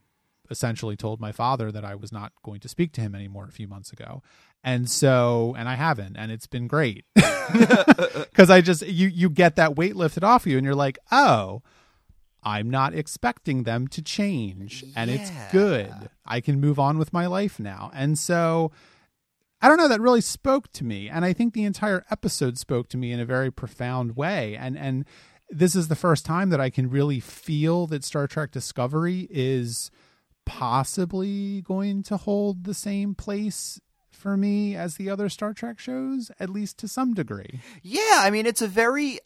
essentially 0.50 0.94
told 0.96 1.20
my 1.20 1.32
father 1.32 1.72
that 1.72 1.84
I 1.84 1.96
was 1.96 2.12
not 2.12 2.32
going 2.44 2.60
to 2.60 2.68
speak 2.68 2.92
to 2.92 3.00
him 3.00 3.14
anymore 3.16 3.46
a 3.48 3.52
few 3.52 3.66
months 3.66 3.92
ago. 3.92 4.22
And 4.64 4.88
so, 4.88 5.54
and 5.58 5.68
I 5.68 5.74
haven't, 5.74 6.16
and 6.16 6.32
it's 6.32 6.46
been 6.46 6.66
great. 6.66 7.04
Because 7.44 8.48
I 8.48 8.62
just 8.62 8.86
you 8.86 9.06
you 9.08 9.28
get 9.28 9.56
that 9.56 9.76
weight 9.76 9.94
lifted 9.94 10.24
off 10.24 10.46
you, 10.46 10.56
and 10.56 10.64
you're 10.64 10.74
like, 10.74 10.98
oh, 11.12 11.62
I'm 12.42 12.70
not 12.70 12.94
expecting 12.94 13.64
them 13.64 13.86
to 13.88 14.02
change, 14.02 14.82
and 14.96 15.10
it's 15.10 15.30
good. 15.52 15.92
I 16.24 16.40
can 16.40 16.58
move 16.58 16.78
on 16.78 16.96
with 16.98 17.12
my 17.12 17.26
life 17.26 17.60
now, 17.60 17.90
and 17.94 18.18
so 18.18 18.72
I 19.60 19.68
don't 19.68 19.76
know 19.76 19.88
that 19.88 20.00
really 20.00 20.22
spoke 20.22 20.72
to 20.72 20.84
me, 20.84 21.08
and 21.08 21.24
I 21.24 21.34
think 21.34 21.52
the 21.52 21.64
entire 21.64 22.04
episode 22.10 22.56
spoke 22.58 22.88
to 22.88 22.96
me 22.96 23.12
in 23.12 23.20
a 23.20 23.26
very 23.26 23.50
profound 23.52 24.16
way, 24.16 24.56
and 24.56 24.76
and 24.78 25.04
this 25.50 25.76
is 25.76 25.88
the 25.88 25.94
first 25.96 26.24
time 26.24 26.48
that 26.48 26.60
I 26.60 26.70
can 26.70 26.88
really 26.88 27.20
feel 27.20 27.86
that 27.88 28.04
Star 28.04 28.26
Trek 28.26 28.50
Discovery 28.50 29.28
is 29.30 29.90
possibly 30.46 31.62
going 31.62 32.02
to 32.04 32.16
hold 32.16 32.64
the 32.64 32.74
same 32.74 33.14
place 33.14 33.80
for 34.24 34.38
me 34.38 34.74
as 34.74 34.94
the 34.94 35.10
other 35.10 35.28
Star 35.28 35.52
Trek 35.52 35.78
shows, 35.78 36.30
at 36.40 36.48
least 36.48 36.78
to 36.78 36.88
some 36.88 37.12
degree. 37.12 37.60
Yeah, 37.82 38.20
I 38.22 38.30
mean, 38.30 38.46
it's 38.46 38.62
a 38.62 38.66
very 38.66 39.20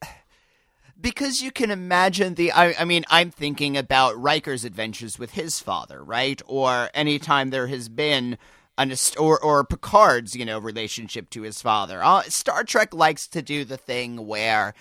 because 1.00 1.40
you 1.40 1.52
can 1.52 1.70
imagine 1.70 2.34
the. 2.34 2.50
I, 2.50 2.74
I 2.80 2.84
mean, 2.84 3.04
I'm 3.08 3.30
thinking 3.30 3.76
about 3.76 4.20
Riker's 4.20 4.64
adventures 4.64 5.16
with 5.16 5.30
his 5.30 5.60
father, 5.60 6.02
right? 6.02 6.42
Or 6.46 6.90
anytime 6.94 7.50
there 7.50 7.68
has 7.68 7.88
been 7.88 8.38
an 8.76 8.92
or 9.16 9.38
or 9.40 9.62
Picard's, 9.62 10.34
you 10.34 10.44
know, 10.44 10.58
relationship 10.58 11.30
to 11.30 11.42
his 11.42 11.62
father. 11.62 12.02
Uh, 12.02 12.22
Star 12.22 12.64
Trek 12.64 12.92
likes 12.92 13.28
to 13.28 13.40
do 13.40 13.64
the 13.64 13.76
thing 13.76 14.26
where. 14.26 14.74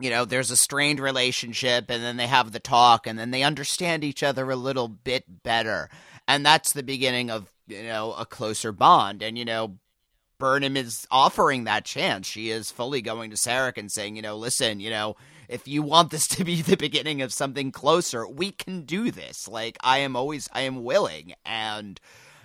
You 0.00 0.10
know, 0.10 0.24
there's 0.24 0.50
a 0.50 0.56
strained 0.56 1.00
relationship, 1.00 1.90
and 1.90 2.02
then 2.02 2.16
they 2.16 2.26
have 2.26 2.52
the 2.52 2.60
talk, 2.60 3.06
and 3.06 3.18
then 3.18 3.30
they 3.30 3.42
understand 3.42 4.04
each 4.04 4.22
other 4.22 4.50
a 4.50 4.56
little 4.56 4.88
bit 4.88 5.42
better. 5.42 5.88
And 6.26 6.44
that's 6.44 6.72
the 6.72 6.82
beginning 6.82 7.30
of, 7.30 7.52
you 7.66 7.82
know, 7.82 8.12
a 8.12 8.24
closer 8.24 8.72
bond. 8.72 9.22
And, 9.22 9.36
you 9.36 9.44
know, 9.44 9.78
Burnham 10.38 10.76
is 10.76 11.06
offering 11.10 11.64
that 11.64 11.84
chance. 11.84 12.26
She 12.26 12.50
is 12.50 12.70
fully 12.70 13.02
going 13.02 13.30
to 13.30 13.36
Sarek 13.36 13.76
and 13.76 13.92
saying, 13.92 14.16
you 14.16 14.22
know, 14.22 14.36
listen, 14.36 14.80
you 14.80 14.90
know, 14.90 15.16
if 15.48 15.68
you 15.68 15.82
want 15.82 16.10
this 16.10 16.26
to 16.36 16.44
be 16.44 16.62
the 16.62 16.76
beginning 16.76 17.22
of 17.22 17.32
something 17.32 17.70
closer, 17.70 18.26
we 18.26 18.50
can 18.50 18.82
do 18.82 19.12
this. 19.12 19.46
Like, 19.46 19.76
I 19.82 19.98
am 19.98 20.16
always, 20.16 20.48
I 20.52 20.62
am 20.62 20.82
willing. 20.82 21.34
And, 21.44 22.00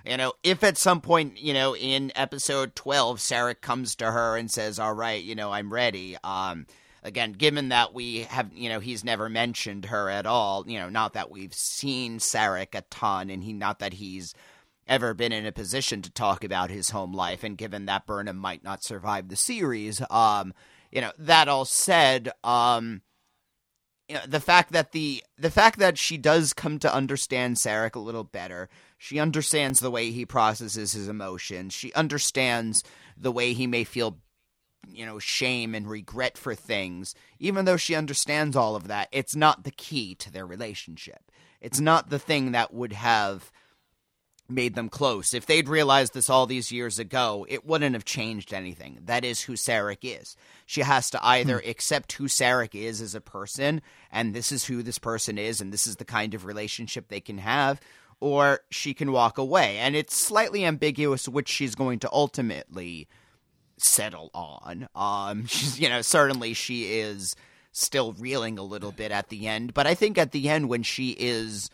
you 0.05 0.17
know, 0.17 0.33
if 0.43 0.63
at 0.63 0.77
some 0.77 1.01
point, 1.01 1.41
you 1.41 1.53
know, 1.53 1.75
in 1.75 2.11
episode 2.15 2.75
12, 2.75 3.19
Sarek 3.19 3.61
comes 3.61 3.95
to 3.95 4.11
her 4.11 4.37
and 4.37 4.51
says, 4.51 4.77
all 4.77 4.93
right, 4.93 5.23
you 5.23 5.33
know, 5.33 5.51
I'm 5.51 5.73
ready, 5.73 6.17
um, 6.23 6.67
again, 7.05 7.33
given 7.33 7.69
that 7.69 7.93
we 7.93 8.21
have, 8.21 8.51
you 8.53 8.67
know, 8.67 8.79
he's 8.79 9.03
never 9.03 9.29
mentioned 9.29 9.85
her 9.85 10.09
at 10.09 10.25
all, 10.25 10.65
you 10.67 10.79
know, 10.79 10.89
not 10.89 11.13
that 11.13 11.29
we've 11.29 11.53
seen 11.53 12.17
Sarek 12.17 12.73
a 12.73 12.81
ton 12.89 13.29
and 13.29 13.43
he, 13.43 13.53
not 13.53 13.79
that 13.79 13.93
he's 13.93 14.33
ever 14.87 15.13
been 15.13 15.31
in 15.31 15.45
a 15.45 15.51
position 15.51 16.01
to 16.01 16.11
talk 16.11 16.43
about 16.43 16.71
his 16.71 16.89
home 16.89 17.13
life, 17.13 17.43
and 17.43 17.57
given 17.57 17.85
that 17.85 18.07
Burnham 18.07 18.37
might 18.37 18.63
not 18.63 18.83
survive 18.83 19.29
the 19.29 19.35
series, 19.35 20.01
um, 20.09 20.53
you 20.91 20.99
know, 20.99 21.11
that 21.19 21.47
all 21.47 21.65
said, 21.65 22.31
um, 22.43 23.01
you 24.07 24.15
know, 24.15 24.21
the 24.27 24.39
fact 24.39 24.71
that 24.71 24.91
the 24.91 25.23
the 25.37 25.49
fact 25.49 25.79
that 25.79 25.97
she 25.97 26.17
does 26.17 26.53
come 26.53 26.77
to 26.79 26.93
understand 26.93 27.57
Sarek 27.57 27.95
a 27.95 27.99
little 27.99 28.23
better, 28.23 28.69
she 28.97 29.19
understands 29.19 29.79
the 29.79 29.91
way 29.91 30.11
he 30.11 30.25
processes 30.25 30.93
his 30.93 31.07
emotions, 31.07 31.73
she 31.73 31.93
understands 31.93 32.83
the 33.17 33.31
way 33.31 33.53
he 33.53 33.65
may 33.65 33.83
feel 33.83 34.19
you 34.91 35.05
know 35.05 35.19
shame 35.19 35.75
and 35.75 35.89
regret 35.89 36.37
for 36.37 36.55
things 36.55 37.15
even 37.39 37.65
though 37.65 37.77
she 37.77 37.95
understands 37.95 38.55
all 38.55 38.75
of 38.75 38.87
that 38.87 39.07
it's 39.11 39.35
not 39.35 39.63
the 39.63 39.71
key 39.71 40.15
to 40.15 40.31
their 40.31 40.45
relationship 40.45 41.31
it's 41.61 41.79
not 41.79 42.09
the 42.09 42.19
thing 42.19 42.51
that 42.51 42.73
would 42.73 42.93
have 42.93 43.51
made 44.47 44.75
them 44.75 44.89
close. 44.89 45.33
If 45.33 45.45
they'd 45.45 45.67
realized 45.67 46.13
this 46.13 46.29
all 46.29 46.45
these 46.45 46.71
years 46.71 46.99
ago, 46.99 47.45
it 47.49 47.65
wouldn't 47.65 47.95
have 47.95 48.05
changed 48.05 48.53
anything. 48.53 48.99
That 49.05 49.25
is 49.25 49.41
who 49.41 49.53
Sarek 49.53 49.99
is. 50.03 50.35
She 50.65 50.81
has 50.81 51.09
to 51.11 51.25
either 51.25 51.59
hmm. 51.59 51.69
accept 51.69 52.13
who 52.13 52.25
Sarek 52.25 52.75
is 52.75 53.01
as 53.01 53.15
a 53.15 53.21
person, 53.21 53.81
and 54.11 54.33
this 54.33 54.51
is 54.51 54.65
who 54.65 54.83
this 54.83 54.99
person 54.99 55.37
is, 55.37 55.61
and 55.61 55.73
this 55.73 55.87
is 55.87 55.95
the 55.95 56.05
kind 56.05 56.33
of 56.33 56.45
relationship 56.45 57.07
they 57.07 57.21
can 57.21 57.39
have, 57.39 57.81
or 58.19 58.61
she 58.69 58.93
can 58.93 59.11
walk 59.11 59.37
away. 59.37 59.77
And 59.77 59.95
it's 59.95 60.15
slightly 60.15 60.63
ambiguous 60.63 61.27
which 61.27 61.49
she's 61.49 61.75
going 61.75 61.99
to 61.99 62.09
ultimately 62.11 63.07
settle 63.77 64.31
on. 64.33 64.87
Um, 64.95 65.45
she's, 65.47 65.79
you 65.79 65.89
know, 65.89 66.01
certainly 66.01 66.53
she 66.53 66.99
is 66.99 67.35
still 67.71 68.13
reeling 68.13 68.57
a 68.57 68.63
little 68.63 68.91
bit 68.91 69.11
at 69.11 69.29
the 69.29 69.47
end, 69.47 69.73
but 69.73 69.85
I 69.85 69.95
think 69.95 70.17
at 70.17 70.31
the 70.31 70.47
end 70.49 70.69
when 70.69 70.83
she 70.83 71.11
is 71.11 71.69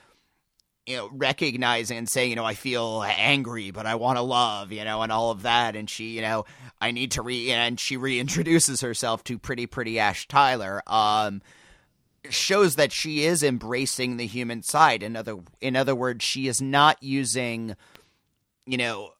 you 0.87 0.97
know, 0.97 1.09
recognizing 1.13 1.97
and 1.97 2.09
saying, 2.09 2.31
you 2.31 2.35
know, 2.35 2.45
I 2.45 2.55
feel 2.55 3.03
angry, 3.05 3.71
but 3.71 3.85
I 3.85 3.95
want 3.95 4.17
to 4.17 4.23
love, 4.23 4.71
you 4.71 4.83
know, 4.83 5.03
and 5.03 5.11
all 5.11 5.31
of 5.31 5.43
that. 5.43 5.75
And 5.75 5.89
she, 5.89 6.15
you 6.15 6.21
know, 6.21 6.45
I 6.79 6.91
need 6.91 7.11
to 7.11 7.21
re, 7.21 7.51
and 7.51 7.79
she 7.79 7.97
reintroduces 7.97 8.81
herself 8.81 9.23
to 9.25 9.37
pretty, 9.37 9.67
pretty 9.67 9.99
Ash 9.99 10.27
Tyler. 10.27 10.81
Um, 10.87 11.41
shows 12.29 12.75
that 12.75 12.91
she 12.91 13.23
is 13.25 13.43
embracing 13.43 14.17
the 14.17 14.25
human 14.25 14.63
side. 14.63 15.03
In 15.03 15.15
other, 15.15 15.37
in 15.59 15.75
other 15.75 15.95
words, 15.95 16.23
she 16.23 16.47
is 16.47 16.61
not 16.61 17.01
using, 17.01 17.75
you 18.65 18.77
know, 18.77 19.11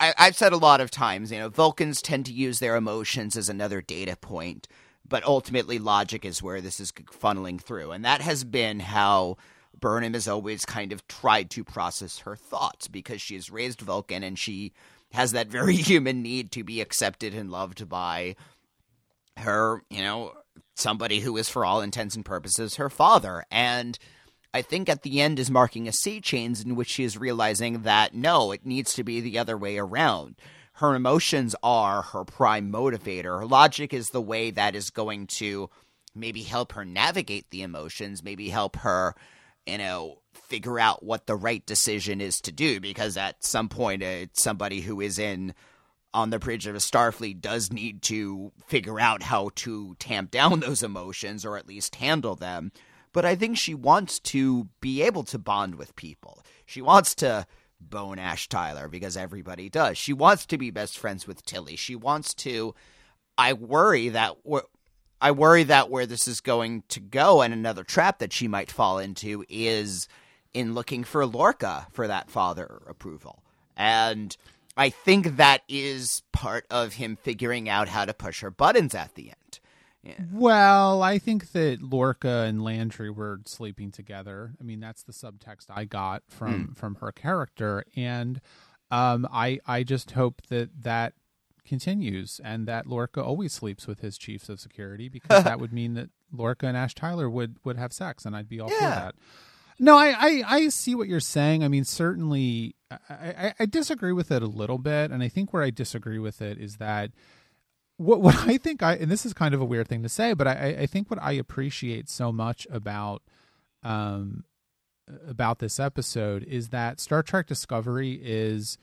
I, 0.00 0.14
I've 0.16 0.36
said 0.36 0.52
a 0.52 0.58
lot 0.58 0.80
of 0.80 0.90
times, 0.90 1.32
you 1.32 1.38
know, 1.38 1.48
Vulcans 1.48 2.00
tend 2.00 2.26
to 2.26 2.32
use 2.32 2.58
their 2.58 2.76
emotions 2.76 3.36
as 3.36 3.48
another 3.48 3.80
data 3.80 4.16
point, 4.16 4.68
but 5.08 5.24
ultimately 5.24 5.78
logic 5.78 6.24
is 6.24 6.42
where 6.42 6.60
this 6.60 6.80
is 6.80 6.92
funneling 6.92 7.60
through. 7.60 7.92
And 7.92 8.04
that 8.04 8.20
has 8.20 8.44
been 8.44 8.80
how 8.80 9.36
Burnham 9.78 10.14
has 10.14 10.28
always 10.28 10.64
kind 10.64 10.92
of 10.92 11.06
tried 11.08 11.50
to 11.50 11.64
process 11.64 12.18
her 12.20 12.36
thoughts 12.36 12.88
because 12.88 13.20
she 13.20 13.36
is 13.36 13.50
raised 13.50 13.80
Vulcan 13.80 14.22
and 14.22 14.38
she 14.38 14.72
has 15.12 15.32
that 15.32 15.48
very 15.48 15.76
human 15.76 16.22
need 16.22 16.52
to 16.52 16.64
be 16.64 16.80
accepted 16.80 17.34
and 17.34 17.50
loved 17.50 17.88
by 17.88 18.36
her, 19.36 19.82
you 19.90 20.02
know, 20.02 20.32
somebody 20.76 21.20
who 21.20 21.36
is, 21.36 21.48
for 21.48 21.64
all 21.64 21.80
intents 21.80 22.14
and 22.16 22.24
purposes, 22.24 22.76
her 22.76 22.90
father. 22.90 23.44
And 23.50 23.98
I 24.54 24.62
think 24.62 24.88
at 24.88 25.02
the 25.02 25.20
end 25.20 25.38
is 25.38 25.50
marking 25.50 25.86
a 25.86 25.92
sea 25.92 26.20
change 26.20 26.62
in 26.62 26.74
which 26.74 26.88
she 26.88 27.04
is 27.04 27.18
realizing 27.18 27.82
that 27.82 28.14
no, 28.14 28.50
it 28.52 28.64
needs 28.64 28.94
to 28.94 29.04
be 29.04 29.20
the 29.20 29.38
other 29.38 29.56
way 29.56 29.78
around. 29.78 30.36
Her 30.74 30.94
emotions 30.94 31.54
are 31.62 32.02
her 32.02 32.24
prime 32.24 32.72
motivator. 32.72 33.40
Her 33.40 33.46
logic 33.46 33.92
is 33.92 34.08
the 34.08 34.22
way 34.22 34.50
that 34.52 34.74
is 34.74 34.90
going 34.90 35.26
to 35.38 35.68
maybe 36.14 36.42
help 36.42 36.72
her 36.72 36.84
navigate 36.84 37.50
the 37.50 37.62
emotions, 37.62 38.22
maybe 38.22 38.48
help 38.48 38.76
her 38.76 39.14
you 39.68 39.78
know, 39.78 40.18
figure 40.32 40.80
out 40.80 41.02
what 41.02 41.26
the 41.26 41.36
right 41.36 41.64
decision 41.66 42.20
is 42.20 42.40
to 42.40 42.50
do 42.50 42.80
because 42.80 43.16
at 43.16 43.44
some 43.44 43.68
point 43.68 44.02
uh, 44.02 44.26
somebody 44.32 44.80
who 44.80 45.00
is 45.00 45.18
in 45.18 45.54
on 46.14 46.30
the 46.30 46.38
bridge 46.38 46.66
of 46.66 46.74
a 46.74 46.78
starfleet 46.78 47.40
does 47.42 47.70
need 47.70 48.00
to 48.00 48.50
figure 48.66 48.98
out 48.98 49.22
how 49.22 49.50
to 49.54 49.94
tamp 49.98 50.30
down 50.30 50.60
those 50.60 50.82
emotions 50.82 51.44
or 51.44 51.58
at 51.58 51.68
least 51.68 51.96
handle 51.96 52.34
them 52.34 52.72
but 53.12 53.24
i 53.24 53.34
think 53.34 53.56
she 53.56 53.74
wants 53.74 54.18
to 54.18 54.68
be 54.80 55.02
able 55.02 55.22
to 55.22 55.38
bond 55.38 55.74
with 55.74 55.96
people 55.96 56.42
she 56.66 56.82
wants 56.82 57.14
to 57.14 57.46
bone 57.80 58.18
ash 58.18 58.48
tyler 58.48 58.88
because 58.88 59.16
everybody 59.16 59.68
does 59.68 59.96
she 59.96 60.12
wants 60.12 60.46
to 60.46 60.58
be 60.58 60.70
best 60.70 60.98
friends 60.98 61.26
with 61.26 61.44
tilly 61.44 61.76
she 61.76 61.94
wants 61.94 62.34
to 62.34 62.74
i 63.36 63.52
worry 63.52 64.08
that 64.08 64.36
I 65.20 65.32
worry 65.32 65.64
that 65.64 65.90
where 65.90 66.06
this 66.06 66.28
is 66.28 66.40
going 66.40 66.84
to 66.88 67.00
go 67.00 67.42
and 67.42 67.52
another 67.52 67.82
trap 67.82 68.20
that 68.20 68.32
she 68.32 68.46
might 68.46 68.70
fall 68.70 68.98
into 68.98 69.44
is 69.48 70.06
in 70.54 70.74
looking 70.74 71.02
for 71.04 71.26
Lorca 71.26 71.88
for 71.92 72.06
that 72.06 72.30
father 72.30 72.82
approval. 72.88 73.42
And 73.76 74.36
I 74.76 74.90
think 74.90 75.36
that 75.36 75.62
is 75.68 76.22
part 76.32 76.66
of 76.70 76.94
him 76.94 77.16
figuring 77.16 77.68
out 77.68 77.88
how 77.88 78.04
to 78.04 78.14
push 78.14 78.42
her 78.42 78.50
buttons 78.50 78.94
at 78.94 79.14
the 79.14 79.30
end. 79.30 79.37
Yeah. 80.08 80.24
Well, 80.32 81.02
I 81.02 81.18
think 81.18 81.52
that 81.52 81.82
Lorca 81.82 82.44
and 82.46 82.62
Landry 82.62 83.10
were 83.10 83.40
sleeping 83.44 83.90
together. 83.90 84.54
I 84.60 84.64
mean, 84.64 84.80
that's 84.80 85.02
the 85.02 85.12
subtext 85.12 85.66
I 85.70 85.84
got 85.84 86.22
from 86.28 86.68
mm. 86.68 86.76
from 86.76 86.96
her 86.96 87.12
character, 87.12 87.84
and 87.94 88.40
um, 88.90 89.28
I 89.30 89.60
I 89.66 89.82
just 89.82 90.12
hope 90.12 90.42
that 90.48 90.82
that 90.82 91.14
continues 91.66 92.40
and 92.42 92.66
that 92.66 92.86
Lorca 92.86 93.22
always 93.22 93.52
sleeps 93.52 93.86
with 93.86 94.00
his 94.00 94.16
chiefs 94.16 94.48
of 94.48 94.58
security 94.58 95.08
because 95.10 95.44
that 95.44 95.60
would 95.60 95.72
mean 95.72 95.94
that 95.94 96.08
Lorca 96.32 96.66
and 96.66 96.76
Ash 96.76 96.94
Tyler 96.94 97.28
would 97.28 97.56
would 97.64 97.76
have 97.76 97.92
sex 97.92 98.24
and 98.24 98.34
I'd 98.34 98.48
be 98.48 98.58
all 98.58 98.70
yeah. 98.70 98.76
for 98.78 99.00
that. 99.00 99.14
No, 99.80 99.96
I, 99.96 100.08
I, 100.18 100.42
I 100.46 100.68
see 100.70 100.96
what 100.96 101.06
you're 101.06 101.20
saying. 101.20 101.62
I 101.62 101.68
mean, 101.68 101.84
certainly, 101.84 102.74
I, 102.90 102.96
I, 103.10 103.54
I, 103.60 103.66
disagree 103.66 104.10
with 104.10 104.32
it 104.32 104.42
a 104.42 104.46
little 104.46 104.78
bit, 104.78 105.12
and 105.12 105.22
I 105.22 105.28
think 105.28 105.52
where 105.52 105.62
I 105.62 105.70
disagree 105.70 106.18
with 106.18 106.42
it 106.42 106.58
is 106.58 106.78
that 106.78 107.12
what 107.98 108.22
what 108.22 108.36
I 108.48 108.56
think 108.56 108.82
I 108.82 108.94
and 108.94 109.10
this 109.10 109.26
is 109.26 109.34
kind 109.34 109.54
of 109.54 109.60
a 109.60 109.64
weird 109.64 109.88
thing 109.88 110.02
to 110.02 110.08
say, 110.08 110.32
but 110.32 110.48
I, 110.48 110.76
I 110.80 110.86
think 110.86 111.10
what 111.10 111.22
I 111.22 111.32
appreciate 111.32 112.08
so 112.08 112.32
much 112.32 112.66
about 112.70 113.22
um 113.82 114.44
about 115.26 115.58
this 115.58 115.78
episode 115.78 116.42
is 116.44 116.68
that 116.68 117.00
Star 117.00 117.22
Trek 117.22 117.46
Discovery 117.46 118.20
is 118.22 118.78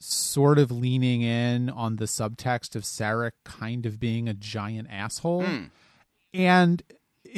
sort 0.00 0.58
of 0.58 0.70
leaning 0.70 1.22
in 1.22 1.68
on 1.70 1.96
the 1.96 2.04
subtext 2.04 2.76
of 2.76 2.82
Sarek 2.82 3.32
kind 3.44 3.84
of 3.84 3.98
being 3.98 4.28
a 4.28 4.34
giant 4.34 4.88
asshole. 4.90 5.42
Mm. 5.42 5.70
And 6.34 6.82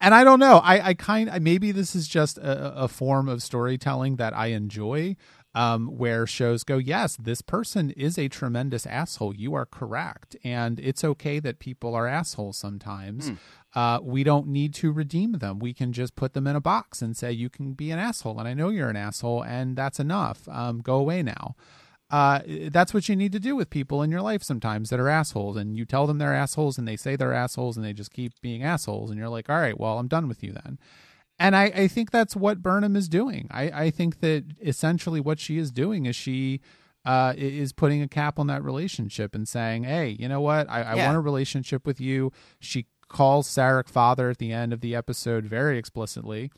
and 0.00 0.14
I 0.14 0.24
don't 0.24 0.40
know. 0.40 0.58
I 0.58 0.88
I 0.88 0.94
kind 0.94 1.30
maybe 1.42 1.72
this 1.72 1.94
is 1.94 2.08
just 2.08 2.38
a, 2.38 2.82
a 2.82 2.88
form 2.88 3.28
of 3.28 3.42
storytelling 3.42 4.16
that 4.16 4.36
I 4.36 4.48
enjoy. 4.48 5.16
Um, 5.54 5.88
where 5.88 6.26
shows 6.26 6.64
go, 6.64 6.78
yes, 6.78 7.14
this 7.20 7.42
person 7.42 7.90
is 7.90 8.16
a 8.16 8.28
tremendous 8.28 8.86
asshole. 8.86 9.34
You 9.34 9.52
are 9.52 9.66
correct, 9.66 10.34
and 10.42 10.80
it's 10.80 11.04
okay 11.04 11.40
that 11.40 11.58
people 11.58 11.94
are 11.94 12.06
assholes 12.06 12.56
sometimes. 12.56 13.32
Mm 13.32 13.38
uh, 13.74 13.98
we 14.02 14.22
don't 14.22 14.46
need 14.46 14.74
to 14.74 14.92
redeem 14.92 15.32
them. 15.32 15.58
We 15.58 15.72
can 15.72 15.92
just 15.92 16.14
put 16.14 16.34
them 16.34 16.46
in 16.46 16.56
a 16.56 16.60
box 16.60 17.00
and 17.00 17.16
say, 17.16 17.32
you 17.32 17.48
can 17.48 17.72
be 17.72 17.90
an 17.90 17.98
asshole. 17.98 18.38
And 18.38 18.46
I 18.46 18.54
know 18.54 18.68
you're 18.68 18.90
an 18.90 18.96
asshole, 18.96 19.42
and 19.42 19.76
that's 19.76 19.98
enough. 19.98 20.46
Um, 20.48 20.80
go 20.80 20.96
away 20.96 21.22
now. 21.22 21.56
Uh, 22.10 22.40
that's 22.70 22.92
what 22.92 23.08
you 23.08 23.16
need 23.16 23.32
to 23.32 23.40
do 23.40 23.56
with 23.56 23.70
people 23.70 24.02
in 24.02 24.10
your 24.10 24.20
life 24.20 24.42
sometimes 24.42 24.90
that 24.90 25.00
are 25.00 25.08
assholes. 25.08 25.56
And 25.56 25.74
you 25.74 25.86
tell 25.86 26.06
them 26.06 26.18
they're 26.18 26.34
assholes, 26.34 26.76
and 26.76 26.86
they 26.86 26.96
say 26.96 27.16
they're 27.16 27.32
assholes, 27.32 27.78
and 27.78 27.86
they 27.86 27.94
just 27.94 28.12
keep 28.12 28.38
being 28.42 28.62
assholes. 28.62 29.10
And 29.10 29.18
you're 29.18 29.30
like, 29.30 29.48
all 29.48 29.58
right, 29.58 29.78
well, 29.78 29.98
I'm 29.98 30.08
done 30.08 30.28
with 30.28 30.42
you 30.42 30.52
then. 30.52 30.78
And 31.38 31.56
I, 31.56 31.64
I 31.64 31.88
think 31.88 32.10
that's 32.10 32.36
what 32.36 32.62
Burnham 32.62 32.94
is 32.94 33.08
doing. 33.08 33.48
I, 33.50 33.64
I 33.86 33.90
think 33.90 34.20
that 34.20 34.44
essentially 34.60 35.20
what 35.20 35.40
she 35.40 35.58
is 35.58 35.72
doing 35.72 36.06
is 36.06 36.14
she 36.14 36.60
uh, 37.04 37.34
is 37.36 37.72
putting 37.72 38.02
a 38.02 38.08
cap 38.08 38.38
on 38.38 38.46
that 38.46 38.62
relationship 38.62 39.34
and 39.34 39.48
saying, 39.48 39.84
"Hey, 39.84 40.16
you 40.18 40.28
know 40.28 40.40
what? 40.40 40.70
I, 40.70 40.82
I 40.82 40.94
want 41.06 41.16
a 41.16 41.20
relationship 41.20 41.86
with 41.86 42.00
you." 42.00 42.32
She 42.60 42.86
calls 43.08 43.48
Sarek 43.48 43.88
father 43.88 44.30
at 44.30 44.38
the 44.38 44.52
end 44.52 44.72
of 44.72 44.80
the 44.80 44.94
episode 44.94 45.44
very 45.44 45.78
explicitly 45.78 46.50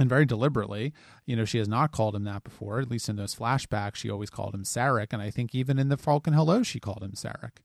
and 0.00 0.08
very 0.08 0.24
deliberately. 0.24 0.92
You 1.26 1.36
know, 1.36 1.44
she 1.44 1.58
has 1.58 1.68
not 1.68 1.92
called 1.92 2.14
him 2.16 2.24
that 2.24 2.44
before. 2.44 2.80
At 2.80 2.90
least 2.90 3.08
in 3.08 3.16
those 3.16 3.34
flashbacks, 3.34 3.96
she 3.96 4.10
always 4.10 4.30
called 4.30 4.54
him 4.54 4.64
Sarek, 4.64 5.12
and 5.12 5.20
I 5.20 5.30
think 5.30 5.54
even 5.54 5.78
in 5.78 5.88
the 5.88 5.96
Vulcan 5.96 6.32
Hello, 6.32 6.62
she 6.62 6.80
called 6.80 7.02
him 7.02 7.12
Sarek. 7.12 7.58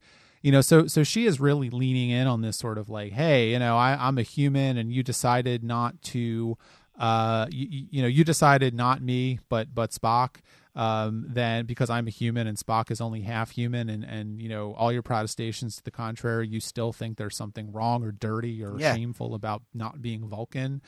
You 0.44 0.52
know, 0.52 0.60
so 0.60 0.86
so 0.86 1.02
she 1.02 1.24
is 1.24 1.40
really 1.40 1.70
leaning 1.70 2.10
in 2.10 2.26
on 2.26 2.42
this 2.42 2.58
sort 2.58 2.76
of 2.76 2.90
like, 2.90 3.12
hey, 3.12 3.52
you 3.52 3.58
know, 3.58 3.78
I, 3.78 3.96
I'm 3.98 4.18
a 4.18 4.22
human, 4.22 4.76
and 4.76 4.92
you 4.92 5.02
decided 5.02 5.64
not 5.64 6.02
to, 6.02 6.58
uh, 6.98 7.46
you, 7.50 7.86
you 7.90 8.02
know, 8.02 8.08
you 8.08 8.24
decided 8.24 8.74
not 8.74 9.00
me, 9.00 9.40
but 9.48 9.74
but 9.74 9.90
Spock 9.92 10.36
um, 10.76 11.26
then 11.28 11.66
because 11.66 11.88
I'm 11.88 12.08
a 12.08 12.10
human 12.10 12.46
and 12.46 12.58
Spock 12.58 12.90
is 12.90 13.00
only 13.00 13.20
half 13.22 13.52
human, 13.52 13.88
and 13.88 14.04
and 14.04 14.40
you 14.42 14.48
know 14.48 14.74
all 14.74 14.92
your 14.92 15.02
protestations 15.02 15.76
to 15.76 15.84
the 15.84 15.90
contrary, 15.90 16.48
you 16.48 16.60
still 16.60 16.92
think 16.92 17.16
there's 17.16 17.36
something 17.36 17.72
wrong 17.72 18.04
or 18.04 18.12
dirty 18.12 18.62
or 18.62 18.78
yeah. 18.78 18.94
shameful 18.94 19.34
about 19.34 19.62
not 19.72 20.02
being 20.02 20.28
Vulcan. 20.28 20.82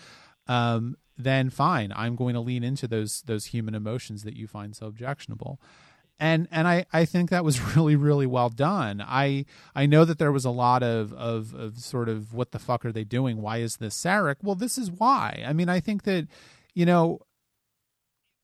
Um, 0.48 0.96
then 1.16 1.50
fine, 1.50 1.92
I'm 1.94 2.16
going 2.16 2.34
to 2.34 2.40
lean 2.40 2.64
into 2.64 2.88
those 2.88 3.22
those 3.22 3.46
human 3.46 3.74
emotions 3.74 4.24
that 4.24 4.36
you 4.36 4.46
find 4.46 4.74
so 4.74 4.86
objectionable 4.86 5.60
and 6.18 6.48
and 6.50 6.66
I, 6.66 6.86
I 6.92 7.04
think 7.04 7.30
that 7.30 7.44
was 7.44 7.60
really 7.76 7.96
really 7.96 8.26
well 8.26 8.48
done. 8.48 9.02
I 9.06 9.44
I 9.74 9.86
know 9.86 10.04
that 10.04 10.18
there 10.18 10.32
was 10.32 10.44
a 10.44 10.50
lot 10.50 10.82
of, 10.82 11.12
of 11.12 11.54
of 11.54 11.78
sort 11.78 12.08
of 12.08 12.32
what 12.32 12.52
the 12.52 12.58
fuck 12.58 12.84
are 12.84 12.92
they 12.92 13.04
doing? 13.04 13.42
Why 13.42 13.58
is 13.58 13.76
this 13.76 13.96
Sarek? 13.96 14.36
Well, 14.42 14.54
this 14.54 14.78
is 14.78 14.90
why. 14.90 15.44
I 15.46 15.52
mean, 15.52 15.68
I 15.68 15.80
think 15.80 16.04
that 16.04 16.26
you 16.74 16.86
know 16.86 17.20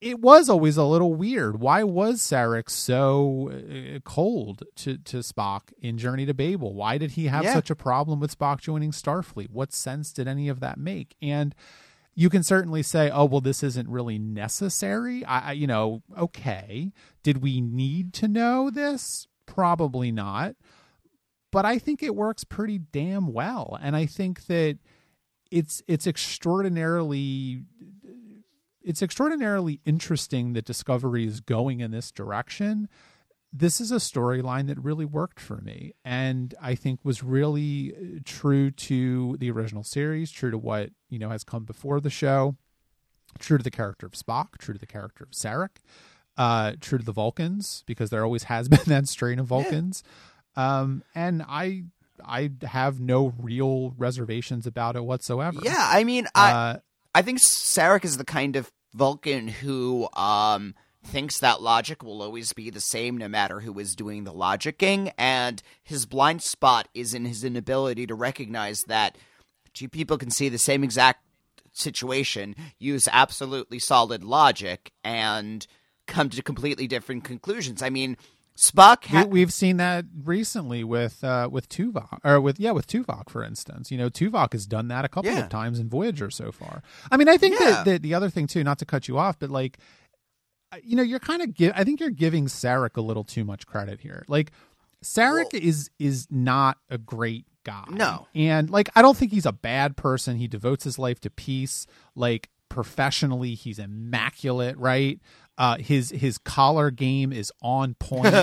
it 0.03 0.21
was 0.21 0.49
always 0.49 0.77
a 0.77 0.85
little 0.85 1.15
weird. 1.15 1.61
Why 1.61 1.85
was 1.85 2.21
Sarek 2.21 2.69
so 2.69 3.53
uh, 3.53 4.01
cold 4.01 4.65
to, 4.77 4.99
to 4.99 5.19
Spock 5.19 5.73
in 5.81 5.97
Journey 5.97 6.27
to 6.27 6.35
Babel? 6.35 6.75
Why 6.75 6.99
did 6.99 7.13
he 7.13 7.27
have 7.27 7.45
yeah. 7.45 7.55
such 7.55 7.71
a 7.71 7.77
problem 7.77 8.19
with 8.19 8.37
Spock 8.37 8.61
joining 8.61 8.91
Starfleet? 8.91 9.51
What 9.51 9.73
sense 9.73 10.13
did 10.13 10.27
any 10.27 10.49
of 10.49 10.59
that 10.59 10.77
make? 10.77 11.15
And 11.23 11.55
you 12.15 12.29
can 12.29 12.43
certainly 12.43 12.83
say, 12.83 13.11
oh, 13.11 13.25
well, 13.25 13.41
this 13.41 13.63
isn't 13.63 13.89
really 13.89 14.19
necessary. 14.19 15.25
I, 15.25 15.51
I 15.51 15.53
you 15.53 15.67
know, 15.67 16.03
okay. 16.17 16.93
Did 17.23 17.43
we 17.43 17.61
need 17.61 18.13
to 18.15 18.29
know 18.29 18.71
this? 18.71 19.27
Probably 19.47 20.13
not. 20.13 20.57
But 21.51 21.65
I 21.65 21.79
think 21.79 22.03
it 22.03 22.15
works 22.15 22.45
pretty 22.45 22.79
damn 22.79 23.33
well. 23.33 23.79
And 23.81 23.95
I 23.95 24.07
think 24.07 24.47
that 24.47 24.79
it's 25.51 25.83
it's 25.87 26.07
extraordinarily 26.07 27.63
it's 28.83 29.03
extraordinarily 29.03 29.81
interesting 29.85 30.55
that 30.55 30.65
Discovery 30.65 31.27
is 31.27 31.41
going 31.41 31.81
in 31.81 31.91
this 31.91 32.11
direction. 32.11 32.89
This 33.53 33.81
is 33.81 33.93
a 33.93 33.97
storyline 33.97 34.67
that 34.69 34.79
really 34.83 35.05
worked 35.05 35.39
for 35.39 35.59
me, 35.59 35.93
and 36.05 36.55
I 36.61 36.75
think 36.75 37.01
was 37.03 37.23
really 37.23 37.95
uh, 37.95 38.21
true 38.25 38.71
to 38.71 39.37
the 39.39 39.51
original 39.51 39.85
series, 39.85 40.31
true 40.31 40.51
to 40.51 40.59
what 40.59 40.91
you 41.11 41.19
know 41.19 41.29
has 41.29 41.45
come 41.45 41.65
before 41.65 42.01
the 42.01 42.09
show, 42.09 42.57
true 43.39 43.59
to 43.59 43.65
the 43.65 43.71
character 43.71 44.07
of 44.07 44.13
Spock, 44.13 44.59
true 44.59 44.73
to 44.73 44.81
the 44.81 44.87
character 44.87 45.25
of 45.25 45.31
Sarek, 45.31 45.83
uh, 46.39 46.73
true 46.81 46.99
to 46.99 47.05
the 47.05 47.13
Vulcans 47.13 47.85
because 47.87 48.09
there 48.09 48.25
always 48.25 48.45
has 48.45 48.69
been 48.71 48.81
that 48.87 49.09
strain 49.09 49.39
of 49.39 49.47
Vulcans, 49.47 50.03
yeah. 50.57 50.81
um, 50.81 51.03
and 51.15 51.43
I 51.43 51.85
I 52.25 52.53
have 52.63 53.01
no 53.01 53.35
real 53.39 53.95
reservations 53.99 54.67
about 54.67 54.97
it 54.97 55.05
whatsoever. 55.05 55.61
Yeah, 55.63 55.77
I 55.79 56.05
mean, 56.05 56.27
I 56.35 56.53
uh, 56.53 56.77
I 57.15 57.23
think 57.23 57.41
Sarek 57.41 58.05
is 58.05 58.17
the 58.17 58.25
kind 58.25 58.57
of 58.57 58.73
Vulcan 58.95 59.49
who 59.49 60.09
um 60.15 60.75
thinks 61.05 61.39
that 61.39 61.63
logic 61.63 62.03
will 62.03 62.23
always 62.23 62.53
be 62.53 62.71
the 62.71 62.81
same 62.81 63.17
no 63.17 63.29
matter 63.29 63.61
who 63.61 63.79
is 63.79 63.95
doing 63.95 64.25
the 64.25 64.33
logicking, 64.33 65.13
and 65.19 65.63
his 65.83 66.07
blind 66.07 66.43
spot 66.43 66.89
is 66.95 67.15
in 67.15 67.25
his 67.25 67.45
inability 67.45 68.07
to 68.07 68.15
recognize 68.15 68.83
that 68.87 69.17
two 69.75 69.89
people 69.89 70.19
can 70.19 70.31
see 70.31 70.49
the 70.49 70.59
same 70.59 70.85
exact 70.85 71.25
situation, 71.73 72.55
use 72.79 73.09
absolutely 73.11 73.79
solid 73.79 74.23
logic, 74.23 74.93
and 75.03 75.67
come 76.07 76.29
to 76.31 76.43
completely 76.43 76.87
different 76.87 77.25
conclusions. 77.25 77.83
I 77.83 77.91
mean, 77.91 78.17
Spock. 78.57 79.07
Ha- 79.07 79.25
we, 79.25 79.41
have 79.41 79.53
seen 79.53 79.79
that 79.79 80.05
recently 80.25 80.85
with 80.85 81.25
uh, 81.25 81.49
with 81.51 81.69
Tuvok, 81.69 82.19
or 82.23 82.41
with 82.41 82.61
yeah, 82.61 82.73
with 82.73 82.87
Tuvok, 82.87 83.31
for 83.31 83.43
instance. 83.43 83.91
You 83.91 83.97
know, 83.97 84.11
Tuvok 84.11 84.53
has 84.53 84.67
done 84.67 84.89
that 84.89 85.05
a 85.05 85.09
couple 85.09 85.31
yeah. 85.31 85.41
of 85.41 85.49
times 85.49 85.79
in 85.79 85.89
Voyager 85.89 86.31
so 86.31 86.53
far. 86.53 86.83
I 87.11 87.17
mean, 87.17 87.29
I 87.29 87.39
think 87.39 87.59
yeah. 87.59 87.71
that, 87.71 87.85
that 87.87 88.03
the 88.03 88.15
other 88.15 88.29
thing 88.29 88.47
too, 88.47 88.63
not 88.63 88.79
to 88.81 88.85
cut 88.85 89.09
you 89.09 89.19
off, 89.19 89.39
but 89.39 89.51
like, 89.51 89.79
you 90.83 90.97
know, 90.97 91.03
you're 91.03 91.19
kind 91.19 91.43
of 91.43 91.55
give. 91.55 91.73
I 91.77 91.85
think 91.85 92.01
you're 92.01 92.11
giving 92.11 92.47
Sarek 92.47 92.97
a 92.97 93.01
little 93.01 93.25
too 93.25 93.45
much 93.45 93.67
credit 93.67 94.01
here. 94.01 94.25
Like, 94.29 94.53
Sarek 95.03 95.53
well, 95.53 95.63
is 95.63 95.91
is 95.99 96.27
not 96.31 96.79
a 96.89 96.99
great 96.99 97.47
guy. 97.65 97.85
No, 97.91 98.27
and 98.35 98.71
like, 98.71 98.89
I 98.95 99.03
don't 99.03 99.17
think 99.17 99.33
he's 99.33 99.47
a 99.47 99.53
bad 99.53 99.97
person. 99.97 100.37
He 100.37 100.49
devotes 100.49 100.85
his 100.85 100.99
life 100.99 101.21
to 101.21 101.31
peace. 101.31 101.87
Like 102.15 102.51
professionally, 102.69 103.55
he's 103.55 103.79
immaculate. 103.79 104.77
Right 104.79 105.21
uh, 105.59 105.79
his 105.79 106.11
his 106.11 106.39
collar 106.39 106.91
game 106.91 107.33
is 107.33 107.53
on 107.61 107.95
point. 107.99 108.35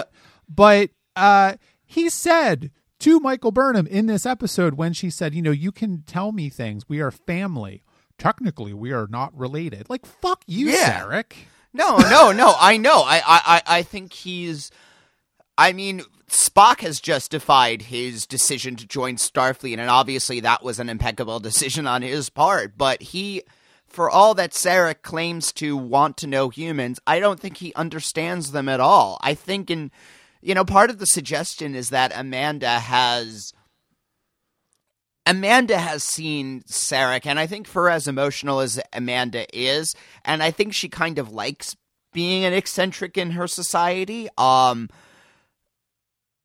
but 0.47 0.91
uh, 1.15 1.55
he 1.85 2.09
said 2.09 2.71
to 2.99 3.19
Michael 3.19 3.51
Burnham 3.51 3.87
in 3.87 4.05
this 4.05 4.25
episode 4.25 4.75
when 4.75 4.93
she 4.93 5.09
said, 5.09 5.33
"You 5.33 5.41
know, 5.41 5.51
you 5.51 5.71
can 5.71 6.03
tell 6.03 6.31
me 6.31 6.49
things. 6.49 6.87
We 6.87 7.01
are 7.01 7.11
family. 7.11 7.83
Technically, 8.17 8.73
we 8.73 8.91
are 8.91 9.07
not 9.09 9.37
related." 9.37 9.89
Like 9.89 10.05
fuck 10.05 10.43
you, 10.47 10.69
yeah. 10.69 11.01
Sarek. 11.01 11.33
No, 11.73 11.97
no, 11.97 12.31
no. 12.31 12.55
I 12.59 12.77
know. 12.77 13.03
I, 13.05 13.21
I, 13.25 13.61
I 13.67 13.83
think 13.83 14.13
he's. 14.13 14.71
I 15.57 15.73
mean, 15.73 16.01
Spock 16.29 16.81
has 16.81 16.99
justified 16.99 17.83
his 17.83 18.25
decision 18.25 18.75
to 18.77 18.87
join 18.87 19.15
Starfleet, 19.15 19.77
and 19.77 19.89
obviously 19.89 20.39
that 20.39 20.63
was 20.63 20.79
an 20.79 20.89
impeccable 20.89 21.39
decision 21.39 21.85
on 21.85 22.01
his 22.01 22.29
part. 22.29 22.77
But 22.77 23.01
he 23.01 23.43
for 23.87 24.09
all 24.09 24.35
that 24.35 24.51
Sarek 24.51 25.01
claims 25.01 25.51
to 25.53 25.75
want 25.75 26.15
to 26.17 26.27
know 26.27 26.49
humans, 26.49 26.99
I 27.07 27.19
don't 27.19 27.39
think 27.39 27.57
he 27.57 27.73
understands 27.73 28.51
them 28.51 28.69
at 28.69 28.79
all. 28.79 29.17
I 29.21 29.33
think 29.33 29.71
in 29.71 29.91
you 30.41 30.55
know, 30.55 30.63
part 30.63 30.89
of 30.89 30.99
the 30.99 31.05
suggestion 31.05 31.75
is 31.75 31.89
that 31.89 32.13
Amanda 32.15 32.79
has 32.79 33.53
Amanda 35.29 35.77
has 35.77 36.03
seen 36.03 36.61
Sarek, 36.63 37.27
and 37.27 37.39
I 37.39 37.45
think 37.45 37.67
for 37.67 37.87
as 37.87 38.07
emotional 38.07 38.61
as 38.61 38.79
Amanda 38.91 39.45
is, 39.55 39.95
and 40.25 40.41
I 40.41 40.49
think 40.49 40.73
she 40.73 40.89
kind 40.89 41.19
of 41.19 41.31
likes 41.31 41.75
being 42.13 42.43
an 42.45 42.53
eccentric 42.53 43.15
in 43.15 43.31
her 43.31 43.47
society. 43.47 44.27
Um 44.37 44.89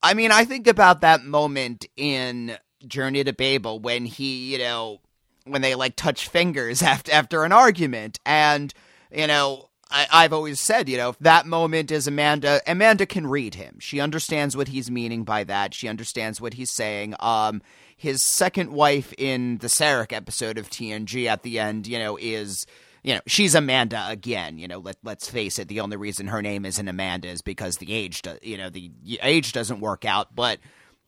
I 0.03 0.13
mean, 0.13 0.31
I 0.31 0.45
think 0.45 0.67
about 0.67 1.01
that 1.01 1.25
moment 1.25 1.87
in 1.97 2.59
Journey 2.87 3.25
to 3.25 3.33
Babel 3.33 3.79
when 3.79 4.05
he, 4.05 4.53
you 4.53 4.59
know, 4.59 5.01
when 5.47 5.63
they 5.63 5.75
like 5.75 5.97
touch 5.97 6.29
fingers 6.29 6.83
after 6.93 7.11
after 7.11 7.45
an 7.45 7.53
argument 7.53 8.21
and 8.27 8.75
you 9.11 9.27
know 9.27 9.71
I, 9.91 10.07
I've 10.13 10.33
always 10.33 10.61
said, 10.61 10.89
you 10.89 10.97
know, 10.97 11.15
that 11.21 11.47
moment 11.47 11.91
is 11.91 12.07
Amanda. 12.07 12.61
Amanda 12.67 13.07
can 13.07 13.27
read 13.27 13.55
him. 13.55 13.79
She 13.81 14.01
understands 14.01 14.57
what 14.57 14.69
he's 14.69 14.91
meaning 14.91 15.25
by 15.25 15.45
that. 15.45 15.73
She 15.73 15.89
understands 15.89 16.41
what 16.41 16.55
he's 16.55 16.71
saying. 16.71 17.15
Um, 17.21 17.63
his 18.05 18.21
second 18.35 18.71
wife 18.71 19.15
in 19.17 19.57
the 19.59 19.69
Sarek 19.69 20.13
episode 20.13 20.59
of 20.59 20.69
TNG 20.69 21.25
at 21.25 21.43
the 21.43 21.59
end, 21.59 21.87
you 21.87 21.99
know, 21.99 22.19
is 22.21 22.67
you 23.03 23.15
know 23.15 23.21
she's 23.27 23.55
Amanda 23.55 24.05
again. 24.09 24.59
You 24.59 24.69
know, 24.69 24.79
let 24.79 24.99
let's 25.03 25.29
face 25.29 25.59
it. 25.59 25.69
The 25.69 25.81
only 25.81 25.97
reason 25.97 26.27
her 26.27 26.43
name 26.43 26.67
isn't 26.67 26.87
Amanda 26.87 27.29
is 27.29 27.41
because 27.41 27.79
the 27.79 27.95
age, 27.95 28.21
do, 28.21 28.37
you 28.43 28.59
know, 28.59 28.69
the 28.69 28.93
age 29.23 29.53
doesn't 29.53 29.81
work 29.81 30.05
out. 30.05 30.37
But 30.37 30.59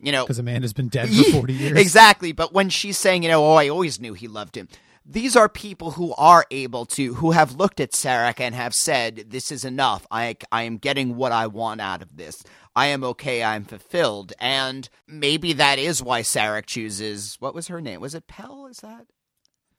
you 0.00 0.10
know, 0.10 0.24
because 0.24 0.38
Amanda's 0.38 0.72
been 0.72 0.88
dead 0.88 1.10
for 1.10 1.24
40 1.32 1.52
years. 1.52 1.78
Exactly. 1.78 2.32
But 2.32 2.54
when 2.54 2.70
she's 2.70 2.96
saying, 2.96 3.22
you 3.22 3.28
know, 3.28 3.44
oh, 3.44 3.54
I 3.54 3.68
always 3.68 4.00
knew 4.00 4.14
he 4.14 4.26
loved 4.26 4.56
him. 4.56 4.66
These 5.08 5.36
are 5.36 5.48
people 5.48 5.92
who 5.92 6.14
are 6.14 6.46
able 6.50 6.84
to, 6.86 7.14
who 7.14 7.30
have 7.30 7.54
looked 7.54 7.78
at 7.78 7.92
Sarek 7.92 8.40
and 8.40 8.56
have 8.56 8.74
said, 8.74 9.26
this 9.28 9.52
is 9.52 9.64
enough. 9.64 10.04
I, 10.10 10.36
I 10.50 10.64
am 10.64 10.78
getting 10.78 11.14
what 11.14 11.30
I 11.30 11.46
want 11.46 11.80
out 11.80 12.02
of 12.02 12.16
this. 12.16 12.42
I 12.76 12.88
am 12.88 13.02
okay. 13.02 13.42
I'm 13.42 13.64
fulfilled. 13.64 14.34
And 14.38 14.88
maybe 15.08 15.54
that 15.54 15.78
is 15.78 16.02
why 16.02 16.20
Sarek 16.20 16.66
chooses, 16.66 17.36
what 17.40 17.54
was 17.54 17.68
her 17.68 17.80
name? 17.80 18.00
Was 18.00 18.14
it 18.14 18.26
Pel? 18.28 18.66
Is 18.66 18.78
that? 18.78 19.06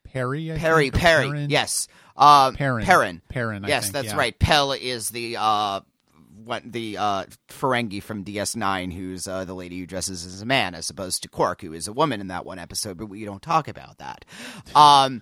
Perry, 0.04 0.52
I 0.52 0.58
Perry, 0.58 0.90
think, 0.90 0.96
Perry, 0.96 1.28
Perrin? 1.28 1.50
yes, 1.50 1.88
um, 2.16 2.56
Perrin, 2.56 2.86
Perrin, 2.86 3.22
Perrin. 3.30 3.66
I 3.66 3.68
yes, 3.68 3.84
think, 3.84 3.94
that's 3.94 4.08
yeah. 4.08 4.18
right. 4.18 4.40
Pel 4.40 4.72
is 4.72 5.10
the 5.10 5.36
uh, 5.38 5.82
what 6.46 6.64
the 6.66 6.98
uh, 6.98 7.26
Ferengi 7.50 8.02
from 8.02 8.24
DS9, 8.24 8.94
who's 8.94 9.28
uh, 9.28 9.44
the 9.44 9.54
lady 9.54 9.80
who 9.80 9.86
dresses 9.86 10.26
as 10.26 10.42
a 10.42 10.46
man, 10.46 10.76
as 10.76 10.90
opposed 10.90 11.24
to 11.24 11.30
Quark, 11.30 11.62
who 11.62 11.74
is 11.74 11.90
a 11.90 11.94
woman 11.94 12.22
in 12.22 12.28
that 12.28 12.46
one 12.46 12.58
episode. 12.58 12.98
But 12.98 13.08
we 13.08 13.26
don't 13.26 13.42
talk 13.42 13.68
about 13.68 13.98
that. 13.98 14.24
Um, 14.74 15.22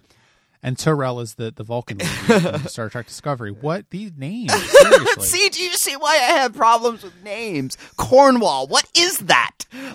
and 0.65 0.77
T'Rell 0.77 1.21
is 1.21 1.35
the 1.35 1.51
the 1.51 1.63
Vulcan 1.63 1.99
from 1.99 2.57
Star 2.67 2.89
Trek 2.89 3.05
Discovery. 3.05 3.51
What 3.51 3.91
these 3.91 4.11
names? 4.17 4.51
Seriously. 4.71 5.23
see, 5.23 5.49
do 5.49 5.63
you 5.63 5.71
see 5.73 5.95
why 5.95 6.15
I 6.15 6.39
have 6.39 6.55
problems 6.55 7.03
with 7.03 7.13
names? 7.23 7.77
Cornwall. 7.97 8.65
What 8.65 8.89
is 8.97 9.19
that? 9.19 9.51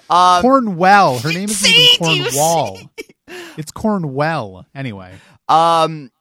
Um, 0.09 0.43
Cornwell. 0.43 1.18
Her 1.18 1.29
name 1.33 1.51
is 1.51 1.59
see, 1.59 1.97
even 2.01 2.31
Cornwall. 2.31 2.79
It's 3.57 3.73
Cornwell. 3.73 4.64
Anyway. 4.73 5.12
Um, 5.49 6.12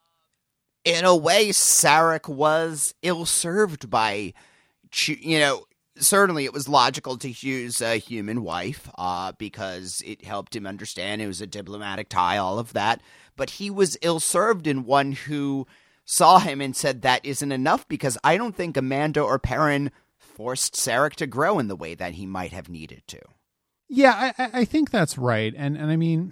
in 0.84 1.06
a 1.06 1.16
way, 1.16 1.50
Sarek 1.50 2.28
was 2.28 2.96
ill 3.04 3.28
served 3.28 3.92
by 3.92 4.34
you 5.06 5.40
know, 5.40 5.66
certainly 6.00 6.46
it 6.46 6.54
was 6.54 6.68
logical 6.68 7.18
to 7.18 7.30
use 7.30 7.82
a 7.82 7.98
human 7.98 8.44
wife 8.44 8.90
uh, 8.98 9.34
because 9.38 10.02
it 10.06 10.24
helped 10.26 10.56
him 10.56 10.66
understand 10.66 11.22
it 11.22 11.28
was 11.28 11.42
a 11.42 11.48
diplomatic 11.48 12.10
tie, 12.10 12.38
all 12.38 12.60
of 12.60 12.74
that. 12.74 13.02
But 13.36 13.52
he 13.52 13.70
was 13.70 13.98
ill 14.02 14.20
served 14.20 14.68
in 14.68 14.86
one 14.86 15.14
who 15.14 15.68
saw 16.06 16.40
him 16.40 16.60
and 16.60 16.76
said 16.76 17.02
that 17.02 17.26
isn't 17.26 17.52
enough 17.52 17.88
because 17.88 18.18
I 18.24 18.36
don't 18.38 18.56
think 18.56 18.76
Amanda 18.76 19.22
or 19.22 19.40
Perrin 19.40 19.92
forced 20.18 20.74
Sarek 20.74 21.14
to 21.16 21.28
grow 21.28 21.60
in 21.60 21.68
the 21.68 21.76
way 21.76 21.96
that 21.96 22.14
he 22.14 22.26
might 22.26 22.52
have 22.52 22.70
needed 22.70 23.04
to. 23.08 23.20
Yeah, 23.88 24.34
I, 24.38 24.50
I 24.62 24.66
think 24.66 24.92
that's 24.92 25.18
right, 25.18 25.54
and 25.58 25.76
and 25.76 25.92
I 25.92 25.96
mean, 25.96 26.32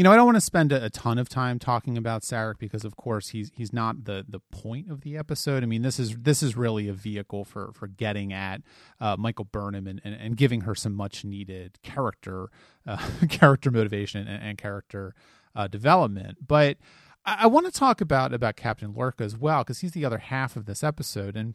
you 0.00 0.04
know, 0.04 0.12
I 0.12 0.16
don't 0.16 0.24
want 0.24 0.36
to 0.36 0.40
spend 0.40 0.72
a, 0.72 0.86
a, 0.86 0.88
ton 0.88 1.18
of 1.18 1.28
time 1.28 1.58
talking 1.58 1.98
about 1.98 2.22
Sarek 2.22 2.56
because, 2.56 2.86
of 2.86 2.96
course, 2.96 3.28
he's 3.28 3.52
he's 3.54 3.70
not 3.70 4.06
the 4.06 4.24
the 4.26 4.40
point 4.50 4.90
of 4.90 5.02
the 5.02 5.18
episode. 5.18 5.62
I 5.62 5.66
mean, 5.66 5.82
this 5.82 6.00
is 6.00 6.16
this 6.16 6.42
is 6.42 6.56
really 6.56 6.88
a 6.88 6.94
vehicle 6.94 7.44
for 7.44 7.70
for 7.74 7.86
getting 7.86 8.32
at 8.32 8.62
uh, 8.98 9.16
Michael 9.18 9.44
Burnham 9.44 9.86
and, 9.86 10.00
and, 10.02 10.14
and 10.14 10.38
giving 10.38 10.62
her 10.62 10.74
some 10.74 10.94
much 10.94 11.22
needed 11.22 11.78
character 11.82 12.48
uh, 12.86 12.96
character 13.28 13.70
motivation 13.70 14.26
and, 14.26 14.42
and 14.42 14.56
character 14.56 15.14
uh, 15.54 15.68
development. 15.68 16.48
But 16.48 16.78
I, 17.26 17.40
I 17.40 17.46
want 17.48 17.66
to 17.66 17.72
talk 17.72 18.00
about 18.00 18.32
about 18.32 18.56
Captain 18.56 18.94
Lorca 18.94 19.24
as 19.24 19.36
well 19.36 19.64
because 19.64 19.80
he's 19.80 19.92
the 19.92 20.06
other 20.06 20.16
half 20.16 20.56
of 20.56 20.64
this 20.64 20.82
episode, 20.82 21.36
and 21.36 21.52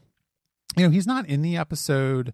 you 0.76 0.84
know, 0.84 0.90
he's 0.90 1.08
not 1.08 1.28
in 1.28 1.42
the 1.42 1.56
episode 1.56 2.32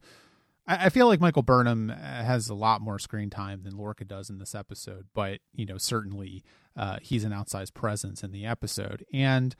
I, 0.66 0.90
feel 0.90 1.08
like 1.08 1.20
Michael 1.20 1.42
Burnham 1.42 1.90
uh, 1.90 1.94
has 1.94 2.48
a 2.48 2.54
lot 2.54 2.80
more 2.80 2.98
screen 2.98 3.30
time 3.30 3.62
than 3.64 3.76
Lorca 3.76 4.04
does 4.04 4.30
in 4.30 4.38
this 4.38 4.54
episode, 4.54 5.06
but 5.14 5.40
you 5.52 5.66
know 5.66 5.78
certainly 5.78 6.44
uh, 6.76 6.98
he's 7.02 7.24
an 7.24 7.32
outsized 7.32 7.74
presence 7.74 8.22
in 8.22 8.32
the 8.32 8.46
episode, 8.46 9.04
and 9.12 9.56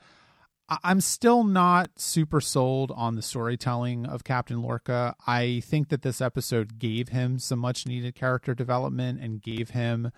I'm 0.81 1.01
still 1.01 1.43
not 1.43 1.91
super 1.97 2.39
sold 2.39 2.91
on 2.91 3.15
the 3.15 3.21
storytelling 3.21 4.05
of 4.05 4.23
Captain 4.23 4.61
Lorca. 4.61 5.13
I 5.27 5.61
think 5.65 5.89
that 5.89 6.03
this 6.03 6.21
episode 6.21 6.79
gave 6.79 7.09
him 7.09 7.37
some 7.37 7.59
much 7.59 7.85
needed 7.85 8.15
character 8.15 8.55
development 8.55 9.19
and 9.21 9.41
gave 9.41 9.71
him 9.71 10.11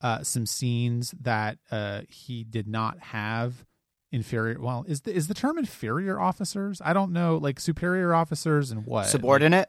uh, 0.00 0.22
some 0.22 0.46
scenes 0.46 1.14
that 1.20 1.58
uh, 1.70 2.02
he 2.08 2.44
did 2.44 2.66
not 2.66 2.98
have 2.98 3.66
inferior 4.12 4.60
well 4.60 4.84
is 4.88 5.02
the 5.02 5.14
is 5.14 5.28
the 5.28 5.34
term 5.34 5.58
inferior 5.58 6.18
officers? 6.18 6.80
I 6.84 6.94
don't 6.94 7.12
know 7.12 7.36
like 7.36 7.60
superior 7.60 8.14
officers 8.14 8.70
and 8.70 8.86
what. 8.86 9.06
Subordinate 9.06 9.68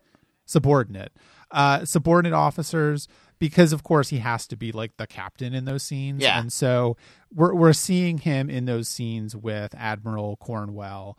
subordinate 0.52 1.14
uh, 1.52 1.86
subordinate 1.86 2.34
officers 2.34 3.08
because 3.40 3.74
of 3.74 3.84
course 3.84 4.10
he 4.10 4.20
has 4.20 4.48
to 4.48 4.56
be 4.56 4.72
like 4.72 4.98
the 4.98 5.08
captain 5.08 5.54
in 5.54 5.66
those 5.66 5.84
scenes. 5.84 6.22
Yeah. 6.22 6.40
And 6.40 6.52
so 6.52 6.98
we're 7.34 7.54
we're 7.54 7.74
seeing 7.74 8.20
him 8.20 8.50
in 8.50 8.66
those 8.66 8.88
scenes 8.88 9.36
with 9.36 9.74
Admiral 9.76 10.38
Cornwell, 10.38 11.18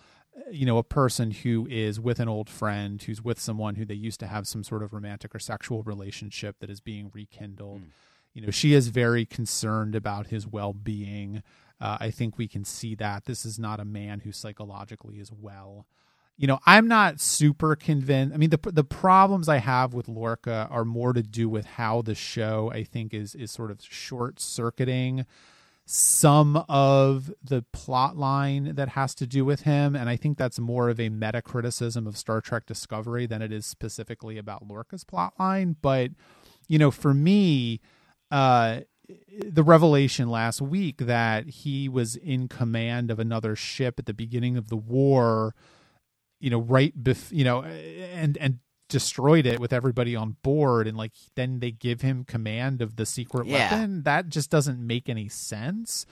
you 0.51 0.67
know, 0.67 0.79
a 0.79 0.85
person 0.85 1.31
who 1.31 1.67
is 1.69 2.01
with 2.01 2.21
an 2.21 2.29
old 2.29 2.49
friend, 2.49 3.03
who's 3.03 3.23
with 3.23 3.41
someone 3.41 3.75
who 3.75 3.85
they 3.85 3.95
used 3.95 4.21
to 4.21 4.27
have 4.27 4.47
some 4.47 4.65
sort 4.65 4.83
of 4.83 4.93
romantic 4.93 5.35
or 5.35 5.39
sexual 5.39 5.83
relationship 5.83 6.57
that 6.61 6.71
is 6.71 6.81
being 6.81 7.11
rekindled. 7.13 7.83
You 8.33 8.43
know, 8.43 8.51
she 8.51 8.73
is 8.73 8.89
very 8.89 9.27
concerned 9.27 9.95
about 9.95 10.29
his 10.29 10.47
well-being. 10.47 11.43
Uh, 11.79 11.99
I 12.01 12.11
think 12.11 12.39
we 12.39 12.49
can 12.49 12.65
see 12.65 12.95
that 12.95 13.27
this 13.27 13.45
is 13.45 13.59
not 13.59 13.79
a 13.79 13.85
man 13.85 14.21
who 14.21 14.33
psychologically 14.33 15.17
is 15.17 15.31
well 15.31 15.87
you 16.37 16.47
know, 16.47 16.59
I'm 16.67 16.89
not 16.89 17.21
super 17.21 17.77
convinced. 17.77 18.35
I 18.35 18.39
mean, 18.39 18.51
the 18.51 18.59
the 18.65 18.85
problems 18.85 19.49
I 19.49 19.59
have 19.59 19.95
with 19.95 20.09
Lorca 20.09 20.69
are 20.71 20.85
more 20.85 21.13
to 21.13 21.23
do 21.23 21.49
with 21.49 21.67
how 21.67 22.03
the 22.03 22.15
show 22.15 22.71
I 22.73 22.85
think 22.85 23.15
is 23.15 23.35
is 23.35 23.51
sort 23.51 23.71
of 23.71 23.81
short 23.83 24.41
circuiting 24.41 25.27
some 25.85 26.65
of 26.69 27.33
the 27.43 27.65
plot 27.73 28.17
line 28.17 28.75
that 28.77 28.91
has 28.91 29.15
to 29.17 29.27
do 29.27 29.45
with 29.45 29.63
him 29.63 29.97
and 29.97 30.09
i 30.09 30.17
think 30.17 30.39
that's 30.39 30.61
more 30.61 30.89
of 30.89 31.01
a 31.01 31.09
meta 31.09 31.43
criticism 31.43 32.07
of 32.07 32.17
star 32.17 32.41
trek 32.41 32.65
discovery 32.67 33.27
than 33.27 33.43
it 33.43 33.53
is 33.53 33.67
specifically 33.67 34.39
about 34.39 34.67
lorca's 34.67 35.03
plot 35.03 35.33
line 35.39 35.77
but 35.83 36.11
you 36.69 36.79
know 36.79 36.91
for 36.91 37.13
me 37.13 37.81
uh 38.31 38.81
the 39.47 39.63
revelation 39.63 40.31
last 40.31 40.63
week 40.63 40.99
that 40.99 41.47
he 41.49 41.89
was 41.89 42.15
in 42.17 42.49
command 42.49 43.11
of 43.11 43.19
another 43.19 43.57
ship 43.57 43.99
at 43.99 44.07
the 44.07 44.15
beginning 44.15 44.57
of 44.57 44.69
the 44.69 44.77
war 44.77 45.55
you 46.43 46.51
know 46.51 46.61
right 46.61 46.93
bef- 47.03 47.33
you 47.33 47.45
know 47.45 47.63
and 47.63 48.37
and 48.39 48.59
destroyed 48.89 49.47
it 49.47 49.59
with 49.59 49.73
everybody 49.73 50.15
on 50.15 50.37
board 50.43 50.87
and 50.87 50.99
like 50.99 51.13
then 51.35 51.61
they 51.61 51.71
give 51.71 52.03
him 52.03 52.25
command 52.25 52.83
of 52.83 52.97
the 52.97 53.07
secret 53.07 53.47
Yeah. 53.47 53.71
weapon 53.73 54.03
that 54.03 54.29
just 54.29 54.51
doesn't 54.51 54.87
make 54.87 55.09
any 55.09 55.29
sense. 55.31 56.05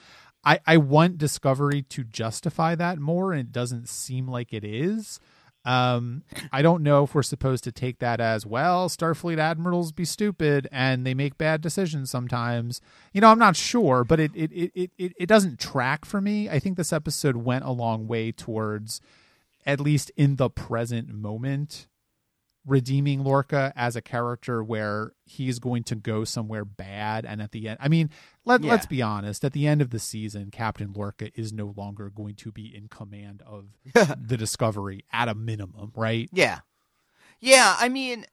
I 0.43 0.59
i 0.65 0.77
want 0.77 1.19
discovery 1.19 1.83
to 1.83 2.03
justify 2.03 2.73
that 2.75 2.97
more 2.97 3.33
and 3.33 3.39
it 3.41 3.51
doesn't 3.51 3.87
seem 3.87 4.27
like 4.27 4.51
it 4.53 4.63
is. 4.63 5.19
Um 5.63 6.23
i 6.51 6.63
don't 6.63 6.81
know 6.81 7.03
if 7.03 7.13
we're 7.13 7.21
supposed 7.21 7.63
to 7.65 7.71
take 7.71 7.99
that 7.99 8.19
as 8.19 8.47
well 8.47 8.89
starfleet 8.89 9.37
admirals 9.37 9.91
be 9.91 10.05
stupid 10.05 10.67
and 10.71 11.05
they 11.05 11.13
make 11.13 11.37
bad 11.37 11.61
decisions 11.61 12.09
sometimes. 12.09 12.81
You 13.13 13.21
know 13.21 13.29
i'm 13.29 13.37
not 13.37 13.55
sure 13.55 14.03
but 14.03 14.19
it 14.19 14.31
it 14.33 14.51
it 14.55 14.89
it, 14.97 15.13
it 15.19 15.25
doesn't 15.27 15.59
track 15.59 16.03
for 16.03 16.19
me. 16.19 16.49
I 16.49 16.57
think 16.57 16.77
this 16.77 16.91
episode 16.91 17.35
went 17.35 17.63
a 17.65 17.71
long 17.71 18.07
way 18.07 18.31
towards 18.31 19.01
at 19.65 19.79
least 19.79 20.11
in 20.15 20.35
the 20.35 20.49
present 20.49 21.09
moment 21.09 21.87
redeeming 22.65 23.23
Lorca 23.23 23.73
as 23.75 23.95
a 23.95 24.01
character 24.03 24.63
where 24.63 25.13
he's 25.25 25.57
going 25.57 25.83
to 25.85 25.95
go 25.95 26.23
somewhere 26.23 26.63
bad 26.63 27.25
and 27.25 27.41
at 27.41 27.51
the 27.51 27.67
end 27.67 27.79
I 27.81 27.87
mean 27.87 28.11
let 28.45 28.63
Yeah. 28.63 28.71
let's 28.71 28.85
be 28.85 29.01
honest 29.01 29.43
at 29.43 29.53
the 29.53 29.65
end 29.65 29.81
of 29.81 29.89
the 29.89 29.97
season 29.97 30.51
Captain 30.51 30.93
Lorca 30.93 31.31
is 31.33 31.51
no 31.51 31.73
longer 31.75 32.11
going 32.11 32.35
to 32.35 32.51
be 32.51 32.73
in 32.75 32.87
command 32.87 33.41
of 33.47 33.65
the 33.93 34.37
Discovery 34.37 35.05
at 35.11 35.27
a 35.27 35.33
minimum 35.33 35.91
right 35.95 36.29
Yeah. 36.31 36.59
Yeah, 37.39 37.75
I 37.79 37.89
mean 37.89 38.25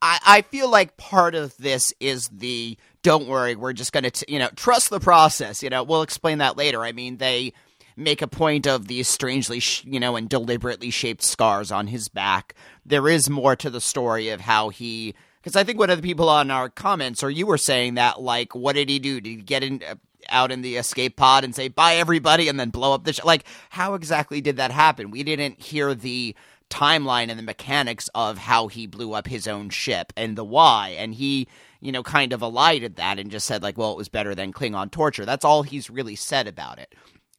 I 0.00 0.18
I 0.24 0.42
feel 0.42 0.70
like 0.70 0.96
part 0.96 1.34
of 1.34 1.56
this 1.56 1.92
is 1.98 2.28
the 2.28 2.78
don't 3.02 3.26
worry, 3.26 3.56
we're 3.56 3.72
just 3.72 3.92
going 3.92 4.08
to 4.08 4.24
you 4.32 4.38
know, 4.38 4.48
trust 4.54 4.90
the 4.90 5.00
process, 5.00 5.62
you 5.62 5.70
know. 5.70 5.82
We'll 5.82 6.02
explain 6.02 6.38
that 6.38 6.56
later. 6.56 6.82
I 6.82 6.92
mean, 6.92 7.16
they 7.16 7.52
make 7.96 8.22
a 8.22 8.28
point 8.28 8.66
of 8.66 8.88
these 8.88 9.08
strangely, 9.08 9.60
sh- 9.60 9.84
you 9.84 10.00
know, 10.00 10.16
and 10.16 10.28
deliberately 10.28 10.90
shaped 10.90 11.22
scars 11.22 11.70
on 11.70 11.88
his 11.88 12.08
back. 12.08 12.54
There 12.84 13.08
is 13.08 13.30
more 13.30 13.56
to 13.56 13.70
the 13.70 13.80
story 13.80 14.28
of 14.28 14.40
how 14.42 14.68
he 14.70 15.14
because 15.40 15.56
I 15.56 15.64
think 15.64 15.78
one 15.78 15.90
of 15.90 16.00
the 16.00 16.06
people 16.06 16.28
on 16.28 16.50
our 16.50 16.68
comments 16.68 17.22
or 17.22 17.30
you 17.30 17.46
were 17.46 17.58
saying 17.58 17.94
that 17.94 18.20
like 18.20 18.54
what 18.54 18.74
did 18.74 18.88
he 18.88 18.98
do? 18.98 19.20
Did 19.20 19.30
he 19.30 19.36
get 19.36 19.62
in 19.62 19.82
uh, 19.88 19.96
out 20.28 20.52
in 20.52 20.62
the 20.62 20.76
escape 20.76 21.16
pod 21.16 21.44
and 21.44 21.54
say 21.54 21.68
bye 21.68 21.96
everybody 21.96 22.48
and 22.48 22.60
then 22.60 22.70
blow 22.70 22.94
up 22.94 23.04
the 23.04 23.12
sh-? 23.12 23.24
like 23.24 23.44
how 23.70 23.94
exactly 23.94 24.40
did 24.40 24.56
that 24.56 24.70
happen? 24.70 25.10
We 25.10 25.22
didn't 25.22 25.62
hear 25.62 25.94
the 25.94 26.34
timeline 26.68 27.30
and 27.30 27.38
the 27.38 27.42
mechanics 27.42 28.08
of 28.14 28.38
how 28.38 28.68
he 28.68 28.86
blew 28.86 29.12
up 29.12 29.26
his 29.26 29.48
own 29.48 29.70
ship 29.70 30.12
and 30.16 30.36
the 30.36 30.44
why 30.44 30.94
and 30.96 31.14
he 31.14 31.48
you 31.80 31.90
know 31.90 32.02
kind 32.02 32.32
of 32.32 32.42
elided 32.42 32.94
that 32.96 33.18
and 33.18 33.30
just 33.30 33.46
said 33.46 33.62
like 33.62 33.76
well 33.76 33.90
it 33.90 33.96
was 33.96 34.08
better 34.08 34.34
than 34.34 34.52
Klingon 34.52 34.90
torture. 34.90 35.24
That's 35.24 35.44
all 35.44 35.62
he's 35.62 35.90
really 35.90 36.16
said 36.16 36.46
about 36.46 36.78
it. 36.78 36.94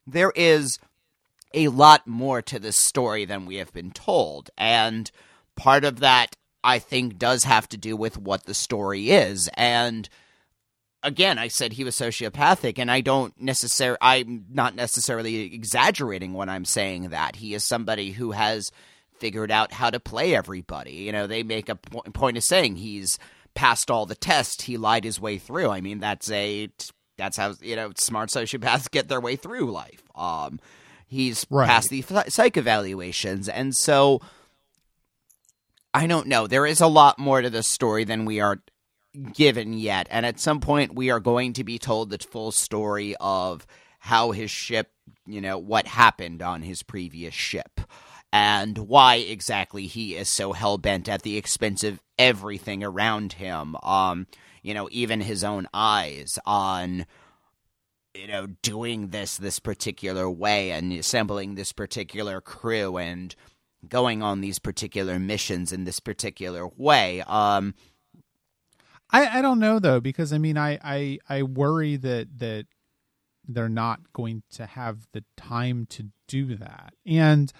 There 0.06 0.32
is 0.34 0.78
a 1.54 1.68
lot 1.68 2.06
more 2.06 2.42
to 2.42 2.58
this 2.58 2.78
story 2.78 3.24
than 3.24 3.46
we 3.46 3.56
have 3.56 3.72
been 3.72 3.90
told. 3.90 4.50
And 4.56 5.10
part 5.56 5.84
of 5.84 6.00
that, 6.00 6.36
I 6.64 6.78
think, 6.78 7.18
does 7.18 7.44
have 7.44 7.68
to 7.70 7.76
do 7.76 7.96
with 7.96 8.18
what 8.18 8.44
the 8.44 8.54
story 8.54 9.10
is. 9.10 9.48
And 9.54 10.08
again, 11.02 11.38
I 11.38 11.48
said 11.48 11.72
he 11.72 11.84
was 11.84 11.96
sociopathic, 11.96 12.78
and 12.78 12.90
I 12.90 13.00
don't 13.00 13.38
necessarily, 13.40 13.98
I'm 14.00 14.46
not 14.50 14.74
necessarily 14.74 15.54
exaggerating 15.54 16.32
when 16.32 16.48
I'm 16.48 16.64
saying 16.64 17.10
that. 17.10 17.36
He 17.36 17.54
is 17.54 17.64
somebody 17.64 18.12
who 18.12 18.32
has 18.32 18.70
figured 19.18 19.50
out 19.50 19.72
how 19.72 19.90
to 19.90 20.00
play 20.00 20.34
everybody. 20.34 20.92
You 20.92 21.12
know, 21.12 21.26
they 21.26 21.42
make 21.42 21.68
a 21.68 21.76
po- 21.76 22.02
point 22.12 22.36
of 22.36 22.44
saying 22.44 22.76
he's 22.76 23.18
passed 23.54 23.90
all 23.90 24.06
the 24.06 24.14
tests, 24.14 24.64
he 24.64 24.76
lied 24.76 25.04
his 25.04 25.20
way 25.20 25.38
through. 25.38 25.68
I 25.70 25.80
mean, 25.80 26.00
that's 26.00 26.30
a. 26.30 26.70
That's 27.22 27.36
how 27.36 27.54
you 27.62 27.76
know 27.76 27.92
smart 27.96 28.30
sociopaths 28.30 28.90
get 28.90 29.08
their 29.08 29.20
way 29.20 29.36
through 29.36 29.70
life. 29.70 30.02
Um, 30.16 30.58
he's 31.06 31.46
Right. 31.50 31.68
passed 31.68 31.88
the 31.90 32.02
psych- 32.02 32.30
psych 32.32 32.56
evaluations, 32.56 33.48
and 33.48 33.74
so 33.76 34.20
I 35.94 36.06
don't 36.06 36.26
know. 36.26 36.46
There 36.46 36.66
is 36.66 36.80
a 36.80 36.86
lot 36.86 37.18
more 37.18 37.40
to 37.42 37.50
this 37.50 37.68
story 37.68 38.04
than 38.04 38.24
we 38.24 38.40
are 38.40 38.62
given 39.34 39.74
yet, 39.74 40.08
and 40.10 40.24
at 40.24 40.40
some 40.40 40.60
point 40.60 40.94
we 40.94 41.10
are 41.10 41.20
going 41.20 41.52
to 41.54 41.64
be 41.64 41.78
told 41.78 42.10
the 42.10 42.18
full 42.18 42.50
story 42.50 43.14
of 43.20 43.66
how 44.00 44.32
his 44.32 44.50
ship, 44.50 44.90
you 45.26 45.40
know, 45.40 45.58
what 45.58 45.86
happened 45.86 46.42
on 46.42 46.62
his 46.62 46.82
previous 46.82 47.34
ship, 47.34 47.80
and 48.32 48.78
why 48.78 49.16
exactly 49.16 49.86
he 49.86 50.16
is 50.16 50.28
so 50.30 50.52
hell 50.54 50.78
bent 50.78 51.08
at 51.08 51.22
the 51.22 51.36
expense 51.36 51.84
of 51.84 52.00
everything 52.18 52.82
around 52.82 53.34
him. 53.34 53.76
Um, 53.82 54.26
you 54.62 54.74
know, 54.74 54.88
even 54.90 55.20
his 55.20 55.44
own 55.44 55.66
eyes 55.74 56.38
on 56.46 57.06
you 58.14 58.26
know 58.26 58.46
doing 58.62 59.08
this 59.08 59.36
this 59.36 59.58
particular 59.58 60.28
way 60.28 60.70
and 60.70 60.92
assembling 60.92 61.54
this 61.54 61.72
particular 61.72 62.40
crew 62.40 62.98
and 62.98 63.34
going 63.88 64.22
on 64.22 64.40
these 64.40 64.58
particular 64.58 65.18
missions 65.18 65.72
in 65.72 65.84
this 65.84 65.98
particular 65.98 66.68
way. 66.76 67.22
Um 67.26 67.74
I, 69.10 69.38
I 69.38 69.42
don't 69.42 69.58
know 69.58 69.78
though 69.78 70.00
because 70.00 70.32
I 70.32 70.38
mean 70.38 70.58
I, 70.58 70.78
I 70.82 71.18
I 71.28 71.42
worry 71.42 71.96
that 71.96 72.38
that 72.38 72.66
they're 73.48 73.68
not 73.68 74.12
going 74.12 74.42
to 74.52 74.66
have 74.66 75.06
the 75.12 75.24
time 75.36 75.86
to 75.90 76.10
do 76.28 76.54
that. 76.56 76.94
And 77.04 77.52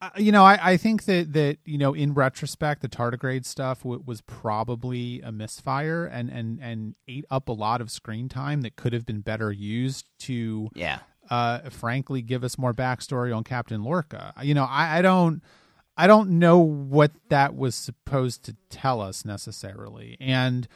uh, 0.00 0.10
you 0.16 0.32
know 0.32 0.44
I, 0.44 0.58
I 0.72 0.76
think 0.76 1.04
that 1.04 1.32
that 1.32 1.58
you 1.64 1.78
know 1.78 1.94
in 1.94 2.14
retrospect 2.14 2.82
the 2.82 2.88
tardigrade 2.88 3.44
stuff 3.44 3.82
w- 3.82 4.02
was 4.04 4.20
probably 4.22 5.20
a 5.22 5.32
misfire 5.32 6.04
and 6.04 6.30
and 6.30 6.58
and 6.60 6.94
ate 7.06 7.24
up 7.30 7.48
a 7.48 7.52
lot 7.52 7.80
of 7.80 7.90
screen 7.90 8.28
time 8.28 8.62
that 8.62 8.76
could 8.76 8.92
have 8.92 9.06
been 9.06 9.20
better 9.20 9.52
used 9.52 10.06
to 10.20 10.68
yeah 10.74 11.00
uh, 11.30 11.68
frankly 11.70 12.22
give 12.22 12.42
us 12.44 12.58
more 12.58 12.72
backstory 12.72 13.36
on 13.36 13.44
Captain 13.44 13.82
Lorca. 13.82 14.32
You 14.42 14.54
know, 14.54 14.64
I, 14.64 14.98
I 14.98 15.02
don't 15.02 15.42
I 15.96 16.06
don't 16.06 16.38
know 16.38 16.58
what 16.58 17.12
that 17.28 17.56
was 17.56 17.74
supposed 17.74 18.44
to 18.44 18.56
tell 18.70 19.00
us 19.00 19.24
necessarily. 19.24 20.16
And 20.20 20.68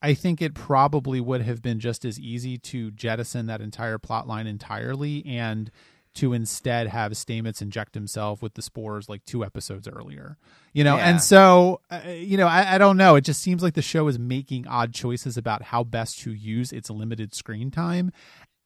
I 0.00 0.14
think 0.14 0.40
it 0.40 0.54
probably 0.54 1.20
would 1.20 1.42
have 1.42 1.60
been 1.60 1.80
just 1.80 2.04
as 2.04 2.20
easy 2.20 2.58
to 2.58 2.92
jettison 2.92 3.46
that 3.46 3.60
entire 3.60 3.98
plot 3.98 4.28
line 4.28 4.46
entirely 4.46 5.26
and 5.26 5.70
to 6.18 6.32
instead 6.32 6.86
have 6.88 7.12
Stamets 7.12 7.60
inject 7.60 7.94
himself 7.94 8.40
with 8.42 8.54
the 8.54 8.62
spores 8.62 9.08
like 9.08 9.24
two 9.24 9.44
episodes 9.44 9.88
earlier. 9.88 10.36
You 10.72 10.84
know, 10.84 10.96
Yeah. 10.96 11.08
and 11.10 11.22
so 11.22 11.80
uh, 11.90 12.00
you 12.08 12.36
know, 12.36 12.46
I, 12.46 12.74
I 12.74 12.78
don't 12.78 12.96
know. 12.96 13.16
It 13.16 13.22
just 13.22 13.42
seems 13.42 13.62
like 13.62 13.74
the 13.74 13.82
show 13.82 14.06
is 14.08 14.18
making 14.18 14.66
odd 14.66 14.92
choices 14.94 15.36
about 15.36 15.62
how 15.62 15.84
best 15.84 16.20
to 16.20 16.32
use 16.32 16.72
its 16.72 16.90
limited 16.90 17.34
screen 17.34 17.70
time 17.70 18.12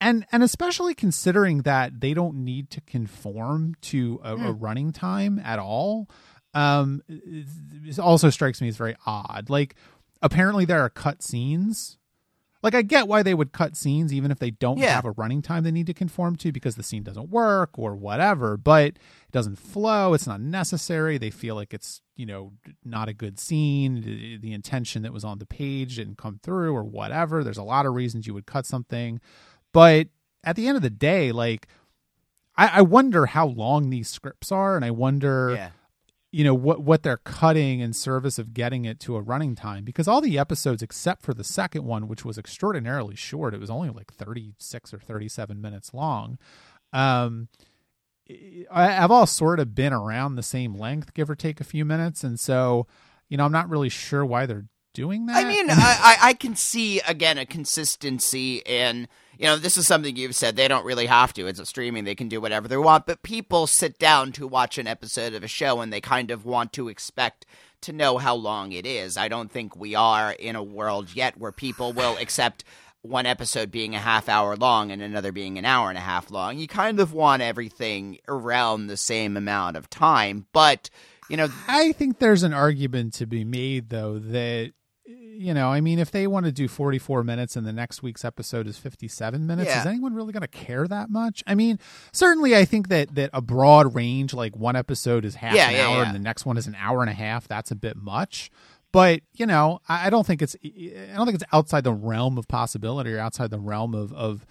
and 0.01 0.27
and 0.33 0.43
especially 0.43 0.95
considering 0.95 1.63
that 1.63 2.01
they 2.01 2.13
don't 2.13 2.35
need 2.45 2.71
to 2.71 2.81
conform 2.81 3.75
to 3.83 4.21
a, 4.25 4.35
a 4.35 4.53
running 4.53 4.91
time 4.91 5.39
at 5.45 5.61
all 5.61 6.09
um 6.55 7.01
it, 7.09 7.47
it 7.87 7.99
also 8.01 8.29
strikes 8.29 8.61
me 8.61 8.67
as 8.67 8.77
very 8.77 8.97
odd 9.07 9.47
like 9.49 9.77
apparently 10.21 10.65
there 10.65 10.81
are 10.81 10.91
cut 10.91 11.23
scenes 11.23 11.99
like 12.63 12.75
i 12.75 12.83
get 12.83 13.09
why 13.09 13.23
they 13.23 13.35
would 13.35 13.53
cut 13.53 13.77
scenes 13.77 14.13
even 14.13 14.31
if 14.31 14.39
they 14.39 14.51
don't 14.51 14.79
Yeah. 14.79 14.95
have 14.95 15.05
a 15.05 15.11
running 15.13 15.43
time 15.43 15.65
they 15.65 15.71
need 15.71 15.87
to 15.87 15.95
conform 15.95 16.37
to 16.37 16.53
because 16.53 16.77
the 16.77 16.83
scene 16.83 17.03
doesn't 17.03 17.31
work 17.31 17.71
or 17.79 17.95
whatever 17.97 18.57
but 18.57 18.85
it 18.87 18.99
doesn't 19.33 19.57
flow 19.59 20.15
it's 20.15 20.27
not 20.27 20.41
necessary 20.41 21.19
they 21.19 21.31
feel 21.31 21.55
like 21.55 21.75
it's 21.75 22.01
you 22.17 22.27
know 22.27 22.53
not 22.85 23.09
a 23.09 23.13
good 23.13 23.39
scene 23.39 24.39
the, 24.41 24.53
intention 24.53 25.03
that 25.03 25.13
was 25.13 25.25
on 25.25 25.39
the 25.39 25.47
page 25.47 25.97
didn't 25.97 26.19
come 26.19 26.39
through 26.43 26.75
or 26.75 26.85
whatever 26.85 27.43
there's 27.43 27.57
a 27.59 27.63
lot 27.63 27.87
of 27.87 27.95
reasons 27.95 28.27
you 28.27 28.35
would 28.35 28.47
cut 28.47 28.67
something 28.67 29.21
but 29.73 30.09
at 30.45 30.57
the 30.57 30.67
end 30.67 30.77
of 30.77 30.83
the 30.83 30.91
day, 30.91 31.31
like 31.31 31.69
I, 32.57 32.67
I 32.79 32.83
wonder 32.83 33.27
how 33.27 33.47
long 33.47 33.91
these 33.91 34.09
scripts 34.11 34.51
are, 34.53 34.75
and 34.77 34.85
I 34.85 34.91
wonder 34.91 35.53
yeah 35.55 35.71
you 36.33 36.43
know 36.43 36.55
what 36.55 36.83
what 36.83 37.03
they're 37.03 37.19
cutting 37.19 37.81
in 37.81 37.93
service 37.93 38.39
of 38.39 38.55
getting 38.55 38.85
it 38.85 38.99
to 38.99 39.17
a 39.17 39.21
running 39.21 39.55
time 39.55 39.85
because 39.85 40.09
all 40.09 40.21
the 40.21 40.39
episodes 40.39 40.83
except 40.83 41.23
for 41.23 41.35
the 41.35 41.45
second 41.45 41.85
one 41.85 42.09
which 42.09 42.25
was 42.25 42.39
extraordinarily 42.39 43.15
short 43.15 43.55
it 43.55 43.61
was 43.61 43.71
only 43.71 43.91
like 43.91 44.13
36 44.13 44.95
or 44.95 44.99
37 44.99 45.61
minutes 45.61 45.93
long 45.95 46.39
um 46.93 47.49
I, 48.71 48.87
have 48.87 49.11
all 49.11 49.27
sort 49.27 49.61
of 49.61 49.75
been 49.75 49.93
around 49.93 50.37
the 50.37 50.43
same 50.43 50.75
length 50.75 51.13
give 51.13 51.29
or 51.29 51.35
take 51.35 51.61
a 51.61 51.65
few 51.65 51.85
minutes. 51.85 52.25
And 52.25 52.41
so 52.41 52.87
you 53.29 53.37
know 53.37 53.45
i'm 53.45 53.53
not 53.53 53.69
really 53.69 53.89
sure 53.89 54.25
why 54.25 54.47
they're 54.47 54.67
doing 54.95 55.27
that. 55.27 55.45
I 55.45 55.49
mean, 55.49 55.67
I, 55.71 55.75
I, 56.23 56.29
I 56.29 56.33
can 56.35 56.57
see 56.57 57.01
again 57.01 57.39
a 57.39 57.47
consistency 57.47 58.63
in 58.65 59.09
you 59.43 59.49
know 59.49 59.57
this 59.57 59.77
is 59.77 59.89
something 59.89 60.15
you've 60.15 60.37
said 60.37 60.55
they 60.55 60.69
don't 60.69 60.85
really 60.85 61.07
have 61.07 61.33
to. 61.35 61.49
It's 61.49 61.59
a 61.59 61.67
streaming; 61.67 62.05
they 62.05 62.15
can 62.15 62.29
do 62.29 62.41
whatever 62.41 62.69
they 62.69 62.77
want. 62.77 63.07
But 63.07 63.25
people 63.25 63.67
sit 63.67 63.99
down 63.99 64.31
to 64.33 64.47
watch 64.47 64.79
an 64.79 64.87
episode 64.87 65.35
of 65.35 65.43
a 65.43 65.49
show, 65.49 65.81
and 65.81 65.93
they 65.93 66.01
kind 66.01 66.31
of 66.31 66.47
want 66.47 66.73
to 66.75 66.89
expect 66.89 67.45
to 67.81 67.93
know 67.93 68.19
how 68.19 68.37
long 68.37 68.71
it 68.71 68.87
is. 68.87 69.17
I 69.17 69.27
don't 69.27 69.51
think 69.51 69.75
we 69.75 69.97
are 69.97 70.31
in 70.31 70.55
a 70.55 70.63
world 70.63 71.17
yet 71.17 71.37
where 71.39 71.51
people 71.51 71.93
will 71.93 72.17
accept 72.19 72.63
one 73.01 73.27
episode 73.27 73.73
being 73.73 73.97
a 73.97 73.99
half 73.99 74.29
hour 74.29 74.55
long 74.55 74.93
and 74.93 75.03
another 75.03 75.33
being 75.33 75.59
an 75.59 75.65
hour 75.65 75.89
and 75.89 75.99
a 75.99 76.03
half 76.03 76.31
long. 76.31 76.57
You 76.57 76.69
kind 76.69 77.01
of 77.01 77.13
want 77.13 77.43
everything 77.43 78.19
around 78.29 78.87
the 78.87 78.97
same 78.97 79.37
amount 79.37 79.77
of 79.77 79.91
time, 79.91 80.47
but 80.53 80.89
you 81.29 81.37
know, 81.37 81.49
I 81.67 81.91
think 81.91 82.21
there's 82.21 82.45
an 82.45 82.55
argument 82.55 83.15
to 83.15 83.27
be 83.27 83.45
made 83.45 83.89
though 83.89 84.21
that 84.21 84.75
you 85.35 85.55
know, 85.55 85.69
I 85.69 85.81
mean, 85.81 85.99
if 85.99 86.11
they 86.11 86.27
want 86.27 86.47
to 86.47 86.53
do 86.53 86.69
44 86.69 87.25
minutes 87.25 87.57
and 87.57 87.67
the 87.67 87.73
next 87.73 88.03
week's 88.03 88.25
episode 88.25 88.67
is 88.67 88.79
57 88.79 89.47
minutes, 89.47 89.71
yeah. 89.71 89.81
is 89.81 89.87
anyone 89.87 90.15
really 90.15 90.33
going 90.33 90.43
to 90.43 90.49
care 90.49 90.87
that 90.87 91.11
much? 91.11 91.43
I 91.47 91.55
mean, 91.55 91.79
certainly 92.13 92.57
I 92.57 92.65
think 92.65 92.89
that 92.89 93.15
that 93.15 93.31
a 93.33 93.41
broad 93.41 93.95
range, 93.95 94.35
like 94.35 94.57
one 94.57 94.77
episode 94.77 95.25
is 95.25 95.37
half 95.37 95.55
yeah, 95.55 95.69
an 95.69 95.77
yeah, 95.77 95.89
hour 95.89 96.05
and 96.05 96.15
the 96.15 96.21
next 96.21 96.47
one 96.47 96.57
is 96.57 96.67
an 96.67 96.77
hour 96.79 97.01
and 97.01 97.11
a 97.11 97.15
half, 97.15 97.49
that's 97.49 97.71
a 97.71 97.77
bit 97.77 97.97
much. 97.97 98.51
But 98.93 99.23
you 99.33 99.47
know, 99.47 99.81
I 99.89 100.11
don't 100.11 100.27
think 100.27 100.43
it's 100.43 100.55
I 100.63 101.15
don't 101.15 101.27
think 101.27 101.37
it's 101.37 101.51
outside 101.53 101.85
the 101.85 101.95
realm 101.95 102.37
of 102.37 102.47
possibility 102.47 103.13
or 103.13 103.19
outside 103.19 103.51
the 103.51 103.59
realm 103.59 103.95
of 103.95 104.13
of 104.13 104.47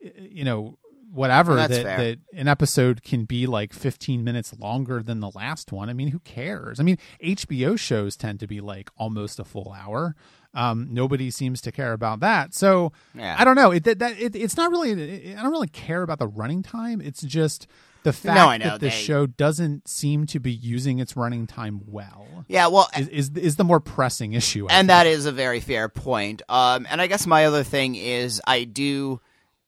you 0.00 0.44
know 0.44 0.78
whatever 1.12 1.56
that, 1.56 1.70
that 1.70 2.18
an 2.34 2.48
episode 2.48 3.02
can 3.02 3.24
be 3.24 3.46
like 3.46 3.72
15 3.72 4.22
minutes 4.22 4.56
longer 4.58 5.02
than 5.02 5.20
the 5.20 5.30
last 5.34 5.72
one. 5.72 5.88
I 5.88 5.92
mean, 5.92 6.08
who 6.08 6.20
cares? 6.20 6.78
I 6.78 6.82
mean, 6.82 6.98
HBO 7.22 7.78
shows 7.78 8.16
tend 8.16 8.40
to 8.40 8.46
be 8.46 8.60
like 8.60 8.90
almost 8.96 9.38
a 9.38 9.44
full 9.44 9.74
hour. 9.76 10.14
Um, 10.52 10.88
nobody 10.90 11.30
seems 11.30 11.60
to 11.62 11.72
care 11.72 11.92
about 11.92 12.20
that. 12.20 12.54
So 12.54 12.92
yeah. 13.14 13.36
I 13.38 13.44
don't 13.44 13.54
know. 13.56 13.70
It, 13.70 13.84
that, 13.84 14.18
it, 14.18 14.34
it's 14.34 14.56
not 14.56 14.70
really. 14.70 15.34
I 15.36 15.42
don't 15.42 15.52
really 15.52 15.68
care 15.68 16.02
about 16.02 16.18
the 16.18 16.26
running 16.28 16.62
time. 16.62 17.00
It's 17.00 17.22
just 17.22 17.66
the 18.02 18.12
fact 18.12 18.60
no, 18.60 18.68
that 18.68 18.80
the 18.80 18.86
they... 18.86 18.90
show 18.90 19.26
doesn't 19.26 19.86
seem 19.88 20.26
to 20.26 20.40
be 20.40 20.52
using 20.52 20.98
its 20.98 21.16
running 21.16 21.46
time 21.46 21.82
well. 21.86 22.44
Yeah, 22.48 22.68
well, 22.68 22.88
is 22.96 23.08
is, 23.08 23.30
is 23.30 23.56
the 23.56 23.64
more 23.64 23.80
pressing 23.80 24.32
issue, 24.32 24.66
I 24.68 24.74
and 24.74 24.80
think. 24.80 24.88
that 24.88 25.06
is 25.06 25.26
a 25.26 25.32
very 25.32 25.60
fair 25.60 25.88
point. 25.88 26.42
Um, 26.48 26.86
and 26.90 27.00
I 27.00 27.06
guess 27.06 27.26
my 27.26 27.46
other 27.46 27.62
thing 27.62 27.94
is 27.94 28.40
I 28.46 28.64
do 28.64 29.20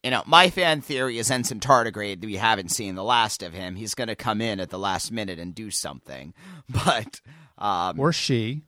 you 0.03 0.11
know, 0.11 0.21
my 0.25 0.49
fan 0.49 0.81
theory 0.81 1.17
is 1.17 1.31
Ensign 1.31 1.61
Tardigrade. 1.61 2.23
We 2.25 2.35
haven't 2.35 2.69
seen 2.69 2.95
the 2.95 3.03
last 3.03 3.41
of 3.41 3.53
him. 3.53 3.75
He's 3.75 3.95
going 3.95 4.09
to 4.09 4.15
come 4.15 4.41
in 4.41 4.59
at 4.59 4.69
the 4.69 4.77
last 4.77 5.11
minute 5.11 5.39
and 5.39 5.55
do 5.55 5.71
something, 5.71 6.33
but 6.69 7.21
um, 7.57 7.99
or 7.99 8.11
she, 8.11 8.63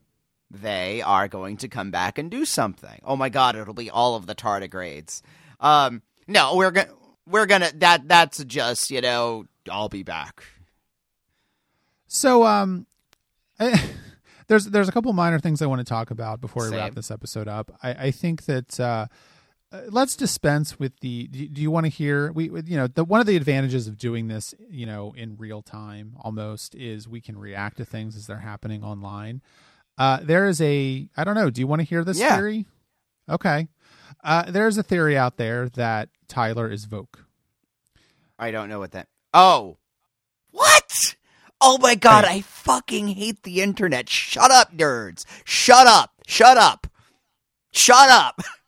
they 0.50 1.02
are 1.02 1.28
going 1.28 1.58
to 1.58 1.68
come 1.68 1.92
back 1.92 2.18
and 2.18 2.32
do 2.32 2.46
something. 2.46 3.02
Oh 3.04 3.18
my 3.18 3.28
God, 3.28 3.58
it'll 3.58 3.74
be 3.74 3.90
all 3.90 4.16
of 4.16 4.28
the 4.28 4.36
tardigrades. 4.36 5.22
Um, 5.60 6.02
no, 6.26 6.56
we're 6.56 6.72
gonna 6.72 6.90
we're 7.28 7.46
gonna 7.46 7.72
that 7.76 8.08
that's 8.08 8.44
just 8.46 8.90
you 8.90 9.02
know 9.02 9.46
I'll 9.70 9.90
be 9.90 10.04
back. 10.04 10.44
So 12.08 12.46
um, 12.46 12.88
I, 13.60 13.84
there's 14.48 14.66
there's 14.68 14.88
a 14.88 14.94
couple 14.94 15.12
minor 15.12 15.40
things 15.40 15.62
I 15.62 15.66
want 15.66 15.80
to 15.80 15.86
talk 15.86 16.12
about 16.12 16.40
before 16.40 16.64
Same. 16.64 16.72
we 16.72 16.78
wrap 16.78 16.96
this 16.96 17.12
episode 17.12 17.50
up. 17.50 17.78
I, 17.84 17.90
I 17.90 18.12
think 18.12 18.46
that. 18.46 18.80
Uh, 18.80 19.08
uh, 19.72 19.82
let's 19.90 20.16
dispense 20.16 20.80
with 20.80 21.00
the 21.00 21.28
do, 21.28 21.48
do 21.48 21.62
you 21.62 21.72
want 21.72 21.86
to 21.86 21.90
hear 21.90 22.32
we 22.32 22.46
you 22.66 22.78
know 22.78 22.88
the 22.88 23.04
one 23.04 23.20
of 23.20 23.26
the 23.26 23.36
advantages 23.36 23.88
of 23.88 23.98
doing 23.98 24.28
this 24.28 24.54
you 24.70 24.86
know 24.86 25.14
in 25.18 25.36
real 25.38 25.62
time 25.62 26.16
almost 26.22 26.76
is 26.76 27.08
we 27.08 27.20
can 27.20 27.38
react 27.38 27.78
to 27.78 27.86
things 27.86 28.16
as 28.16 28.28
they're 28.28 28.38
happening 28.38 28.84
online. 28.84 29.42
Uh 29.98 30.20
there 30.22 30.48
is 30.48 30.62
a 30.62 31.10
i 31.18 31.24
don't 31.24 31.36
know 31.36 31.50
do 31.50 31.62
you 31.62 31.68
want 31.68 31.80
to 31.80 31.86
hear 31.86 32.04
this 32.04 32.20
yeah. 32.20 32.36
theory? 32.36 32.66
Okay. 33.30 33.68
Uh 34.24 34.44
there's 34.52 34.78
a 34.78 34.84
theory 34.84 35.18
out 35.18 35.38
there 35.38 35.70
that 35.70 36.10
tyler 36.28 36.70
is 36.70 36.86
Voq 36.86 37.08
i 38.38 38.52
don't 38.52 38.70
know 38.70 38.80
what 38.80 38.92
that 38.92 39.08
oh 39.34 39.78
what? 40.52 41.16
Oh 41.60 41.78
my 41.80 41.96
god 41.96 42.24
i 42.24 42.42
fucking 42.42 43.10
hate 43.10 43.44
the 43.44 43.62
internet. 43.62 44.10
Shut 44.10 44.52
up 44.52 44.76
nerds. 44.76 45.26
Shut 45.44 45.88
up. 45.88 46.12
Shut 46.28 46.58
up. 46.58 46.88
Shut 47.72 48.10
up 48.10 48.42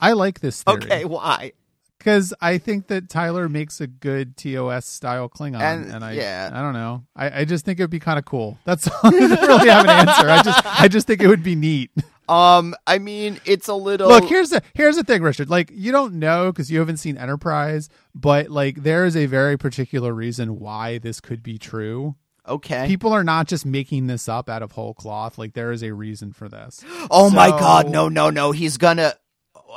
I 0.00 0.12
like 0.12 0.40
this 0.40 0.62
theory. 0.62 0.82
Okay, 0.84 1.04
why? 1.04 1.52
Because 1.98 2.32
I 2.40 2.56
think 2.56 2.86
that 2.86 3.10
Tyler 3.10 3.46
makes 3.48 3.80
a 3.82 3.86
good 3.86 4.34
TOS 4.38 4.86
style 4.86 5.28
Klingon, 5.28 5.60
and, 5.60 5.92
and 5.92 6.02
I, 6.02 6.12
yeah. 6.12 6.50
I 6.50 6.62
don't 6.62 6.72
know. 6.72 7.04
I, 7.14 7.40
I 7.40 7.44
just 7.44 7.66
think 7.66 7.78
it 7.78 7.82
would 7.82 7.90
be 7.90 8.00
kind 8.00 8.18
of 8.18 8.24
cool. 8.24 8.58
That's 8.64 8.88
all. 8.88 8.94
I 9.04 9.10
don't 9.10 9.30
really 9.42 9.68
have 9.68 9.84
an 9.84 10.08
answer. 10.08 10.28
I 10.30 10.42
just, 10.42 10.80
I 10.82 10.88
just 10.88 11.06
think 11.06 11.20
it 11.20 11.28
would 11.28 11.42
be 11.42 11.54
neat. 11.54 11.90
Um, 12.26 12.76
I 12.86 13.00
mean, 13.00 13.40
it's 13.44 13.68
a 13.68 13.74
little. 13.74 14.08
Look, 14.08 14.24
here's 14.24 14.50
the 14.50 14.62
here's 14.72 14.96
the 14.96 15.02
thing, 15.02 15.20
Richard. 15.20 15.50
Like, 15.50 15.70
you 15.74 15.90
don't 15.90 16.14
know 16.14 16.52
because 16.52 16.70
you 16.70 16.78
haven't 16.78 16.98
seen 16.98 17.18
Enterprise, 17.18 17.88
but 18.14 18.48
like, 18.48 18.82
there 18.82 19.04
is 19.04 19.16
a 19.16 19.26
very 19.26 19.58
particular 19.58 20.14
reason 20.14 20.60
why 20.60 20.98
this 20.98 21.20
could 21.20 21.42
be 21.42 21.58
true. 21.58 22.14
Okay. 22.48 22.86
People 22.86 23.12
are 23.12 23.24
not 23.24 23.46
just 23.46 23.66
making 23.66 24.06
this 24.06 24.28
up 24.28 24.48
out 24.48 24.62
of 24.62 24.72
whole 24.72 24.94
cloth. 24.94 25.38
Like, 25.38 25.54
there 25.54 25.72
is 25.72 25.82
a 25.82 25.92
reason 25.92 26.32
for 26.32 26.48
this. 26.48 26.84
Oh 27.10 27.28
so, 27.28 27.34
my 27.34 27.50
God! 27.50 27.90
No, 27.90 28.08
no, 28.08 28.30
no! 28.30 28.52
He's 28.52 28.76
gonna 28.76 29.14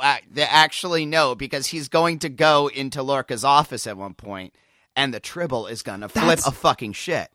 actually 0.02 1.06
no, 1.06 1.34
because 1.34 1.66
he's 1.66 1.88
going 1.88 2.20
to 2.20 2.28
go 2.28 2.68
into 2.68 3.02
Lorca's 3.02 3.44
office 3.44 3.86
at 3.86 3.96
one 3.96 4.14
point, 4.14 4.54
and 4.96 5.12
the 5.12 5.20
Tribble 5.20 5.66
is 5.66 5.82
gonna 5.82 6.08
flip 6.08 6.24
that's... 6.26 6.46
a 6.46 6.52
fucking 6.52 6.92
shit. 6.92 7.30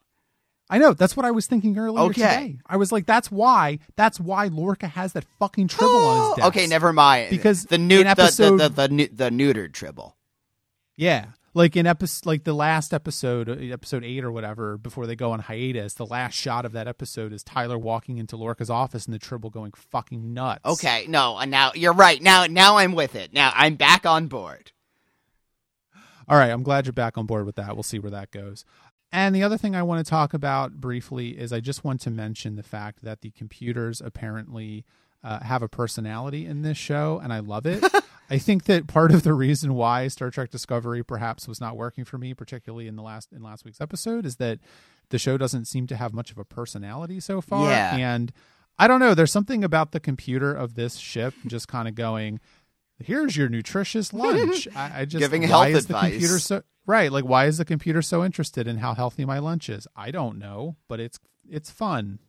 I 0.72 0.78
know. 0.78 0.94
That's 0.94 1.18
what 1.18 1.26
I 1.26 1.32
was 1.32 1.48
thinking 1.48 1.78
earlier 1.80 2.06
okay. 2.06 2.14
today. 2.14 2.60
I 2.66 2.78
was 2.78 2.92
like, 2.92 3.08
that's 3.08 3.32
why. 3.32 3.80
That's 3.96 4.20
why 4.20 4.48
Lorca 4.48 4.88
has 4.88 5.14
that 5.14 5.26
fucking 5.40 5.68
Tribble 5.68 5.96
on 5.96 6.30
his 6.30 6.36
desk. 6.38 6.48
Okay, 6.50 6.68
never 6.68 6.94
mind. 6.94 7.32
Because 7.32 7.66
the 7.66 7.80
new 7.80 8.02
episode, 8.02 8.58
the, 8.58 8.70
the, 8.70 8.88
the, 8.88 8.96
the, 8.96 9.08
the 9.08 9.30
neutered 9.32 9.74
Tribble. 9.74 10.16
Yeah, 10.96 11.26
like 11.54 11.76
in 11.76 11.86
episode 11.88 12.26
like 12.26 12.44
the 12.44 12.54
last 12.54 12.94
episode 12.94 13.50
episode 13.50 14.04
8 14.04 14.24
or 14.24 14.32
whatever 14.32 14.78
before 14.78 15.08
they 15.08 15.16
go 15.16 15.32
on 15.32 15.40
hiatus 15.40 15.94
the 15.94 16.06
last 16.06 16.34
shot 16.36 16.66
of 16.66 16.72
that 16.74 16.88
episode 16.88 17.34
is 17.34 17.44
tyler 17.44 17.78
walking 17.78 18.18
into 18.18 18.38
lorca's 18.38 18.70
office 18.70 19.06
and 19.06 19.14
the 19.14 19.20
tribble 19.20 19.50
going 19.50 19.72
fucking 19.72 20.34
nuts. 20.34 20.62
Okay 20.66 21.06
no 21.08 21.38
and 21.38 21.52
now 21.52 21.72
you're 21.76 21.94
right. 21.94 22.22
Now 22.22 22.46
now 22.46 22.78
i'm 22.78 22.94
with 22.94 23.16
it. 23.16 23.34
Now 23.34 23.52
i'm 23.56 23.76
back 23.76 24.06
on 24.06 24.28
board. 24.28 24.72
All 26.28 26.38
right 26.38 26.52
i'm 26.52 26.64
glad 26.64 26.86
you're 26.86 26.94
back 26.94 27.18
on 27.18 27.26
board 27.26 27.46
with 27.46 27.56
that. 27.56 27.76
We'll 27.76 27.84
see 27.84 28.00
where 28.00 28.12
that 28.12 28.32
goes. 28.32 28.66
And 29.12 29.36
the 29.36 29.44
other 29.44 29.58
thing 29.58 29.76
i 29.76 29.84
want 29.84 30.06
to 30.06 30.10
talk 30.10 30.34
about 30.34 30.74
briefly 30.74 31.30
is 31.30 31.52
i 31.52 31.60
just 31.60 31.84
want 31.84 32.02
to 32.02 32.12
mention 32.12 32.56
the 32.56 32.64
fact 32.64 33.04
that 33.04 33.22
the 33.22 33.32
computers 33.32 34.02
apparently 34.02 34.86
uh, 35.24 35.40
have 35.42 35.62
a 35.62 35.68
personality 35.68 36.46
in 36.46 36.62
this 36.62 36.78
show 36.78 37.20
and 37.22 37.34
i 37.34 37.40
love 37.40 37.66
it 37.66 37.84
I 38.30 38.38
think 38.38 38.66
that 38.66 38.88
part 38.88 39.12
of 39.12 39.24
the 39.24 39.34
reason 39.34 39.74
why 39.74 40.08
Star 40.08 40.30
Trek 40.30 40.52
Discovery 40.52 41.04
perhaps 41.04 41.48
was 41.48 41.60
not 41.60 41.76
working 41.76 42.06
for 42.06 42.18
me, 42.18 42.34
particularly 42.34 42.88
in 42.88 42.96
the 42.96 43.02
last 43.02 43.32
in 43.32 43.42
last 43.42 43.66
week's 43.66 43.82
episode, 43.82 44.26
is 44.26 44.36
that 44.36 44.60
the 45.10 45.18
show 45.18 45.38
doesn't 45.38 45.66
seem 45.66 45.88
to 45.88 45.96
have 45.96 46.14
much 46.14 46.32
of 46.32 46.38
a 46.38 46.46
personality 46.46 47.20
so 47.20 47.42
far. 47.42 47.70
Yeah. 47.70 47.96
And 47.96 48.32
I 48.78 48.88
don't 48.88 49.00
know, 49.00 49.14
there's 49.14 49.32
something 49.32 49.64
about 49.64 49.92
the 49.92 50.00
computer 50.00 50.54
of 50.54 50.76
this 50.76 50.98
ship 50.98 51.34
just 51.48 51.68
kind 51.68 51.88
of 51.88 51.96
going, 51.96 52.40
Here's 53.04 53.36
your 53.36 53.50
nutritious 53.50 54.14
lunch. 54.14 54.68
I, 54.76 55.02
I 55.02 55.06
just 55.06 55.20
giving 55.20 55.44
health 55.44 55.68
advice. 55.68 55.86
The 55.88 55.94
computer 56.12 56.40
so 56.40 56.64
right? 56.86 57.12
Like 57.12 57.26
why 57.26 57.46
is 57.46 57.58
the 57.58 57.66
computer 57.66 58.02
so 58.02 58.24
interested 58.24 58.68
in 58.68 58.78
how 58.78 58.94
healthy 58.94 59.26
my 59.26 59.40
lunch 59.40 59.70
is? 59.70 59.88
I 59.96 60.12
don't 60.12 60.38
know, 60.38 60.76
but 60.88 61.00
it's 61.00 61.20
it's 61.50 61.72
fun. 61.72 62.20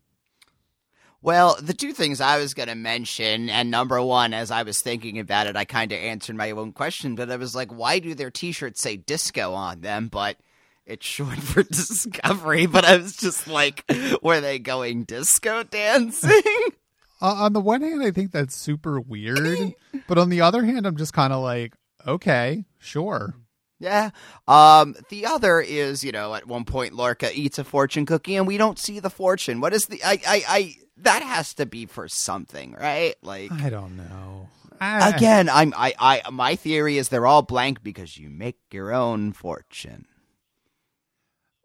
Well, 1.22 1.58
the 1.60 1.74
two 1.74 1.92
things 1.92 2.20
I 2.20 2.38
was 2.38 2.54
going 2.54 2.70
to 2.70 2.74
mention, 2.74 3.50
and 3.50 3.70
number 3.70 4.00
one, 4.00 4.32
as 4.32 4.50
I 4.50 4.62
was 4.62 4.80
thinking 4.80 5.18
about 5.18 5.46
it, 5.46 5.56
I 5.56 5.66
kind 5.66 5.92
of 5.92 5.98
answered 5.98 6.36
my 6.36 6.50
own 6.52 6.72
question, 6.72 7.14
but 7.14 7.30
I 7.30 7.36
was 7.36 7.54
like, 7.54 7.70
why 7.70 7.98
do 7.98 8.14
their 8.14 8.30
t 8.30 8.52
shirts 8.52 8.82
say 8.82 8.96
disco 8.96 9.52
on 9.52 9.82
them? 9.82 10.08
But 10.08 10.38
it's 10.86 11.06
short 11.06 11.38
for 11.38 11.62
discovery, 11.70 12.66
but 12.66 12.86
I 12.86 12.96
was 12.96 13.16
just 13.16 13.46
like, 13.46 13.84
were 14.22 14.40
they 14.40 14.58
going 14.58 15.04
disco 15.04 15.62
dancing? 15.62 16.42
Uh, 17.22 17.34
on 17.34 17.52
the 17.52 17.60
one 17.60 17.82
hand, 17.82 18.02
I 18.02 18.12
think 18.12 18.32
that's 18.32 18.56
super 18.56 18.98
weird, 18.98 19.74
but 20.08 20.16
on 20.16 20.30
the 20.30 20.40
other 20.40 20.64
hand, 20.64 20.86
I'm 20.86 20.96
just 20.96 21.12
kind 21.12 21.34
of 21.34 21.42
like, 21.42 21.74
okay, 22.06 22.64
sure. 22.78 23.34
Yeah. 23.78 24.08
Um, 24.48 24.94
the 25.10 25.26
other 25.26 25.60
is, 25.60 26.02
you 26.02 26.12
know, 26.12 26.34
at 26.34 26.46
one 26.46 26.64
point 26.64 26.94
Lorca 26.94 27.30
eats 27.34 27.58
a 27.58 27.64
fortune 27.64 28.06
cookie 28.06 28.36
and 28.36 28.46
we 28.46 28.56
don't 28.56 28.78
see 28.78 29.00
the 29.00 29.10
fortune. 29.10 29.60
What 29.60 29.74
is 29.74 29.82
the 29.82 30.02
I 30.04 30.18
I, 30.26 30.44
I 30.48 30.74
that 31.02 31.22
has 31.22 31.54
to 31.54 31.66
be 31.66 31.86
for 31.86 32.08
something, 32.08 32.74
right? 32.78 33.14
Like 33.22 33.52
I 33.52 33.70
don't 33.70 33.96
know. 33.96 34.48
I, 34.80 35.10
again, 35.10 35.48
I'm 35.48 35.74
I, 35.76 35.94
I 35.98 36.30
my 36.30 36.56
theory 36.56 36.96
is 36.98 37.08
they're 37.08 37.26
all 37.26 37.42
blank 37.42 37.82
because 37.82 38.16
you 38.16 38.30
make 38.30 38.56
your 38.70 38.92
own 38.92 39.32
fortune. 39.32 40.06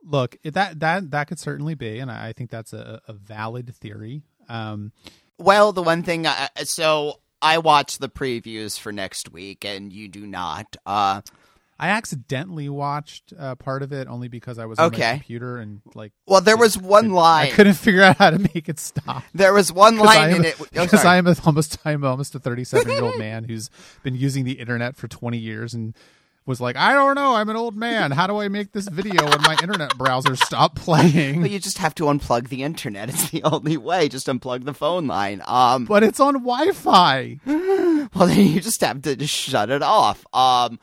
look 0.03 0.37
that 0.43 0.79
that 0.79 1.11
that 1.11 1.27
could 1.27 1.39
certainly 1.39 1.75
be, 1.75 1.99
and 1.99 2.11
I, 2.11 2.33
think 2.33 2.49
that's 2.49 2.73
a, 2.73 3.01
a 3.07 3.13
valid 3.13 3.73
theory. 3.75 4.23
Um, 4.49 4.91
Well, 5.37 5.71
the 5.71 5.83
one 5.83 6.03
thing, 6.03 6.27
I, 6.27 6.49
so 6.63 7.19
I 7.41 7.57
watched 7.57 7.99
the 7.99 8.09
previews 8.09 8.79
for 8.79 8.91
next 8.91 9.31
week, 9.31 9.65
and 9.65 9.91
you 9.91 10.07
do 10.07 10.25
not. 10.27 10.75
Uh, 10.85 11.21
I 11.77 11.89
accidentally 11.89 12.69
watched 12.69 13.33
uh, 13.37 13.55
part 13.55 13.83
of 13.83 13.91
it 13.91 14.07
only 14.07 14.29
because 14.29 14.57
I 14.57 14.65
was 14.65 14.79
on 14.79 14.91
my 14.91 14.97
computer 14.97 15.57
and 15.57 15.81
like 15.93 16.13
well, 16.25 16.39
there 16.39 16.57
was 16.57 16.77
one 16.77 17.11
line. 17.11 17.47
I 17.47 17.51
couldn't 17.51 17.73
figure 17.73 18.01
out 18.01 18.17
how 18.17 18.29
to 18.29 18.39
make 18.39 18.69
it 18.69 18.79
stop. 18.79 19.23
There 19.33 19.53
was 19.53 19.73
one 19.73 19.97
line 19.97 20.31
am, 20.31 20.35
in 20.37 20.45
it. 20.45 20.55
Oh, 20.59 20.83
because 20.83 21.01
sorry. 21.01 21.15
I 21.15 21.17
am 21.17 21.27
a, 21.27 21.35
almost 21.45 21.77
I'm 21.85 22.03
almost 22.05 22.33
a 22.35 22.39
37 22.39 22.89
year 22.89 23.03
old 23.03 23.17
man 23.17 23.43
who's 23.43 23.69
been 24.03 24.15
using 24.15 24.45
the 24.45 24.53
internet 24.53 24.95
for 24.95 25.07
20 25.07 25.37
years 25.37 25.73
and 25.73 25.93
was 26.45 26.61
like, 26.61 26.75
I 26.75 26.93
don't 26.93 27.15
know, 27.15 27.35
I'm 27.35 27.49
an 27.49 27.55
old 27.55 27.75
man. 27.75 28.11
How 28.11 28.27
do 28.27 28.37
I 28.37 28.47
make 28.47 28.71
this 28.71 28.87
video 28.87 29.23
when 29.27 29.41
my 29.41 29.57
internet 29.61 29.97
browser 29.97 30.35
stop 30.35 30.75
playing? 30.75 31.41
But 31.41 31.51
you 31.51 31.59
just 31.59 31.79
have 31.79 31.95
to 31.95 32.03
unplug 32.05 32.49
the 32.49 32.63
internet. 32.63 33.09
It's 33.09 33.31
the 33.31 33.43
only 33.43 33.77
way. 33.77 34.09
Just 34.09 34.27
unplug 34.27 34.65
the 34.65 34.73
phone 34.73 35.07
line. 35.07 35.41
Um, 35.47 35.85
But 35.85 36.03
it's 36.03 36.19
on 36.19 36.33
Wi-Fi. 36.35 37.39
well, 37.45 38.27
then 38.27 38.47
you 38.47 38.61
just 38.61 38.81
have 38.81 39.01
to 39.03 39.15
just 39.15 39.33
shut 39.33 39.69
it 39.69 39.81
off. 39.81 40.25
Um, 40.33 40.79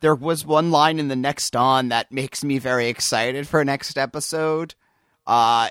there 0.00 0.14
was 0.14 0.44
one 0.44 0.70
line 0.70 0.98
in 0.98 1.08
the 1.08 1.16
next 1.16 1.54
on 1.54 1.88
that 1.88 2.10
makes 2.10 2.42
me 2.42 2.58
very 2.58 2.88
excited 2.88 3.46
for 3.46 3.64
next 3.64 3.96
episode. 3.98 4.74
Uh, 5.26 5.68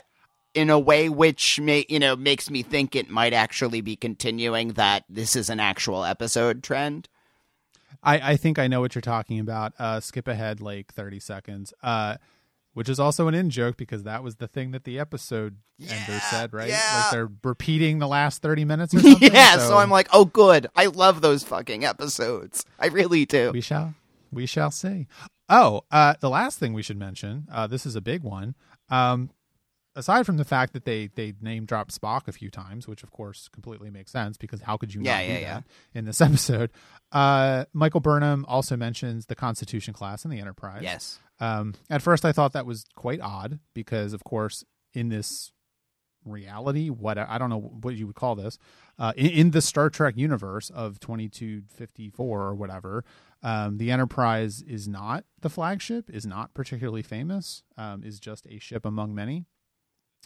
in 0.53 0.69
a 0.69 0.80
way 0.80 1.09
which 1.09 1.59
may 1.59 1.86
you 1.89 1.99
know 1.99 2.15
makes 2.15 2.49
me 2.49 2.63
think 2.63 2.95
it 2.95 3.09
might 3.09 3.34
actually 3.34 3.82
be 3.82 3.95
continuing 3.95 4.69
that 4.69 5.03
this 5.07 5.36
is 5.36 5.49
an 5.49 5.59
actual 5.59 6.03
episode 6.03 6.63
trend. 6.63 7.07
I, 8.01 8.32
I 8.32 8.38
think 8.38 8.57
I 8.57 8.67
know 8.67 8.80
what 8.80 8.95
you're 8.95 9.01
talking 9.01 9.39
about. 9.39 9.73
Uh, 9.77 9.99
skip 9.99 10.27
ahead 10.27 10.61
like 10.61 10.93
30 10.93 11.19
seconds. 11.19 11.73
Uh, 11.84 12.15
which 12.73 12.88
is 12.88 12.99
also 12.99 13.27
an 13.27 13.34
in 13.34 13.49
joke 13.49 13.75
because 13.75 14.03
that 14.03 14.23
was 14.23 14.36
the 14.36 14.47
thing 14.47 14.71
that 14.71 14.86
the 14.86 14.99
episode 14.99 15.57
ender 15.82 16.19
said, 16.30 16.53
right? 16.53 16.69
yeah. 16.69 17.01
Like 17.01 17.11
they're 17.11 17.30
repeating 17.43 17.99
the 17.99 18.07
last 18.07 18.41
30 18.41 18.63
minutes 18.63 18.93
or 18.93 18.99
something. 19.01 19.34
yeah, 19.34 19.57
so 19.57 19.77
I'm 19.77 19.89
like, 19.89 20.07
oh, 20.13 20.23
good. 20.23 20.67
I 20.75 20.86
love 20.86 21.19
those 21.19 21.43
fucking 21.43 21.84
episodes. 21.84 22.63
I 22.80 22.88
really 22.88 23.25
do. 23.25 23.51
we 23.51 23.59
shall 23.59 23.95
we 24.32 24.45
shall 24.45 24.71
see 24.71 25.07
oh 25.49 25.82
uh 25.91 26.13
the 26.19 26.30
last 26.30 26.59
thing 26.59 26.73
we 26.73 26.82
should 26.84 26.97
mention 26.97 27.47
uh 27.51 27.67
this 27.67 27.86
is 27.86 27.95
a 27.95 28.01
big 28.01 28.23
one 28.23 28.55
um 28.89 29.30
aside 29.95 30.25
from 30.25 30.38
the 30.38 30.45
fact 30.45 30.73
that 30.73 30.86
they 30.86 31.07
they 31.15 31.34
name 31.41 31.65
drop 31.65 31.91
spock 31.91 32.27
a 32.27 32.32
few 32.32 32.49
times 32.49 32.88
which 32.88 33.03
of 33.03 33.11
course 33.11 33.49
completely 33.51 33.89
makes 33.89 34.11
sense 34.11 34.38
because 34.38 34.61
how 34.61 34.77
could 34.77 34.93
you 34.93 35.01
Yeah, 35.01 35.15
not 35.17 35.21
do 35.25 35.32
yeah, 35.34 35.39
yeah. 35.39 35.53
that 35.55 35.63
in 35.93 36.05
this 36.05 36.21
episode 36.30 36.69
uh 37.11 37.65
michael 37.73 37.99
burnham 37.99 38.45
also 38.47 38.77
mentions 38.77 39.25
the 39.25 39.36
constitution 39.36 39.93
class 39.93 40.23
in 40.25 40.32
the 40.32 40.39
enterprise 40.39 40.82
Yes. 40.84 41.19
um 41.39 41.73
at 41.89 42.01
first 42.01 42.23
i 42.25 42.32
thought 42.32 42.53
that 42.53 42.65
was 42.65 42.86
quite 42.95 43.19
odd 43.19 43.59
because 43.73 44.13
of 44.13 44.23
course 44.23 44.63
in 44.93 45.09
this 45.09 45.51
reality 46.26 46.89
what 46.89 47.17
i 47.17 47.38
don't 47.38 47.49
know 47.49 47.59
what 47.82 47.95
you 47.95 48.05
would 48.05 48.15
call 48.15 48.36
this 48.36 48.57
uh 48.97 49.13
in, 49.15 49.28
in 49.28 49.51
the 49.51 49.61
star 49.61 49.89
trek 49.89 50.15
universe 50.17 50.70
of 50.70 50.99
2254 50.99 52.41
or 52.41 52.53
whatever 52.55 53.03
um 53.41 53.78
the 53.78 53.89
enterprise 53.89 54.61
is 54.63 54.88
not 54.88 55.24
the 55.41 55.49
flagship 55.49 56.09
is 56.09 56.26
not 56.26 56.53
particularly 56.53 57.01
famous 57.01 57.63
um 57.78 58.03
is 58.03 58.20
just 58.20 58.45
a 58.47 58.59
ship 58.59 58.86
among 58.86 59.15
many. 59.15 59.45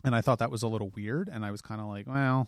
And 0.03 0.15
i 0.15 0.21
thought 0.21 0.39
that 0.39 0.51
was 0.51 0.63
a 0.63 0.67
little 0.67 0.89
weird 0.89 1.29
and 1.31 1.45
i 1.45 1.51
was 1.51 1.61
kind 1.61 1.79
of 1.79 1.87
like 1.87 2.07
well 2.07 2.47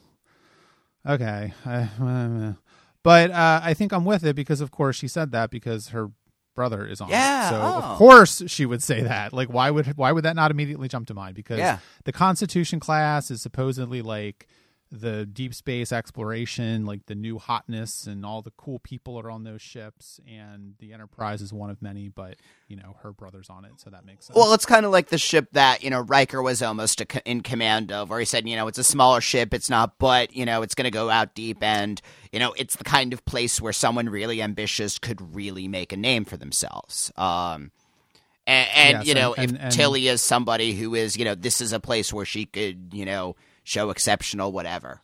okay 1.07 1.53
uh, 1.65 2.53
but 3.03 3.31
uh 3.31 3.61
i 3.63 3.73
think 3.73 3.93
i'm 3.93 4.05
with 4.05 4.25
it 4.25 4.35
because 4.35 4.59
of 4.59 4.71
course 4.71 4.95
she 4.95 5.07
said 5.07 5.31
that 5.31 5.51
because 5.51 5.89
her 5.89 6.09
brother 6.55 6.85
is 6.87 7.01
on 7.01 7.09
Yeah, 7.09 7.47
it 7.47 7.49
so 7.51 7.61
oh. 7.61 7.81
of 7.91 7.97
course 7.97 8.41
she 8.47 8.65
would 8.65 8.81
say 8.81 9.01
that 9.01 9.33
like 9.33 9.49
why 9.49 9.69
would 9.69 9.85
why 9.97 10.11
would 10.11 10.23
that 10.25 10.35
not 10.35 10.49
immediately 10.51 10.87
jump 10.87 11.07
to 11.07 11.13
mind 11.13 11.35
because 11.35 11.59
Yeah. 11.59 11.79
the 12.05 12.11
constitution 12.11 12.79
class 12.79 13.29
is 13.29 13.41
supposedly 13.41 14.01
like 14.01 14.47
the 15.01 15.25
deep 15.25 15.53
space 15.53 15.91
exploration 15.91 16.85
like 16.85 17.05
the 17.07 17.15
new 17.15 17.37
hotness 17.37 18.07
and 18.07 18.25
all 18.25 18.41
the 18.41 18.51
cool 18.51 18.79
people 18.79 19.19
are 19.19 19.29
on 19.29 19.43
those 19.43 19.61
ships 19.61 20.19
and 20.27 20.75
the 20.79 20.93
enterprise 20.93 21.41
is 21.41 21.51
one 21.51 21.69
of 21.69 21.81
many 21.81 22.07
but 22.07 22.35
you 22.67 22.75
know 22.75 22.95
her 23.03 23.11
brother's 23.11 23.49
on 23.49 23.65
it 23.65 23.71
so 23.77 23.89
that 23.89 24.05
makes 24.05 24.25
sense 24.25 24.35
Well, 24.37 24.53
it's 24.53 24.65
kind 24.65 24.85
of 24.85 24.91
like 24.91 25.09
the 25.09 25.17
ship 25.17 25.47
that 25.51 25.83
you 25.83 25.89
know 25.89 25.99
Riker 26.01 26.41
was 26.41 26.61
almost 26.61 27.01
a, 27.01 27.29
in 27.29 27.41
command 27.41 27.91
of, 27.91 28.09
where 28.09 28.19
he 28.19 28.25
said, 28.25 28.47
you 28.47 28.55
know, 28.55 28.67
it's 28.67 28.77
a 28.77 28.83
smaller 28.83 29.21
ship, 29.21 29.53
it's 29.53 29.69
not, 29.69 29.97
but 29.99 30.35
you 30.35 30.45
know, 30.45 30.61
it's 30.61 30.75
going 30.75 30.85
to 30.85 30.91
go 30.91 31.09
out 31.09 31.35
deep, 31.35 31.61
and 31.61 32.01
you 32.31 32.39
know, 32.39 32.53
it's 32.57 32.75
the 32.75 32.83
kind 32.83 33.11
of 33.13 33.23
place 33.25 33.61
where 33.61 33.73
someone 33.73 34.07
really 34.09 34.41
ambitious 34.41 34.97
could 34.99 35.35
really 35.35 35.67
make 35.67 35.91
a 35.93 35.97
name 35.97 36.25
for 36.25 36.37
themselves. 36.37 37.11
Um, 37.17 37.71
and, 38.47 38.67
and 38.75 38.97
Yes, 38.99 39.07
you 39.07 39.13
know, 39.15 39.33
and- 39.33 39.51
if 39.55 39.61
and- 39.61 39.71
Tilly 39.71 40.07
is 40.07 40.21
somebody 40.21 40.73
who 40.73 40.95
is, 40.95 41.17
you 41.17 41.25
know, 41.25 41.35
this 41.35 41.61
is 41.61 41.73
a 41.73 41.79
place 41.79 42.13
where 42.13 42.25
she 42.25 42.45
could, 42.45 42.89
you 42.93 43.05
know, 43.05 43.35
show 43.65 43.89
exceptional 43.89 44.53
whatever. 44.53 45.01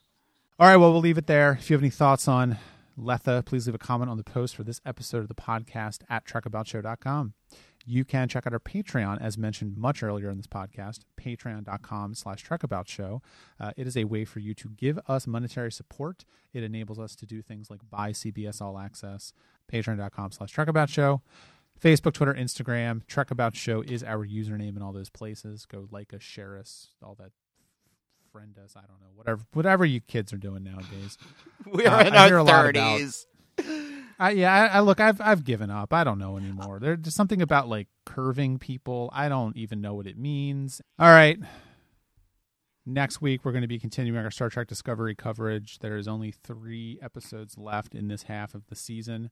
All 0.58 0.68
right, 0.68 0.78
well, 0.78 0.94
we'll 0.94 1.02
leave 1.02 1.18
it 1.18 1.28
there. 1.28 1.58
If 1.60 1.70
you 1.70 1.74
have 1.74 1.82
any 1.82 1.90
thoughts 1.90 2.28
on 2.28 2.58
Lethe, 2.96 3.46
please 3.46 3.66
leave 3.66 3.76
a 3.76 3.80
comment 3.80 4.10
on 4.12 4.18
the 4.18 4.24
post 4.24 4.56
for 4.56 4.64
this 4.64 4.80
episode 4.86 5.20
of 5.24 5.28
the 5.28 5.36
podcast 5.36 6.04
at 6.10 6.26
trekaboutshow.com. 6.26 7.34
You 7.84 8.06
can 8.06 8.28
check 8.28 8.46
out 8.46 8.54
our 8.54 8.60
Patreon, 8.60 9.20
as 9.20 9.40
mentioned 9.40 9.76
much 9.76 10.04
earlier 10.04 10.30
in 10.30 10.38
this 10.38 10.46
podcast, 10.46 11.00
patreon.com 11.20 12.14
slash 12.14 12.46
trekaboutshow. 12.46 13.22
Uh, 13.60 13.72
it 13.76 13.88
is 13.88 13.98
a 13.98 14.04
way 14.04 14.24
for 14.24 14.40
you 14.40 14.54
to 14.54 14.70
give 14.70 15.00
us 15.08 15.26
monetary 15.26 15.72
support. 15.72 16.24
It 16.54 16.62
enables 16.62 17.00
us 17.00 17.16
to 17.16 17.26
do 17.26 17.42
things 17.42 17.72
like 17.72 17.80
buy 17.90 18.12
CBS 18.12 18.62
All 18.62 18.78
Access, 18.78 19.34
patreon.com 19.72 20.32
slash 20.32 20.54
trekaboutshow. 20.54 21.22
Facebook, 21.82 22.14
Twitter, 22.14 22.36
Instagram, 22.36 23.02
Trekabout 23.06 23.56
Show 23.56 23.82
is 23.82 24.04
our 24.04 24.28
username 24.28 24.76
in 24.76 24.84
all 24.84 24.94
those 24.94 25.10
places. 25.10 25.66
Go 25.66 25.88
like 25.90 26.14
us, 26.14 26.22
share 26.22 26.60
us, 26.60 26.90
all 27.02 27.16
that 27.16 27.32
friend 28.32 28.58
us. 28.64 28.74
I 28.76 28.82
don't 28.82 29.00
know, 29.02 29.08
whatever, 29.16 29.42
whatever 29.54 29.86
you 29.86 30.00
kids 30.02 30.32
are 30.34 30.38
doing 30.38 30.64
nowadays. 30.64 31.18
We 31.72 31.86
Uh, 31.86 31.96
are 31.96 32.08
in 32.08 32.14
I 32.16 32.30
our 32.32 32.46
thirties. 32.46 33.28
I, 34.20 34.32
yeah, 34.32 34.54
I, 34.54 34.78
I 34.78 34.80
look, 34.82 35.00
I've 35.00 35.22
I've 35.22 35.44
given 35.44 35.70
up. 35.70 35.94
I 35.94 36.04
don't 36.04 36.18
know 36.20 36.38
anymore. 36.38 36.80
There's 36.80 37.14
something 37.14 37.42
about 37.42 37.68
like 37.70 37.88
curving 38.06 38.58
people. 38.60 39.10
I 39.14 39.30
don't 39.30 39.56
even 39.58 39.82
know 39.82 39.94
what 39.94 40.08
it 40.08 40.18
means. 40.18 40.82
All 41.00 41.08
right. 41.10 41.40
Next 42.86 43.22
week 43.22 43.46
we're 43.46 43.52
going 43.52 43.62
to 43.62 43.68
be 43.68 43.80
continuing 43.80 44.24
our 44.24 44.32
Star 44.32 44.50
Trek 44.50 44.68
Discovery 44.68 45.14
coverage. 45.16 45.80
There 45.80 45.98
is 45.98 46.08
only 46.08 46.32
three 46.32 46.98
episodes 47.02 47.58
left 47.58 47.94
in 47.94 48.08
this 48.08 48.24
half 48.24 48.56
of 48.56 48.66
the 48.68 48.76
season. 48.76 49.30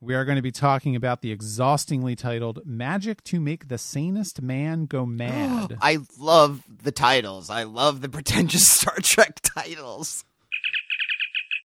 We 0.00 0.14
are 0.14 0.24
going 0.24 0.36
to 0.36 0.42
be 0.42 0.52
talking 0.52 0.94
about 0.94 1.22
the 1.22 1.32
exhaustingly 1.32 2.14
titled 2.14 2.60
"Magic 2.64 3.24
to 3.24 3.40
Make 3.40 3.66
the 3.66 3.78
Sanest 3.78 4.40
Man 4.40 4.86
Go 4.86 5.04
Mad." 5.06 5.76
I 5.80 5.98
love 6.18 6.62
the 6.82 6.92
titles. 6.92 7.50
I 7.50 7.64
love 7.64 8.00
the 8.00 8.08
pretentious 8.08 8.68
Star 8.72 8.94
Trek 9.02 9.40
titles. 9.42 10.24